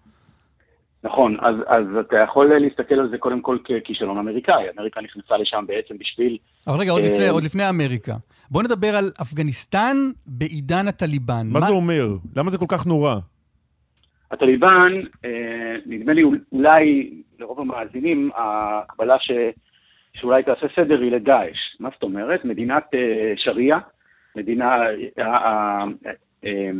[1.04, 4.64] נכון, אז, אז אתה יכול להסתכל על זה קודם כל ככישלון אמריקאי.
[4.78, 6.38] אמריקה נכנסה לשם בעצם בשביל...
[6.66, 8.14] אבל רגע, עוד, לפני, עוד לפני אמריקה.
[8.50, 11.46] בוא נדבר על אפגניסטן בעידן הטליבן.
[11.46, 12.06] מה, מה זה אומר?
[12.36, 13.14] למה זה כל כך נורא?
[14.30, 14.92] הטליבן,
[15.24, 16.22] אה, נדמה לי
[16.52, 19.30] אולי לרוב המאזינים, ההקבלה ש,
[20.14, 21.58] שאולי תעשה סדר היא לדאעש.
[21.80, 22.44] מה זאת אומרת?
[22.44, 23.78] מדינת אה, שריעה,
[24.36, 24.82] מדינה...
[25.18, 25.84] אה, אה,
[26.44, 26.70] אה,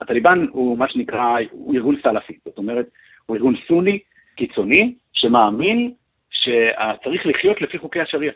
[0.00, 2.86] הטליבן הוא מה שנקרא, הוא ארגון סלאפי, זאת אומרת,
[3.26, 3.98] הוא ארגון סוני
[4.36, 5.92] קיצוני, שמאמין
[6.30, 8.34] שצריך לחיות לפי חוקי השריעה,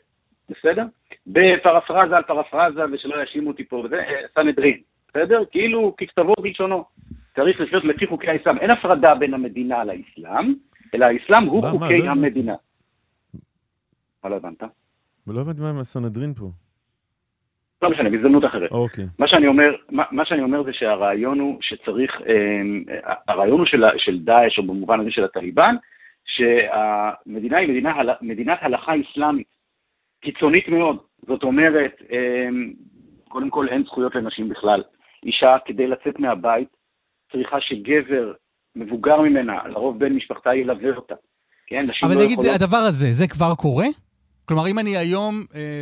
[0.50, 0.84] בסדר?
[1.26, 3.96] בפרפרזה על פרפרזה, ושלא יאשימו אותי פה, וזה
[4.34, 5.42] סנהדרין, בסדר?
[5.50, 6.84] כאילו ככתבו בלשונו.
[7.36, 8.58] צריך לחיות לפי חוקי האסלאם.
[8.58, 10.54] אין הפרדה בין המדינה לאסלאם,
[10.94, 12.54] אלא האסלאם הוא חוקי לא המדינה.
[14.24, 14.62] מה לא הבנת?
[15.26, 16.50] לא הבנתי מה עם הסנהדרין פה.
[17.82, 18.70] לא משנה, בהזדמנות אחרת.
[18.70, 19.04] אוקיי.
[19.18, 23.84] מה שאני אומר, מה, מה שאני אומר זה שהרעיון הוא שצריך, אה, הרעיון הוא של,
[23.98, 25.74] של דאעש, או במובן הזה של הטליבן,
[26.24, 29.46] שהמדינה היא מדינה, מדינת הלכה אסלאמית,
[30.20, 30.96] קיצונית מאוד.
[31.26, 32.48] זאת אומרת, אה,
[33.28, 34.82] קודם כל אין זכויות לנשים בכלל.
[35.22, 36.68] אישה, כדי לצאת מהבית,
[37.32, 38.32] צריכה שגבר
[38.76, 41.14] מבוגר ממנה, לרוב בן משפחתה, ילווה אותה.
[41.66, 42.54] כן, אבל לא נגיד, יכולות...
[42.54, 43.86] הדבר הזה, זה כבר קורה?
[44.48, 45.34] כלומר, אם אני היום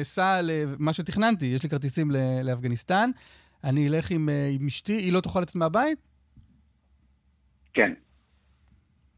[0.03, 0.41] אסע אה,
[0.81, 2.09] למה שתכננתי, יש לי כרטיסים
[2.45, 3.11] לאפגניסטן,
[3.65, 5.99] אני אלך עם, אה, עם אשתי, היא לא תוכל לצאת מהבית?
[7.75, 7.93] כן.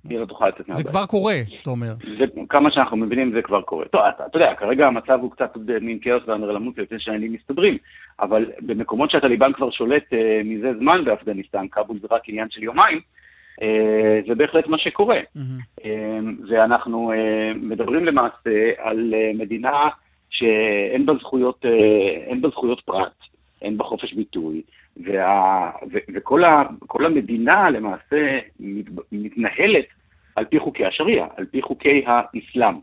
[0.08, 0.86] היא לא תוכל לצאת מהבית.
[0.86, 1.92] זה כבר קורה, אתה אומר.
[2.18, 3.84] זה, כמה שאנחנו מבינים, זה כבר קורה.
[3.84, 7.78] טוב, אתה, אתה יודע, כרגע המצב הוא קצת מין כאוס ואנרלמות לפני שהעניינים מסתדרים,
[8.20, 12.96] אבל במקומות שהטליבן כבר שולט אה, מזה זמן באפגניסטן, כבול זה רק עניין של יומיים,
[12.96, 13.02] אה,
[14.28, 15.20] זה בהחלט מה שקורה.
[15.36, 15.86] Mm-hmm.
[16.48, 19.88] ואנחנו אה, מדברים למעשה על מדינה
[20.30, 21.64] שאין בה זכויות,
[22.26, 23.12] אין בה זכויות פרט,
[23.62, 24.62] אין בה חופש ביטוי,
[24.96, 29.86] וה, ו, וכל ה, המדינה למעשה מת, מתנהלת
[30.36, 32.74] על פי חוקי השריעה, על פי חוקי האסלאם.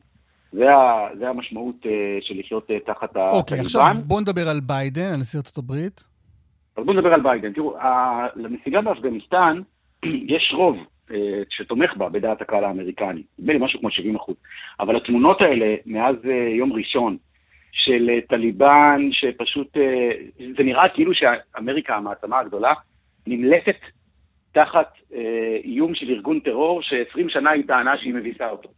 [0.52, 1.76] זה, ה, זה המשמעות
[2.22, 3.30] של לחיות תחת הטליבן.
[3.32, 6.04] אוקיי, עכשיו בואו נדבר על ביידן, על נשיא ארצות הברית.
[6.78, 7.54] אז בואו נדבר על ביידן.
[7.54, 7.76] תראו,
[8.36, 9.62] לנסיגה באפגניסטן
[10.28, 10.78] יש רוב
[11.10, 11.14] אה,
[11.50, 14.36] שתומך בה בדעת הקהל האמריקני, נדמה לי משהו כמו 70 אחוז.
[14.80, 17.18] אבל התמונות האלה מאז אה, יום ראשון,
[17.72, 19.78] של אה, טליבן, שפשוט,
[20.58, 22.74] זה נראה כאילו שאמריקה, המעצמה הגדולה,
[23.28, 23.78] נמלטת
[24.52, 24.98] תחת
[25.64, 28.70] איום של ארגון טרור ש-20 שנה היא טענה שהיא מביסה אותו.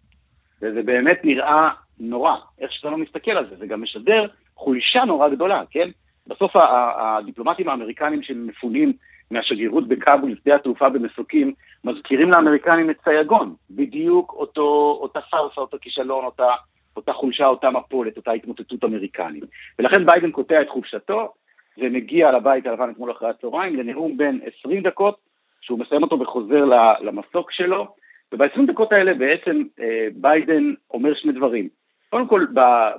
[0.62, 1.70] וזה באמת נראה
[2.00, 5.90] נורא, איך שאתה לא מסתכל על זה, זה גם משדר חולשה נורא גדולה, כן?
[6.28, 6.52] בסוף
[6.98, 8.94] הדיפלומטים האמריקנים שמפונים
[9.32, 11.54] מהשגרירות בכאבול, שדה התעופה במסוקים,
[11.84, 16.50] מזכירים לאמריקנים את סייגון, בדיוק אותו, אותה פארסה, אותו כישלון, אותה,
[16.96, 19.44] אותה חולשה, אותה מפולת, אותה התמוטטות אמריקנית.
[19.80, 21.34] ולכן ביידן קוטע את חופשתו
[21.78, 25.18] ומגיע לבית הלבן אתמול אחרי הצהריים לנאום בין 20 דקות,
[25.62, 26.66] שהוא מסיים אותו וחוזר
[27.02, 27.88] למסוק שלו,
[28.32, 31.70] וב-20 דקות האלה בעצם אה, ביידן אומר שני דברים.
[32.10, 32.46] קודם כל,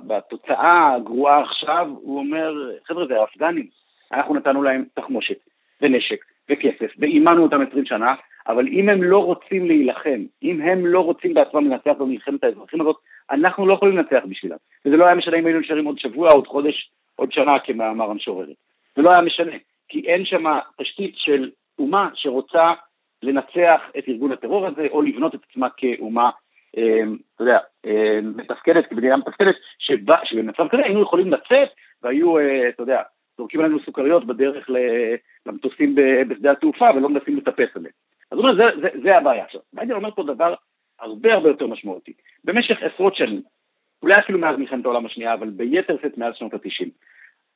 [0.07, 2.53] בתוצאה הגרועה עכשיו, הוא אומר,
[2.87, 3.67] חבר'ה, זה האפגנים,
[4.11, 5.37] אנחנו נתנו להם תחמושת
[5.81, 8.13] ונשק וכסף, ואימנו אותם 20 שנה,
[8.47, 12.95] אבל אם הם לא רוצים להילחם, אם הם לא רוצים בעצמם לנצח במלחמת האזרחים הזאת,
[13.31, 14.57] אנחנו לא יכולים לנצח בשבילם.
[14.85, 18.55] וזה לא היה משנה אם היינו נשארים עוד שבוע, עוד חודש, עוד שנה, כמאמר המשוררת.
[18.95, 19.55] זה לא היה משנה,
[19.89, 20.43] כי אין שם
[20.81, 21.49] תשתית של
[21.79, 22.73] אומה שרוצה
[23.23, 26.29] לנצח את ארגון הטרור הזה, או לבנות את עצמה כאומה,
[26.77, 27.03] אה,
[27.35, 29.55] אתה יודע, אה, מתפקדת, כמדינה מתפקדת,
[30.23, 31.69] שבמצב כזה היינו יכולים לצאת,
[32.03, 33.01] והיו, אה, אתה יודע,
[33.37, 34.69] זורקים עלינו סוכריות בדרך
[35.45, 35.95] למטוסים
[36.27, 37.93] בשדה התעופה ולא מנסים לטפס עליהם.
[38.31, 39.43] אז הוא אומר, זה, זה, זה הבעיה.
[39.43, 40.53] עכשיו, ביידן אומר פה דבר
[40.99, 42.13] הרבה הרבה יותר משמעותי.
[42.43, 43.41] במשך עשרות שנים,
[44.01, 46.89] אולי אפילו מאז מלחמת העולם השנייה, אבל ביתר שאת מאז שנות ה-90,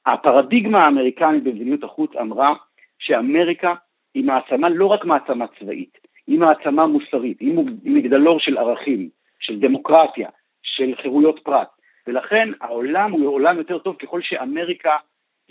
[0.05, 2.53] הפרדיגמה האמריקנית במדיניות החוץ אמרה
[2.99, 3.73] שאמריקה
[4.13, 5.97] היא מעצמה לא רק מעצמה צבאית,
[6.27, 7.53] היא מעצמה מוסרית, היא
[7.83, 9.09] מגדלור של ערכים,
[9.39, 10.29] של דמוקרטיה,
[10.63, 11.67] של חירויות פרט.
[12.07, 14.97] ולכן העולם הוא עולם יותר טוב ככל שאמריקה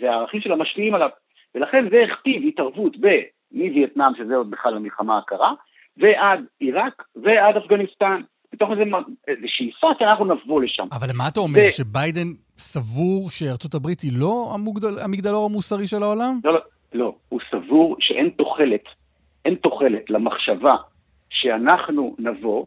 [0.01, 1.09] והערכים שלה משפיעים עליו.
[1.55, 2.93] ולכן זה הכתיב התערבות
[3.51, 5.53] מווייטנאם, שזה עוד בכלל המלחמה הקרה,
[5.97, 8.21] ועד עיראק ועד אפגניסטן.
[8.53, 8.83] מתוך איזה,
[9.27, 10.83] איזה שאיפה שאנחנו נבוא לשם.
[10.91, 11.71] אבל מה אתה אומר, ו...
[11.71, 16.39] שביידן סבור שארצות הברית היא לא המוגדל, המגדלור המוסרי של העולם?
[16.43, 16.59] לא, לא,
[16.93, 17.15] לא.
[17.29, 18.83] הוא סבור שאין תוחלת,
[19.45, 20.75] אין תוחלת למחשבה
[21.29, 22.65] שאנחנו נבוא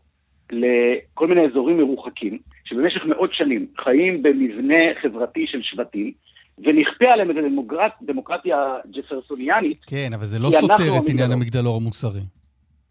[0.52, 6.12] לכל מיני אזורים מרוחקים, שבמשך מאות שנים חיים במבנה חברתי של שבטים,
[6.59, 9.81] ונכפה עליהם איזו דמוקרט, דמוקרטיה ג'פרסוניאנית.
[9.81, 12.20] כן, אבל זה לא סותר את עניין המגדלור המוסרי.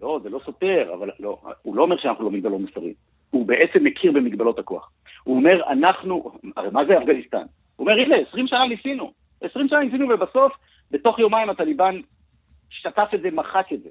[0.01, 2.93] לא, זה לא סותר, אבל לא, הוא לא אומר שאנחנו לא מגדלור מוסרי.
[3.29, 4.91] הוא בעצם מכיר במגבלות הכוח.
[5.23, 7.43] הוא אומר, אנחנו, הרי מה זה אפגניסטן?
[7.75, 9.11] הוא אומר, הנה, 20 שנה ניסינו.
[9.41, 10.53] 20 שנה ניסינו, ובסוף,
[10.91, 11.99] בתוך יומיים הטליבן
[12.69, 13.89] שטף את זה, מחק את זה.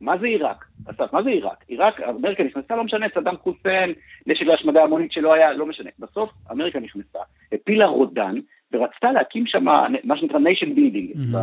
[0.00, 0.64] מה זה עיראק?
[0.86, 1.64] אסף, מה זה עיראק?
[1.68, 3.92] עיראק, אמריקה נכנסה, לא משנה, סדאם חוסיין,
[4.26, 5.90] נשק להשמדה המונית שלא היה, לא משנה.
[5.98, 7.18] בסוף אמריקה נכנסה,
[7.52, 8.34] הפילה רודן,
[8.72, 9.64] ורצתה להקים שם
[10.04, 11.36] מה שנקרא nation building,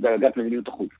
[0.00, 0.90] בהגת מדיניות החוץ,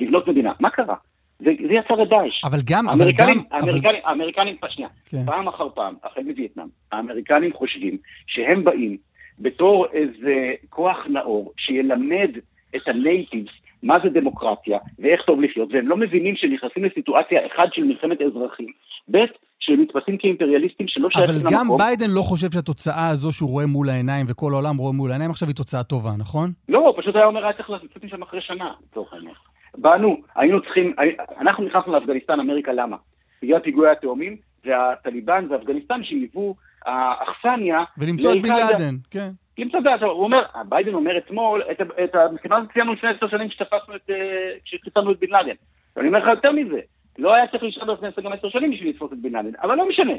[0.00, 0.52] לבנות מדינה.
[0.60, 0.94] מה קרה?
[1.38, 2.44] זה, זה יצר את דאעש.
[2.44, 3.28] אבל גם, אבל גם...
[3.28, 3.94] האמריקנים, אבל...
[4.04, 5.24] האמריקנים, שנייה, כן.
[5.26, 7.96] פעם אחר פעם, החל מווייטנאם, האמריקנים חושבים
[8.26, 8.96] שהם באים
[9.38, 12.30] בתור איזה כוח נאור שילמד
[12.76, 13.52] את הנייטיבס
[13.82, 18.68] מה זה דמוקרטיה ואיך טוב לחיות, והם לא מבינים שנכנסים לסיטואציה, אחד, של מלחמת אזרחים,
[19.10, 19.18] ב',
[19.64, 21.54] שהם נתפסים כאימפריאליסטים שלא שייכים למקום.
[21.54, 25.10] אבל גם ביידן לא חושב שהתוצאה הזו שהוא רואה מול העיניים, וכל העולם רואה מול
[25.10, 26.52] העיניים, עכשיו היא תוצאה טובה, נכון?
[26.68, 29.34] לא, הוא פשוט היה אומר, היה צריך לצאת משם אחרי שנה, לצורך העניין.
[29.78, 30.94] באנו, היינו צריכים,
[31.40, 32.96] אנחנו נכנסנו לאפגניסטן, אמריקה, למה?
[33.42, 36.54] בגלל פיגועי התאומים, והטליבן ואפגניסטן שהיוו
[36.86, 37.84] האכסניה...
[37.98, 39.28] ולמצוא את בן לאדן, כן.
[39.58, 41.62] למצוא את זה, הוא אומר, ביידן אומר אתמול,
[42.04, 44.16] את המשימה הזאת ציינו לפני עשר שנים כשתפסנו את, אה,
[44.64, 45.54] כשחיסלנו את בן לאדן.
[45.96, 46.78] ואני אומר לך יותר מזה,
[47.18, 49.88] לא היה צריך להישאר באפגניסטן גם עשר שנים בשביל לתפוס את בן לאדן, אבל לא
[49.88, 50.14] משנה.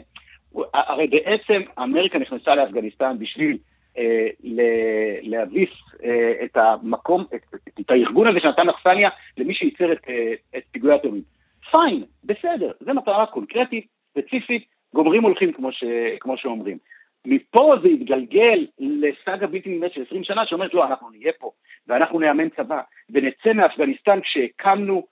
[0.74, 3.58] הרי בעצם אמריקה נכנסה לאפגניסטן בשביל
[3.98, 4.28] אה,
[5.22, 5.70] להביס
[6.04, 7.42] אה, את המקום, את,
[7.82, 11.22] את הארגון הזה שנתן אכסניה למי שייצר את, אה, את פיגועי התאומים.
[11.72, 15.84] פיין, בסדר, זו מטרה קונקרטית, ספציפית, גומרים הולכים כמו, ש,
[16.20, 16.78] כמו שאומרים.
[17.26, 21.52] מפה זה התגלגל לסאגה בלתי נמדדת של 20 שנה שאומרת לא, אנחנו נהיה פה
[21.88, 25.08] ואנחנו נאמן צבא ונצא מאפגניסטן כשהקמנו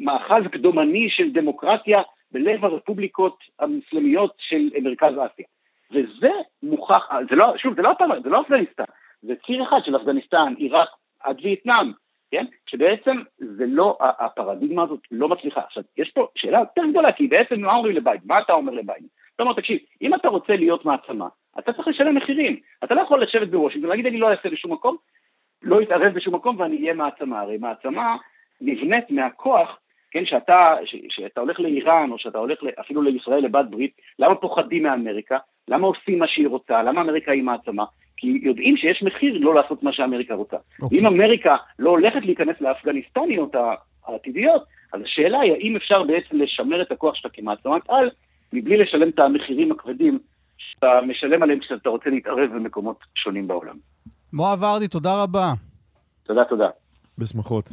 [0.00, 5.46] מאחז קדומני של דמוקרטיה בלב הרפובליקות המוסלמיות של מרכז אסיה.
[5.90, 6.30] וזה
[6.62, 7.90] מוכח, זה לא, שוב, זה לא,
[8.22, 8.84] זה לא אפגניסטן,
[9.22, 10.88] זה ציר אחד של אפגניסטן, עיראק
[11.20, 11.92] עד וייטנאם,
[12.30, 12.46] כן?
[12.66, 15.60] שבעצם זה לא, הפרדיגמה הזאת לא מצליחה.
[15.60, 18.24] עכשיו, יש פה שאלה יותר גדולה, כי בעצם מה אומרים לביידן?
[18.26, 19.06] מה אתה אומר לביידן?
[19.34, 21.28] אתה אומר, תקשיב, אם אתה רוצה להיות מעצמה,
[21.58, 22.60] אתה צריך לשלם מחירים.
[22.84, 24.96] אתה לא יכול לשבת בוושינגטון ולהגיד, אני לא אעשה בשום מקום,
[25.62, 27.40] לא אתערב בשום מקום ואני אהיה מעצמה.
[27.40, 28.16] הרי מעצמה
[28.60, 29.78] נבנית מהכוח
[30.10, 34.82] כן, שאתה, ש, שאתה הולך לאיראן, או שאתה הולך אפילו לישראל, לבת ברית, למה פוחדים
[34.82, 35.38] מאמריקה?
[35.68, 36.82] למה עושים מה שהיא רוצה?
[36.82, 37.84] למה אמריקה היא מעצמה?
[38.16, 40.56] כי יודעים שיש מחיר לא לעשות מה שאמריקה רוצה.
[40.56, 40.82] Okay.
[40.82, 40.98] אוקיי.
[40.98, 43.54] ואם אמריקה לא הולכת להיכנס לאפגניסטניות
[44.06, 44.62] העתידיות,
[44.92, 48.10] אז השאלה היא האם אפשר בעצם לשמר את הכוח שלך כמעצמת על,
[48.52, 50.18] מבלי לשלם את המחירים הכבדים
[50.56, 53.76] שאתה משלם עליהם כשאתה רוצה להתערב במקומות שונים בעולם.
[54.32, 55.52] מואב ורדי, תודה רבה.
[56.22, 56.68] תודה, תודה.
[57.18, 57.64] בשמחות.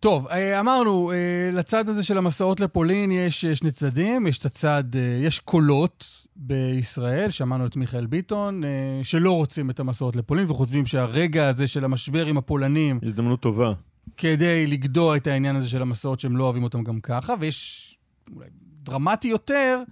[0.00, 4.84] טוב, אה, אמרנו, אה, לצד הזה של המסעות לפולין יש שני צדדים, יש את הצד,
[4.94, 8.62] אה, יש קולות בישראל, שמענו את מיכאל ביטון,
[9.02, 12.98] שלא רוצים את המסעות לפולין וחושבים שהרגע הזה של המשבר עם הפולנים...
[13.02, 13.72] הזדמנות טובה.
[14.16, 17.98] כדי לגדוע את העניין הזה של המסעות שהם לא אוהבים אותם גם ככה, ויש
[18.34, 18.48] אולי
[18.82, 19.82] דרמטי יותר,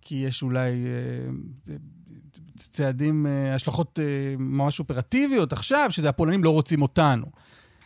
[0.00, 0.86] כי יש אולי
[2.56, 3.98] צעדים, השלכות
[4.38, 7.26] ממש אופרטיביות עכשיו, שזה הפולנים לא רוצים אותנו.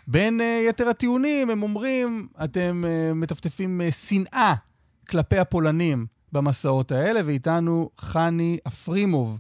[0.09, 4.55] בין uh, יתר הטיעונים, הם אומרים, אתם uh, מטפטפים uh, שנאה
[5.11, 9.39] כלפי הפולנים במסעות האלה, ואיתנו חני אפרימוב,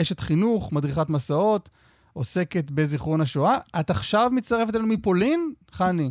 [0.00, 1.70] אשת חינוך, מדריכת מסעות,
[2.12, 3.56] עוסקת בזיכרון השואה.
[3.80, 6.10] את עכשיו מצטרפת אלינו מפולין, חני?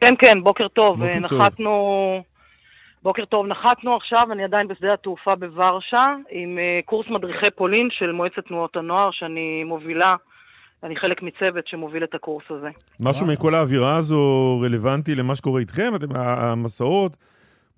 [0.00, 0.98] כן, כן, בוקר טוב.
[0.98, 1.70] בוקר נחתנו...
[2.16, 2.32] טוב.
[3.02, 8.12] בוקר טוב, נחתנו עכשיו, אני עדיין בשדה התעופה בוורשה, עם uh, קורס מדריכי פולין של
[8.12, 10.14] מועצת תנועות הנוער, שאני מובילה
[10.84, 12.68] אני חלק מצוות שמוביל את הקורס הזה.
[13.00, 15.92] משהו מכל האווירה הזו רלוונטי למה שקורה איתכם?
[15.96, 17.16] אתם, המסעות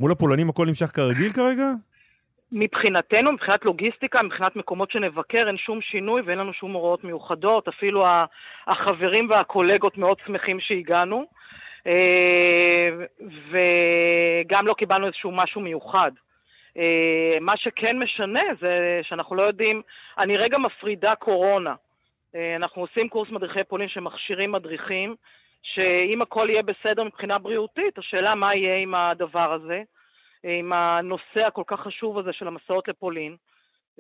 [0.01, 1.67] מול הפולנים הכל נמשך כרגיל כרגע?
[2.53, 7.69] מבחינתנו, מבחינת לוגיסטיקה, מבחינת מקומות שנבקר, אין שום שינוי ואין לנו שום הוראות מיוחדות.
[7.69, 8.05] אפילו
[8.67, 11.25] החברים והקולגות מאוד שמחים שהגענו.
[11.87, 12.89] אה,
[13.51, 16.11] וגם לא קיבלנו איזשהו משהו מיוחד.
[16.79, 19.83] אה, מה שכן משנה זה שאנחנו לא יודעים,
[20.19, 21.75] אני רגע מפרידה קורונה.
[22.35, 25.15] אה, אנחנו עושים קורס מדריכי פולין שמכשירים מדריכים,
[25.62, 29.82] שאם הכל יהיה בסדר מבחינה בריאותית, השאלה מה יהיה עם הדבר הזה,
[30.44, 33.36] עם הנושא הכל כך חשוב הזה של המסעות לפולין.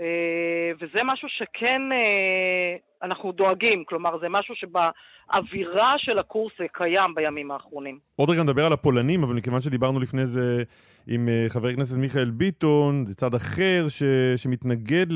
[0.00, 7.14] אה, וזה משהו שכן אה, אנחנו דואגים, כלומר זה משהו שבאווירה של הקורס זה קיים
[7.14, 7.98] בימים האחרונים.
[8.16, 10.62] עוד רגע נדבר על הפולנים, אבל מכיוון שדיברנו לפני זה
[11.06, 14.02] עם אה, חבר הכנסת מיכאל ביטון, זה צד אחר ש,
[14.36, 15.06] שמתנגד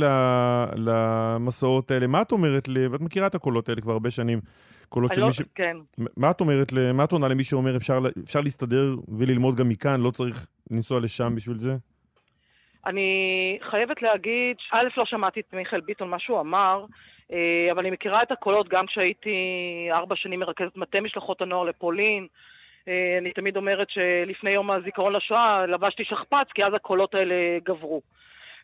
[0.76, 2.06] למסעות האלה.
[2.06, 4.40] מה את אומרת, ואת מכירה את הקולות האלה כבר הרבה שנים,
[4.88, 5.42] קולות של לא, מי ש...
[5.54, 5.76] כן.
[6.16, 10.10] מה את אומרת, מה את עונה למי שאומר אפשר, אפשר להסתדר וללמוד גם מכאן, לא
[10.10, 11.76] צריך לנסוע לשם בשביל זה?
[12.88, 16.84] אני חייבת להגיד, א', לא שמעתי את מיכאל ביטון, מה שהוא אמר,
[17.32, 19.36] אה, אבל אני מכירה את הקולות גם כשהייתי
[19.92, 22.26] ארבע שנים מרכזת מטה משלחות הנוער לפולין.
[22.88, 27.34] אה, אני תמיד אומרת שלפני יום הזיכרון לשואה לבשתי שכפ"ץ, כי אז הקולות האלה
[27.64, 28.02] גברו.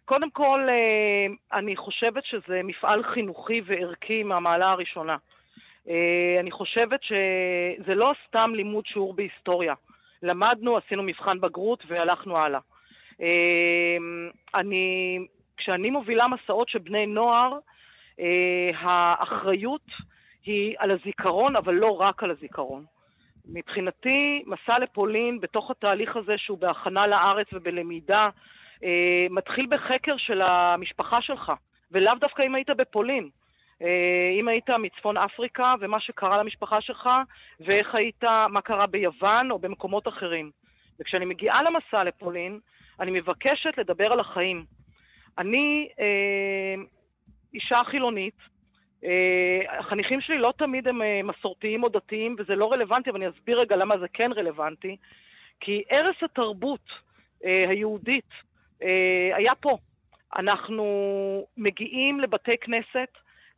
[0.05, 5.17] קודם כל, אה, אני חושבת שזה מפעל חינוכי וערכי מהמעלה הראשונה.
[6.41, 9.75] אני חושבת שזה לא סתם לימוד שיעור בהיסטוריה.
[10.23, 12.61] למדנו, עשינו מבחן בגרות והלכנו הלאה.
[13.20, 15.19] אמ, אני,
[15.57, 17.59] כשאני מובילה מסעות של בני נוער,
[18.20, 19.86] אה, האחריות
[20.45, 22.85] היא על הזיכרון, אבל לא רק על הזיכרון.
[23.49, 28.28] מבחינתי, מסע לפולין, בתוך התהליך הזה שהוא בהכנה לארץ ובלמידה,
[28.85, 31.53] אה, מתחיל בחקר של המשפחה שלך,
[31.93, 33.28] ולאו דווקא אם היית בפולין.
[33.82, 37.09] אה, אם היית מצפון אפריקה ומה שקרה למשפחה שלך,
[37.61, 40.51] ואיך היית, מה קרה ביוון או במקומות אחרים.
[41.01, 42.59] וכשאני מגיעה למסע לפולין,
[43.01, 44.65] אני מבקשת לדבר על החיים.
[45.39, 46.83] אני אה,
[47.55, 48.39] אישה חילונית,
[49.05, 53.31] אה, החניכים שלי לא תמיד הם אה, מסורתיים או דתיים, וזה לא רלוונטי, אבל אני
[53.31, 54.97] אסביר רגע למה זה כן רלוונטי.
[55.61, 56.89] כי ערש התרבות
[57.45, 58.31] אה, היהודית
[58.83, 59.79] אה, היה פה.
[60.37, 60.85] אנחנו
[61.57, 63.09] מגיעים לבתי כנסת,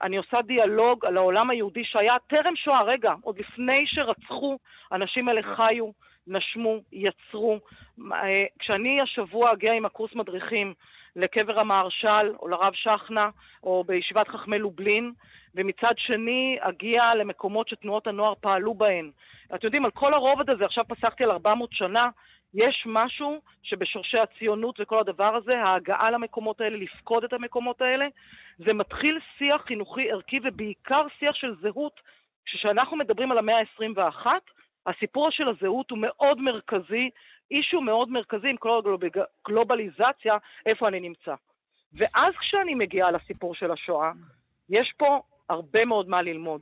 [0.03, 4.59] אני עושה דיאלוג על העולם היהודי שהיה טרם שואה, רגע, עוד לפני שרצחו,
[4.91, 5.91] האנשים האלה חיו,
[6.27, 7.59] נשמו, יצרו.
[8.13, 10.75] אה, כשאני השבוע אגיע עם הקורס מדריכים
[11.17, 13.29] לקבר המהרש"ל או לרב שכנה
[13.63, 15.13] או בישיבת חכמי לובלין,
[15.55, 19.11] ומצד שני אגיע למקומות שתנועות הנוער פעלו בהן.
[19.55, 22.05] אתם יודעים, על כל הרובד הזה, עכשיו פסחתי על 400 שנה,
[22.55, 28.07] יש משהו שבשורשי הציונות וכל הדבר הזה, ההגעה למקומות האלה, לפקוד את המקומות האלה,
[28.59, 32.01] זה מתחיל שיח חינוכי ערכי ובעיקר שיח של זהות.
[32.47, 34.27] כשאנחנו מדברים על המאה ה-21,
[34.87, 37.11] הסיפור של הזהות הוא מאוד מרכזי,
[37.51, 38.83] אישו מאוד מרכזי עם כל
[39.47, 40.37] הגלובליזציה,
[40.67, 41.35] איפה אני נמצא.
[41.93, 44.13] ואז כשאני מגיעה לסיפור של השואה,
[44.69, 46.61] יש פה הרבה מאוד מה ללמוד.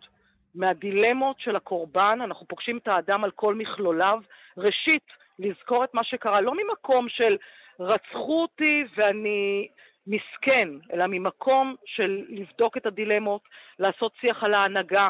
[0.54, 4.20] מהדילמות של הקורבן, אנחנו פוגשים את האדם על כל מכלוליו.
[4.56, 5.02] ראשית,
[5.38, 7.36] לזכור את מה שקרה, לא ממקום של
[7.80, 9.68] רצחו אותי ואני
[10.06, 13.42] מסכן, אלא ממקום של לבדוק את הדילמות,
[13.78, 15.08] לעשות שיח על ההנהגה,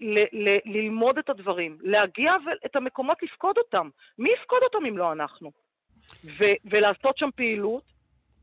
[0.00, 2.32] ל- ל- ללמוד את הדברים, להגיע
[2.66, 3.88] את המקומות לפקוד אותם.
[4.18, 5.50] מי יפקוד אותם אם לא אנחנו?
[6.24, 7.82] ו- ולעשות שם פעילות,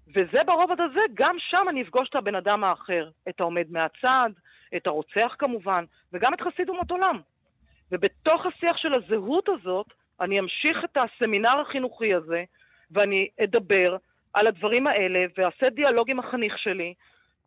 [0.07, 4.29] וזה ברובד הזה, גם שם אני אפגוש את הבן אדם האחר, את העומד מהצד,
[4.75, 7.19] את הרוצח כמובן, וגם את חסיד אומות עולם.
[7.91, 9.85] ובתוך השיח של הזהות הזאת,
[10.21, 12.43] אני אמשיך את הסמינר החינוכי הזה,
[12.91, 13.97] ואני אדבר
[14.33, 16.93] על הדברים האלה, ואעשה דיאלוג עם החניך שלי,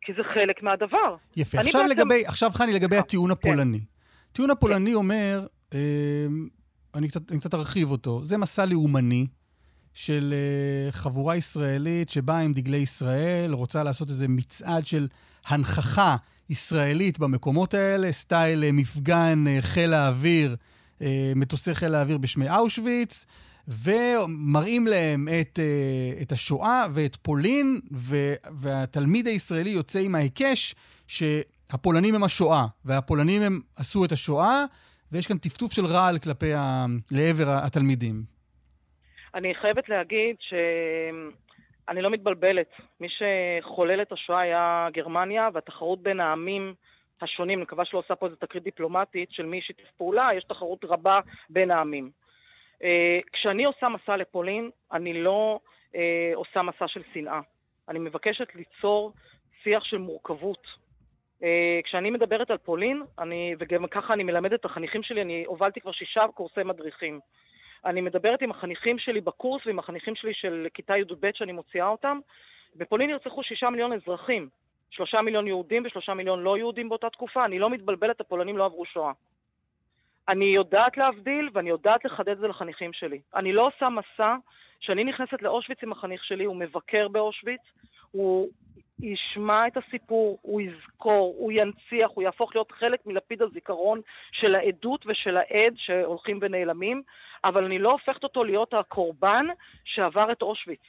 [0.01, 1.15] כי זה חלק מהדבר.
[1.35, 1.59] יפה.
[1.59, 1.91] עכשיו, בעצם...
[1.91, 3.31] לגבי, עכשיו חני, לגבי אה, הטיעון כן.
[3.31, 3.79] הפולני.
[4.31, 4.95] הטיעון הפולני כן.
[4.95, 5.79] אומר, אה,
[6.95, 9.27] אני, קצת, אני קצת ארחיב אותו, זה מסע לאומני
[9.93, 15.07] של אה, חבורה ישראלית שבאה עם דגלי ישראל, רוצה לעשות איזה מצעד של
[15.47, 16.15] הנכחה
[16.49, 20.55] ישראלית במקומות האלה, סטייל אה, מפגן אה, חיל האוויר,
[21.01, 23.25] אה, מטוסי חיל האוויר בשמי אושוויץ.
[23.67, 28.15] ומראים להם את, uh, את השואה ואת פולין, ו,
[28.61, 30.75] והתלמיד הישראלי יוצא עם ההיקש
[31.07, 34.65] שהפולנים הם השואה, והפולנים הם עשו את השואה,
[35.11, 36.85] ויש כאן טפטוף של רעל כלפי ה...
[37.11, 38.15] לעבר התלמידים.
[39.35, 42.69] אני חייבת להגיד שאני לא מתבלבלת.
[42.99, 46.73] מי שחולל את השואה היה גרמניה, והתחרות בין העמים
[47.21, 50.79] השונים, אני מקווה שלא עושה פה איזו תקרית דיפלומטית של מי שיתף פעולה, יש תחרות
[50.83, 51.19] רבה
[51.49, 52.11] בין העמים.
[52.83, 55.59] אה, כשאני עושה מסע לפולין, אני לא
[55.95, 57.39] אה, עושה מסע של שנאה.
[57.89, 59.13] אני מבקשת ליצור
[59.63, 60.67] שיח של מורכבות.
[61.43, 65.81] אה, כשאני מדברת על פולין, אני, וגם ככה אני מלמדת את החניכים שלי, אני הובלתי
[65.81, 67.19] כבר שישה קורסי מדריכים.
[67.85, 72.19] אני מדברת עם החניכים שלי בקורס ועם החניכים שלי של כיתה י"ב שאני מוציאה אותם.
[72.75, 74.49] בפולין נרצחו שישה מיליון אזרחים.
[74.89, 77.45] שלושה מיליון יהודים ושלושה מיליון לא יהודים באותה תקופה.
[77.45, 79.11] אני לא מתבלבלת, הפולנים לא עברו שואה.
[80.29, 83.19] אני יודעת להבדיל ואני יודעת לחדד את זה לחניכים שלי.
[83.35, 84.35] אני לא עושה מסע
[84.79, 87.61] שאני נכנסת לאושוויץ עם החניך שלי, הוא מבקר באושוויץ,
[88.11, 88.49] הוא
[88.99, 95.05] ישמע את הסיפור, הוא יזכור, הוא ינציח, הוא יהפוך להיות חלק מלפיד הזיכרון של העדות
[95.05, 97.01] ושל העד שהולכים ונעלמים,
[97.45, 99.45] אבל אני לא הופכת אותו להיות הקורבן
[99.85, 100.81] שעבר את אושוויץ.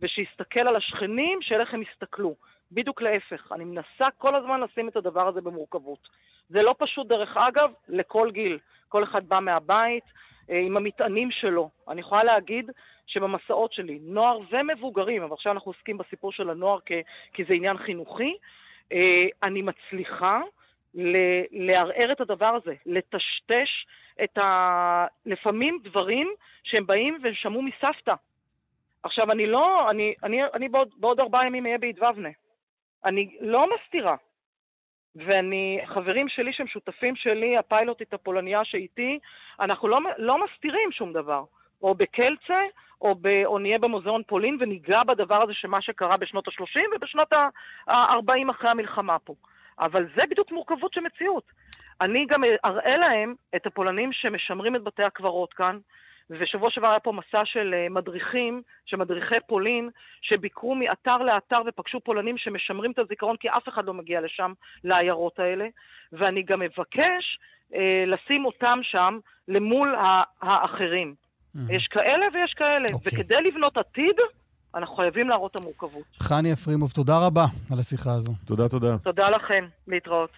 [0.00, 2.34] ושיסתכל על השכנים, שאלה איך הם יסתכלו.
[2.74, 6.08] בדיוק להפך, אני מנסה כל הזמן לשים את הדבר הזה במורכבות.
[6.48, 8.58] זה לא פשוט, דרך אגב, לכל גיל.
[8.88, 10.04] כל אחד בא מהבית
[10.50, 11.70] אה, עם המטענים שלו.
[11.88, 12.70] אני יכולה להגיד
[13.06, 16.78] שבמסעות שלי, נוער ומבוגרים, אבל עכשיו אנחנו עוסקים בסיפור של הנוער
[17.34, 18.34] כי, זה עניין חינוכי,
[18.92, 20.40] אה, אני מצליחה
[21.52, 23.86] לערער את הדבר הזה, לטשטש
[24.24, 25.06] את ה...
[25.26, 26.34] לפעמים דברים
[26.64, 28.14] שהם באים והם שמעו מסבתא.
[29.02, 32.28] עכשיו, אני לא, אני, אני, אני בעוד, בעוד ארבעה ימים אהיה בידבבנה.
[33.04, 34.16] אני לא מסתירה.
[35.16, 39.18] ואני, חברים שלי שהם שותפים שלי, הפיילוטית הפולניה שאיתי,
[39.60, 41.44] אנחנו לא, לא מסתירים שום דבר.
[41.82, 42.60] או בקלצה,
[43.00, 48.50] או, ב, או נהיה במוזיאון פולין וניגע בדבר הזה שמה שקרה בשנות ה-30 ובשנות ה-40
[48.50, 49.34] אחרי המלחמה פה.
[49.78, 51.44] אבל זה בדיוק מורכבות של מציאות.
[52.00, 55.78] אני גם אראה להם את הפולנים שמשמרים את בתי הקברות כאן,
[56.30, 59.90] ושבוע שעבר היה פה מסע של אה, מדריכים, של מדריכי פולין,
[60.22, 64.52] שביקרו מאתר לאתר ופגשו פולנים שמשמרים את הזיכרון, כי אף אחד לא מגיע לשם,
[64.84, 65.66] לעיירות האלה.
[66.12, 67.38] ואני גם מבקש
[67.74, 69.18] אה, לשים אותם שם
[69.48, 69.94] למול
[70.42, 71.14] האחרים.
[71.14, 71.72] Mm-hmm.
[71.72, 72.88] יש כאלה ויש כאלה.
[72.88, 72.92] Okay.
[72.92, 73.20] אוקיי.
[73.20, 74.16] וכדי לבנות עתיד,
[74.74, 76.02] אנחנו חייבים להראות את המורכבות.
[76.18, 78.32] חני אפרימוב, תודה רבה על השיחה הזו.
[78.44, 78.98] תודה, תודה.
[78.98, 80.30] תודה לכם, להתראות.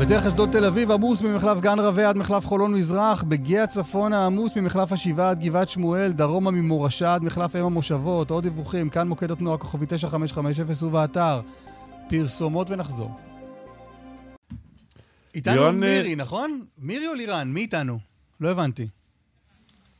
[0.00, 4.56] בדרך אשדוד תל אביב עמוס ממחלף גן רווה עד מחלף חולון מזרח, בגאה צפונה עמוס
[4.56, 9.30] ממחלף השבעה עד גבעת שמואל, דרומה ממורשה עד מחלף אם המושבות, עוד דיווחים, כאן מוקד
[9.30, 11.40] התנועה כוכבי 9550 ובאתר.
[12.08, 13.10] פרסומות ונחזור.
[15.34, 15.66] איתנו.
[15.66, 16.60] אה, מירי, נכון?
[16.78, 17.48] מירי או לירן?
[17.48, 17.98] מי איתנו?
[18.40, 18.86] לא הבנתי.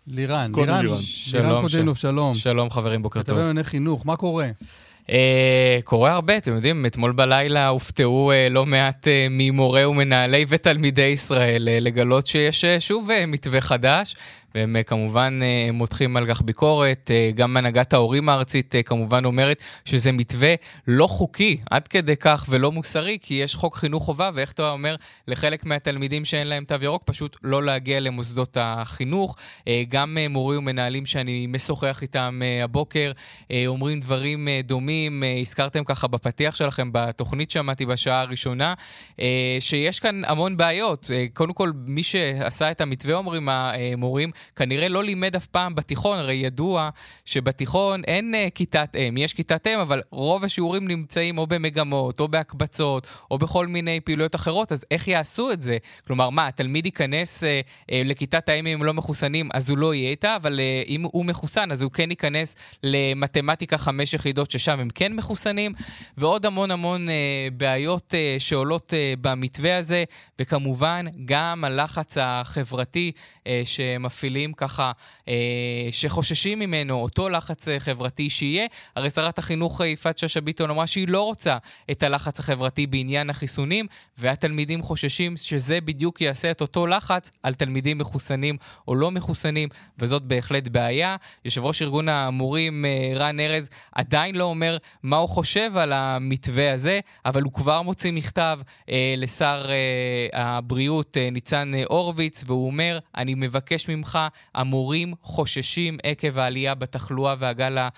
[0.06, 0.84] לירן, לירן,
[1.32, 2.34] לירן חודנוב, שלום.
[2.34, 3.28] שלום חברים, בוקר טוב.
[3.28, 4.50] כתבי ענייני חינוך, מה קורה?
[5.06, 5.12] Uh,
[5.84, 11.68] קורה הרבה, אתם יודעים, אתמול בלילה הופתעו uh, לא מעט uh, ממורי ומנהלי ותלמידי ישראל
[11.80, 14.16] לגלות שיש שוב מתווה חדש.
[14.54, 17.10] והם אה, כמובן אה, מותחים על כך ביקורת.
[17.14, 20.54] אה, גם הנהגת ההורים הארצית כמובן אומרת שזה מתווה
[20.88, 24.96] לא חוקי עד כדי כך ולא מוסרי, כי יש חוק חינוך חובה, ואיך אתה אומר
[25.28, 29.36] לחלק מהתלמידים שאין להם תו ירוק פשוט לא להגיע למוסדות החינוך.
[29.88, 33.12] גם מורים ומנהלים שאני משוחח איתם הבוקר
[33.66, 35.22] אומרים דברים דומים.
[35.40, 38.74] הזכרתם ככה בפתיח שלכם, בתוכנית שמעתי בשעה הראשונה,
[39.60, 41.10] שיש כאן המון בעיות.
[41.34, 46.34] קודם כל, מי שעשה את המתווה, אומרים המורים, כנראה לא לימד אף פעם בתיכון, הרי
[46.34, 46.90] ידוע
[47.24, 52.28] שבתיכון אין uh, כיתת אם, יש כיתת אם, אבל רוב השיעורים נמצאים או במגמות, או
[52.28, 55.78] בהקבצות, או בכל מיני פעילויות אחרות, אז איך יעשו את זה?
[56.06, 60.10] כלומר, מה, התלמיד ייכנס uh, uh, לכיתת האם אם לא מחוסנים, אז הוא לא יהיה
[60.10, 64.88] איתה, אבל uh, אם הוא מחוסן, אז הוא כן ייכנס למתמטיקה חמש יחידות, ששם הם
[64.94, 65.72] כן מחוסנים,
[66.18, 67.10] ועוד המון המון uh,
[67.56, 70.04] בעיות uh, שעולות uh, במתווה הזה,
[70.38, 74.92] וכמובן גם הלחץ החברתי uh, שמפעיל מפעילים ככה,
[75.28, 75.34] אה,
[75.90, 78.66] שחוששים ממנו, אותו לחץ אה, חברתי שיהיה.
[78.96, 81.56] הרי שרת החינוך אה, יפעת שאשא ביטון אמרה שהיא לא רוצה
[81.90, 83.86] את הלחץ החברתי בעניין החיסונים,
[84.18, 88.56] והתלמידים חוששים שזה בדיוק יעשה את אותו לחץ על תלמידים מחוסנים
[88.88, 91.16] או לא מחוסנים, וזאת בהחלט בעיה.
[91.44, 96.72] יושב ראש ארגון המורים אה, רן ארז עדיין לא אומר מה הוא חושב על המתווה
[96.72, 98.58] הזה, אבל הוא כבר מוציא מכתב
[98.88, 104.13] אה, לשר אה, הבריאות אה, ניצן אה, הורוביץ, והוא אומר, אני מבקש ממך
[104.54, 107.88] המורים חוששים עקב העלייה בתחלואה והגל אה,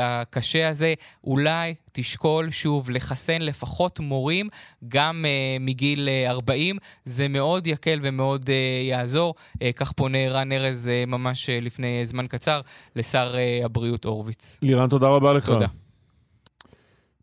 [0.00, 0.94] הקשה הזה.
[1.24, 4.48] אולי תשקול שוב לחסן לפחות מורים
[4.88, 6.76] גם uh, מגיל uh, 40.
[7.04, 8.52] זה מאוד יקל ומאוד uh,
[8.88, 9.34] יעזור.
[9.54, 12.60] Uh, כך פונה רן ארז uh, ממש uh, לפני זמן קצר
[12.96, 14.58] לשר uh, הבריאות הורוביץ.
[14.62, 15.46] לירן, תודה רבה לך.
[15.46, 15.66] תודה.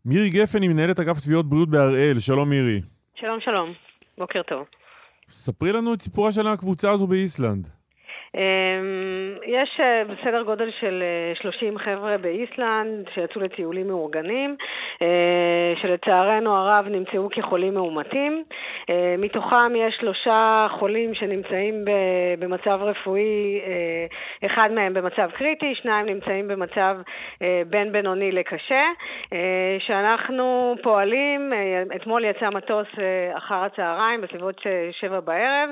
[0.04, 2.18] מירי גפן היא מנהלת אגף תביעות בריאות בהראל.
[2.20, 2.80] שלום מירי.
[3.20, 3.72] שלום שלום,
[4.18, 4.64] בוקר טוב.
[5.28, 7.77] ספרי לנו את סיפורה של הקבוצה הזו באיסלנד.
[8.34, 8.40] אמ,
[9.46, 11.02] יש אה, בסדר גודל של
[11.34, 14.56] 30 אה, חבר'ה באיסלנד שיצאו לטיולים מאורגנים,
[15.02, 18.44] אה, שלצערנו הרב נמצאו כחולים מאומתים.
[19.18, 21.84] מתוכם יש שלושה חולים שנמצאים
[22.38, 23.60] במצב רפואי,
[24.58, 26.96] אחד מהם במצב קריטי, שניים נמצאים במצב
[27.66, 28.84] בין בינוני לקשה.
[29.86, 31.52] שאנחנו פועלים,
[31.96, 32.86] אתמול יצא מטוס
[33.36, 34.60] אחר הצהריים בסביבות
[35.00, 35.70] שבע בערב,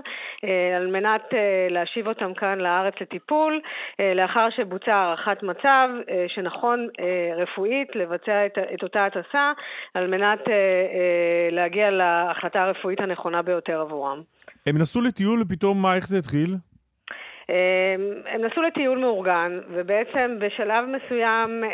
[0.76, 1.22] על מנת
[1.70, 3.60] להשיב אותם כאן לארץ לטיפול,
[4.00, 9.52] אה, לאחר שבוצעה הערכת מצב אה, שנכון אה, רפואית לבצע את, את אותה הטסה
[9.94, 10.40] על מנת
[11.50, 14.22] להגיע להחלטה הרפואית הנכונה ביותר עבורם.
[14.66, 16.56] הם נסעו לטיול ופתאום מה, איך זה התחיל?
[18.27, 21.64] הם נסעו לטיול מאורגן, ובעצם בשלב מסוים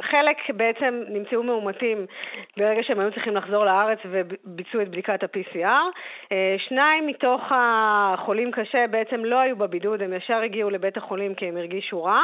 [0.00, 2.06] חלק בעצם נמצאו מאומתים
[2.56, 6.34] ברגע שהם היו צריכים לחזור לארץ וביצעו את בדיקת ה-PCR.
[6.68, 11.56] שניים מתוך החולים קשה בעצם לא היו בבידוד, הם ישר הגיעו לבית החולים כי הם
[11.56, 12.20] הרגישו רע,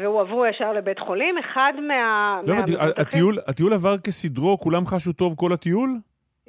[0.00, 1.38] והועברו ישר לבית חולים.
[1.38, 2.40] אחד מה...
[2.46, 2.54] לא,
[2.96, 5.90] הטיול, הטיול עבר כסדרו, כולם חשו טוב כל הטיול?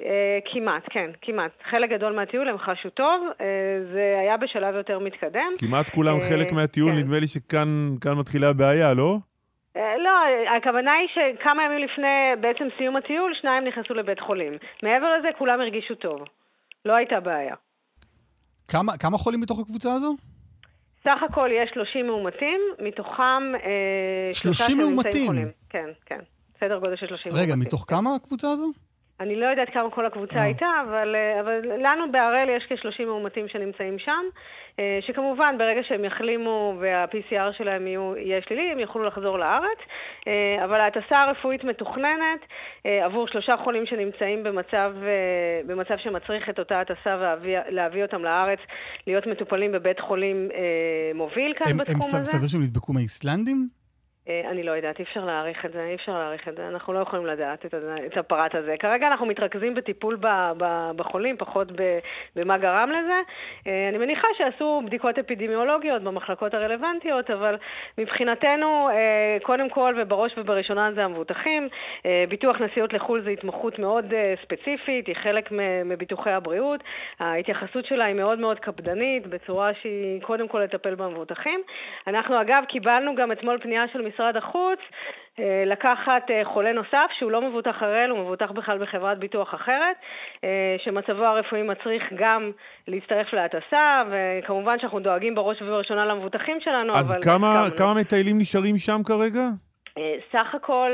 [0.00, 0.04] Uh,
[0.52, 1.50] כמעט, כן, כמעט.
[1.70, 3.42] חלק גדול מהטיול הם חשו טוב, uh,
[3.92, 5.52] זה היה בשלב יותר מתקדם.
[5.58, 6.98] כמעט כולם uh, חלק מהטיול, כן.
[6.98, 7.68] נדמה לי שכאן
[8.16, 9.16] מתחילה הבעיה, לא?
[9.76, 10.10] לא,
[10.56, 14.52] הכוונה היא שכמה ימים לפני בעצם סיום הטיול, שניים נכנסו לבית חולים.
[14.82, 16.20] מעבר לזה, כולם הרגישו טוב.
[16.84, 17.54] לא הייתה בעיה.
[18.68, 20.16] כמה, כמה חולים בתוך הקבוצה הזו?
[21.04, 23.52] סך הכל יש 30 מאומתים, מתוכם...
[24.32, 25.26] 30 מאומתים?
[25.26, 25.48] חולים.
[25.70, 26.20] כן, כן.
[26.60, 27.42] סדר גודל של 30 רגע, מאומתים.
[27.42, 27.94] רגע, מתוך כן.
[27.96, 28.72] כמה הקבוצה הזו?
[29.20, 33.98] אני לא יודעת כמה כל הקבוצה הייתה, אבל, אבל לנו בהראל יש כ-30 מאומתים שנמצאים
[33.98, 34.24] שם,
[35.00, 39.78] שכמובן ברגע שהם יחלימו וה-PCR שלהם יהיו, יהיה שלילי, הם יוכלו לחזור לארץ,
[40.64, 42.40] אבל ההטסה הרפואית מתוכננת
[42.84, 44.92] עבור שלושה חולים שנמצאים במצב,
[45.66, 48.58] במצב שמצריך את אותה הטסה ולהביא אותם לארץ,
[49.06, 50.48] להיות מטופלים בבית חולים
[51.14, 52.16] מוביל כאן הם, בתחום הם הזה.
[52.16, 53.68] הם סביר שהם נדבקו מהאיסלנדים?
[54.28, 56.98] אני לא יודעת, אי אפשר להעריך את זה, אי אפשר להעריך את זה, אנחנו לא
[56.98, 57.74] יכולים לדעת את,
[58.06, 58.74] את הפרט הזה.
[58.78, 60.26] כרגע אנחנו מתרכזים בטיפול ב,
[60.58, 61.98] ב, בחולים, פחות ב,
[62.36, 63.20] במה גרם לזה.
[63.88, 67.56] אני מניחה שעשו בדיקות אפידמיולוגיות במחלקות הרלוונטיות, אבל
[67.98, 68.88] מבחינתנו,
[69.42, 71.68] קודם כל ובראש ובראשונה זה המבוטחים.
[72.28, 74.12] ביטוח נסיעות לחו"ל זה התמחות מאוד
[74.42, 75.48] ספציפית, היא חלק
[75.84, 76.80] מביטוחי הבריאות.
[77.20, 81.60] ההתייחסות שלה היא מאוד מאוד קפדנית, בצורה שהיא קודם כל לטפל במבוטחים.
[82.06, 84.78] אנחנו אגב קיבלנו גם אתמול פנייה של משרד החוץ
[85.66, 89.96] לקחת חולה נוסף שהוא לא מבוטח הראל, הוא מבוטח בכלל בחברת ביטוח אחרת,
[90.84, 92.50] שמצבו הרפואי מצריך גם
[92.88, 97.22] להצטרף להטסה, וכמובן שאנחנו דואגים בראש ובראשונה למבוטחים שלנו, אז אבל...
[97.22, 99.46] כמה, כמה מטיילים נשארים שם כרגע?
[100.32, 100.90] סך הכל,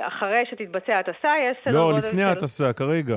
[0.00, 2.06] אחרי שתתבצע הטסה, יש סדר לא, גודל של...
[2.06, 3.16] לא, לפני ההטסה, כרגע.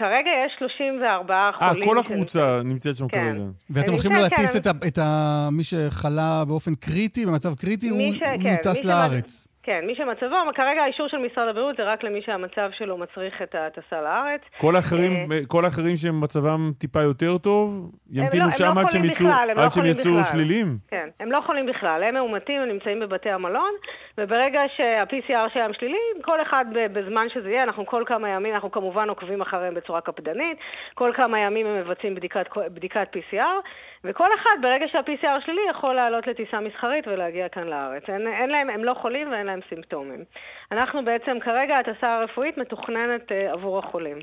[0.00, 1.82] כרגע יש 34 חולים.
[1.82, 2.68] אה, כל הקבוצה של...
[2.68, 3.32] נמצאת שם כן.
[3.32, 3.44] כרגע.
[3.70, 5.48] ואתם הולכים להטיס כן, את, את ה...
[5.52, 8.22] מי שחלה באופן קריטי, במצב קריטי, הוא, ש...
[8.22, 9.46] הוא כן, טס לארץ.
[9.62, 13.54] כן, מי שמצבו, כרגע האישור של משרד הבריאות זה רק למי שהמצב שלו מצריך את
[13.54, 14.40] הטסה לארץ.
[14.58, 19.26] כל האחרים, כל האחרים שמצבם טיפה יותר טוב, ימתינו לא, שם לא עד שהם יצאו,
[19.56, 20.78] לא עד שהם יצאו שליליים?
[20.88, 23.72] כן, הם לא חולים בכלל, הם מאומתים, הם נמצאים בבתי המלון,
[24.18, 29.08] וברגע שה-PCR שלהם שלילי, כל אחד בזמן שזה יהיה, אנחנו כל כמה ימים, אנחנו כמובן
[29.08, 30.58] עוקבים אחריהם בצורה קפדנית,
[30.94, 33.68] כל כמה ימים הם מבצעים בדיקת, בדיקת PCR,
[34.04, 38.02] וכל אחד, ברגע שה-PCR שלילי, יכול לעלות לטיסה מסחרית ולהגיע כאן לארץ.
[38.08, 40.24] אין, אין להם, הם לא חולים ואין להם סימפטומים.
[40.72, 44.18] אנחנו בעצם, כרגע הטסה הרפואית מתוכננת uh, עבור החולים.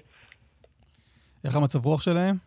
[1.46, 2.47] איך המצב רוח שלהם?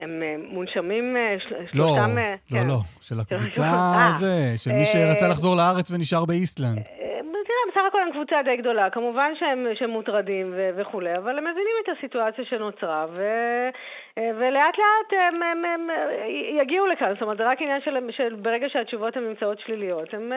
[0.00, 2.18] הם uh, מונשמים, uh, של, לא, שלושתם...
[2.18, 2.56] לא, כן.
[2.56, 3.62] לא, לא, של הקבוצה
[4.08, 6.82] הזה, של מי שרצה לחזור לארץ ונשאר באיסלנד.
[7.46, 8.90] תראה, בסך הכל הם קבוצה די גדולה.
[8.90, 13.70] כמובן שהם, שהם מוטרדים ו- וכולי, אבל הם מבינים את הסיטואציה שנוצרה, ו-
[14.38, 15.82] ולאט לאט הם, הם, הם
[16.62, 17.12] יגיעו לכאן.
[17.14, 20.32] זאת אומרת, זה רק עניין של, של ברגע שהתשובות הן נמצאות שליליות, הם,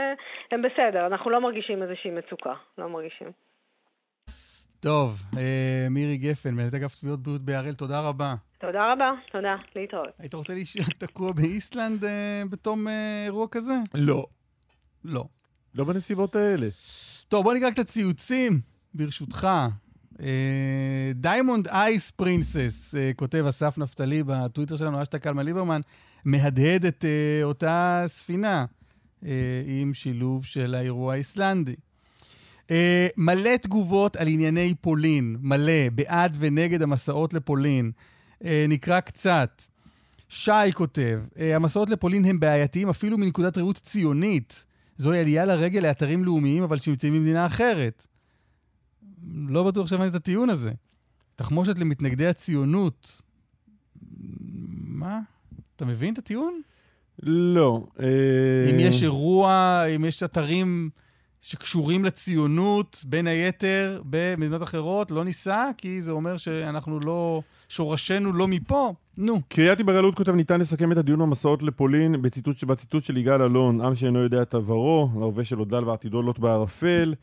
[0.52, 1.06] הם בסדר.
[1.06, 2.54] אנחנו לא מרגישים איזושהי מצוקה.
[2.78, 3.32] לא מרגישים.
[4.80, 8.34] טוב, אה, מירי גפן, מנהלת אגף תביעות בריאות בהראל, תודה רבה.
[8.60, 10.08] תודה רבה, תודה, להתראות.
[10.20, 13.74] היית רוצה להישאר תקוע באיסלנד אה, בתום אה, אירוע כזה?
[13.94, 14.26] לא.
[15.06, 15.26] לא.
[15.76, 16.68] לא בנסיבות האלה.
[17.28, 18.62] טוב, בוא נקרא קצת ציוצים,
[18.94, 19.48] ברשותך.
[21.16, 25.82] Diamond Ice Princess, כותב אסף נפתלי בטוויטר שלנו, האשטג קלמן ליברמן,
[26.26, 28.66] מהדהד את אה, אותה ספינה
[29.22, 29.26] אה,
[29.68, 31.76] עם שילוב של האירוע האיסלנדי.
[32.68, 32.72] אה,
[33.18, 37.92] מלא תגובות על ענייני פולין, מלא, בעד ונגד המסעות לפולין.
[37.96, 39.62] אה, נקרא קצת.
[40.30, 44.66] שי כותב, אה, המסעות לפולין הם בעייתיים אפילו מנקודת ראות ציונית.
[44.98, 48.08] זוהי עלייה לרגל לאתרים לאומיים, אבל שנמצאים במדינה אחרת.
[49.48, 50.72] לא בטוח שהבנתי את הטיעון הזה.
[51.36, 53.22] תחמושת למתנגדי הציונות.
[54.84, 55.20] מה?
[55.76, 56.62] אתה מבין את הטיעון?
[57.24, 57.88] לא.
[58.70, 60.90] אם יש אירוע, אם יש אתרים
[61.42, 67.42] שקשורים לציונות, בין היתר, במדינות אחרות, לא ניסע, כי זה אומר שאנחנו לא...
[67.70, 68.94] שורשינו לא מפה.
[69.18, 69.40] נו.
[69.48, 73.96] קריאתי בגלות כותב, ניתן לסכם את הדיון במסעות לפולין בציטוט, בציטוט של יגאל אלון, עם
[73.96, 77.14] שאינו יודע את עברו, להווה שלו דל ועתידו לוט בערפל.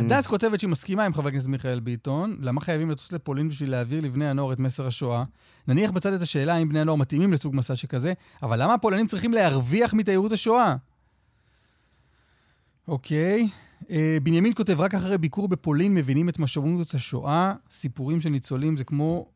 [0.00, 4.00] הדס כותבת שהיא מסכימה עם חבר הכנסת מיכאל ביטון, למה חייבים לטוס לפולין בשביל להעביר
[4.00, 5.24] לבני הנוער את מסר השואה?
[5.68, 8.12] נניח בצד את השאלה האם בני הנוער מתאימים לסוג מסע שכזה,
[8.42, 10.76] אבל למה הפולנים צריכים להרוויח מתיירות השואה?
[12.88, 13.48] אוקיי.
[14.22, 17.54] בנימין כותב, רק אחרי ביקור בפולין מבינים את משמעות השואה.
[17.70, 19.26] סיפורים של ניצולים זה כמו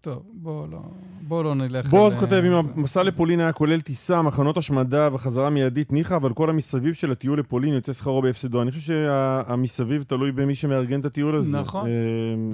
[0.00, 0.80] טוב, בואו לא,
[1.28, 1.86] בוא לא נלך...
[1.86, 6.50] בועז כותב, אם המסע לפולין היה כולל טיסה, מחנות השמדה וחזרה מיידית, ניחא, אבל כל
[6.50, 8.62] המסביב של הטיול לפולין יוצא שכרו בהפסדו.
[8.62, 11.60] אני חושב שהמסביב תלוי במי שמארגן את הטיול הזה.
[11.60, 11.88] נכון,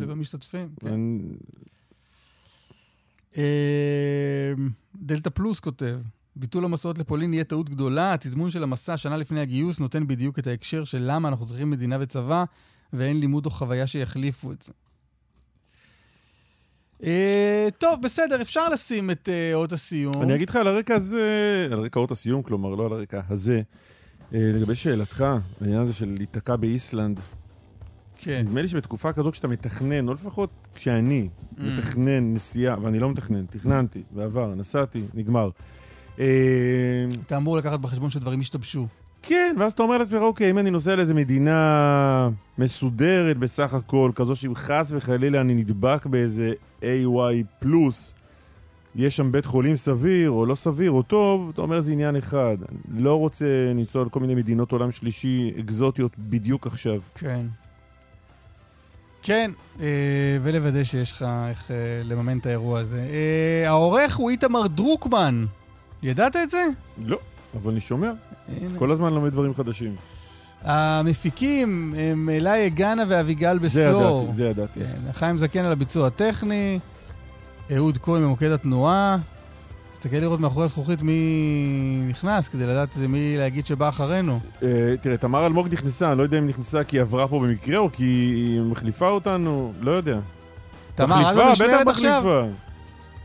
[0.00, 1.00] ובמשתתפים, כן.
[4.96, 5.96] דלתא פלוס כותב,
[6.38, 10.46] ביטול המסעות לפולין יהיה טעות גדולה, התזמון של המסע שנה לפני הגיוס נותן בדיוק את
[10.46, 12.44] ההקשר של למה אנחנו צריכים מדינה וצבא,
[12.92, 14.72] ואין לימוד או חוויה שיחליפו את זה.
[17.00, 20.22] Uh, טוב, בסדר, אפשר לשים את uh, אות הסיום.
[20.22, 23.62] אני אגיד לך על הרקע הזה, על רקע אות הסיום, כלומר, לא על הרקע הזה,
[24.30, 25.24] uh, לגבי שאלתך,
[25.60, 27.20] העניין הזה של להיתקע באיסלנד.
[28.18, 28.42] כן.
[28.46, 31.62] נדמה לי שבתקופה כזאת כשאתה מתכנן, או לפחות כשאני mm.
[31.62, 35.50] מתכנן נסיעה, ואני לא מתכנן, תכננתי, בעבר, נסעתי, נגמר.
[37.26, 38.86] אתה אמור לקחת בחשבון שדברים השתבשו.
[39.22, 42.28] כן, ואז אתה אומר לעצמך, אוקיי, אם אני נוסע לאיזה מדינה
[42.58, 48.14] מסודרת בסך הכל, כזו שאם חס וחלילה אני נדבק באיזה AY פלוס,
[48.96, 52.56] יש שם בית חולים סביר או לא סביר או טוב, אתה אומר זה עניין אחד.
[52.92, 57.00] אני לא רוצה לנסוע לכל מיני מדינות עולם שלישי אקזוטיות בדיוק עכשיו.
[57.14, 57.46] כן.
[59.22, 59.50] כן,
[59.80, 59.86] אה,
[60.42, 63.08] ולוודא שיש לך איך אה, לממן את האירוע הזה.
[63.10, 65.44] אה, העורך הוא איתמר דרוקמן.
[66.02, 66.64] ידעת את זה?
[67.04, 67.18] לא,
[67.56, 68.10] אבל אני שומע.
[68.48, 68.78] הנה.
[68.78, 69.94] כל הזמן לומד דברים חדשים.
[70.62, 73.70] המפיקים הם אלי גאנה ואביגל בסור.
[73.72, 74.80] זה ידעתי, זה ידעתי.
[74.80, 76.78] כן, חיים זקן על הביצוע הטכני,
[77.76, 79.16] אהוד כהן ממוקד התנועה.
[79.92, 84.40] תסתכל לראות מאחורי הזכוכית מי נכנס, כדי לדעת מי להגיד שבא אחרינו.
[84.62, 87.78] אה, תראה, תמר אלמוג נכנסה, אני לא יודע אם נכנסה כי היא עברה פה במקרה
[87.78, 90.18] או כי היא מחליפה אותנו, לא יודע.
[90.94, 92.20] תמר, את לא משמרת עכשיו?
[92.20, 92.67] מחליפה.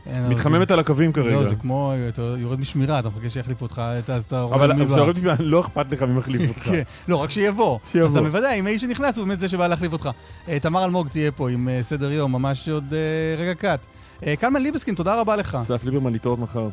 [0.06, 1.36] מתחממת על הקווים כרגע.
[1.36, 4.74] לא, זה כמו, אתה יורד משמירה, אתה מחכה שיחליפו אותך, אז אתה רואה מי בא.
[4.74, 6.62] אבל כשאתה יורד משמירה, לא אכפת לך מי מחליף אותך.
[6.62, 7.78] כן, לא, רק שיבוא.
[7.90, 8.06] שיבוא.
[8.06, 10.10] אז אתה מוודא, אם האיש שנכנס הוא באמת זה שבא להחליף אותך.
[10.48, 13.86] אה, תמר אלמוג תהיה פה עם אה, סדר יום, ממש עוד אה, רגע קט.
[14.40, 15.54] קלמן ליבסקין, תודה רבה לך.
[15.54, 16.68] אסף ליברמן, להתראות מחר.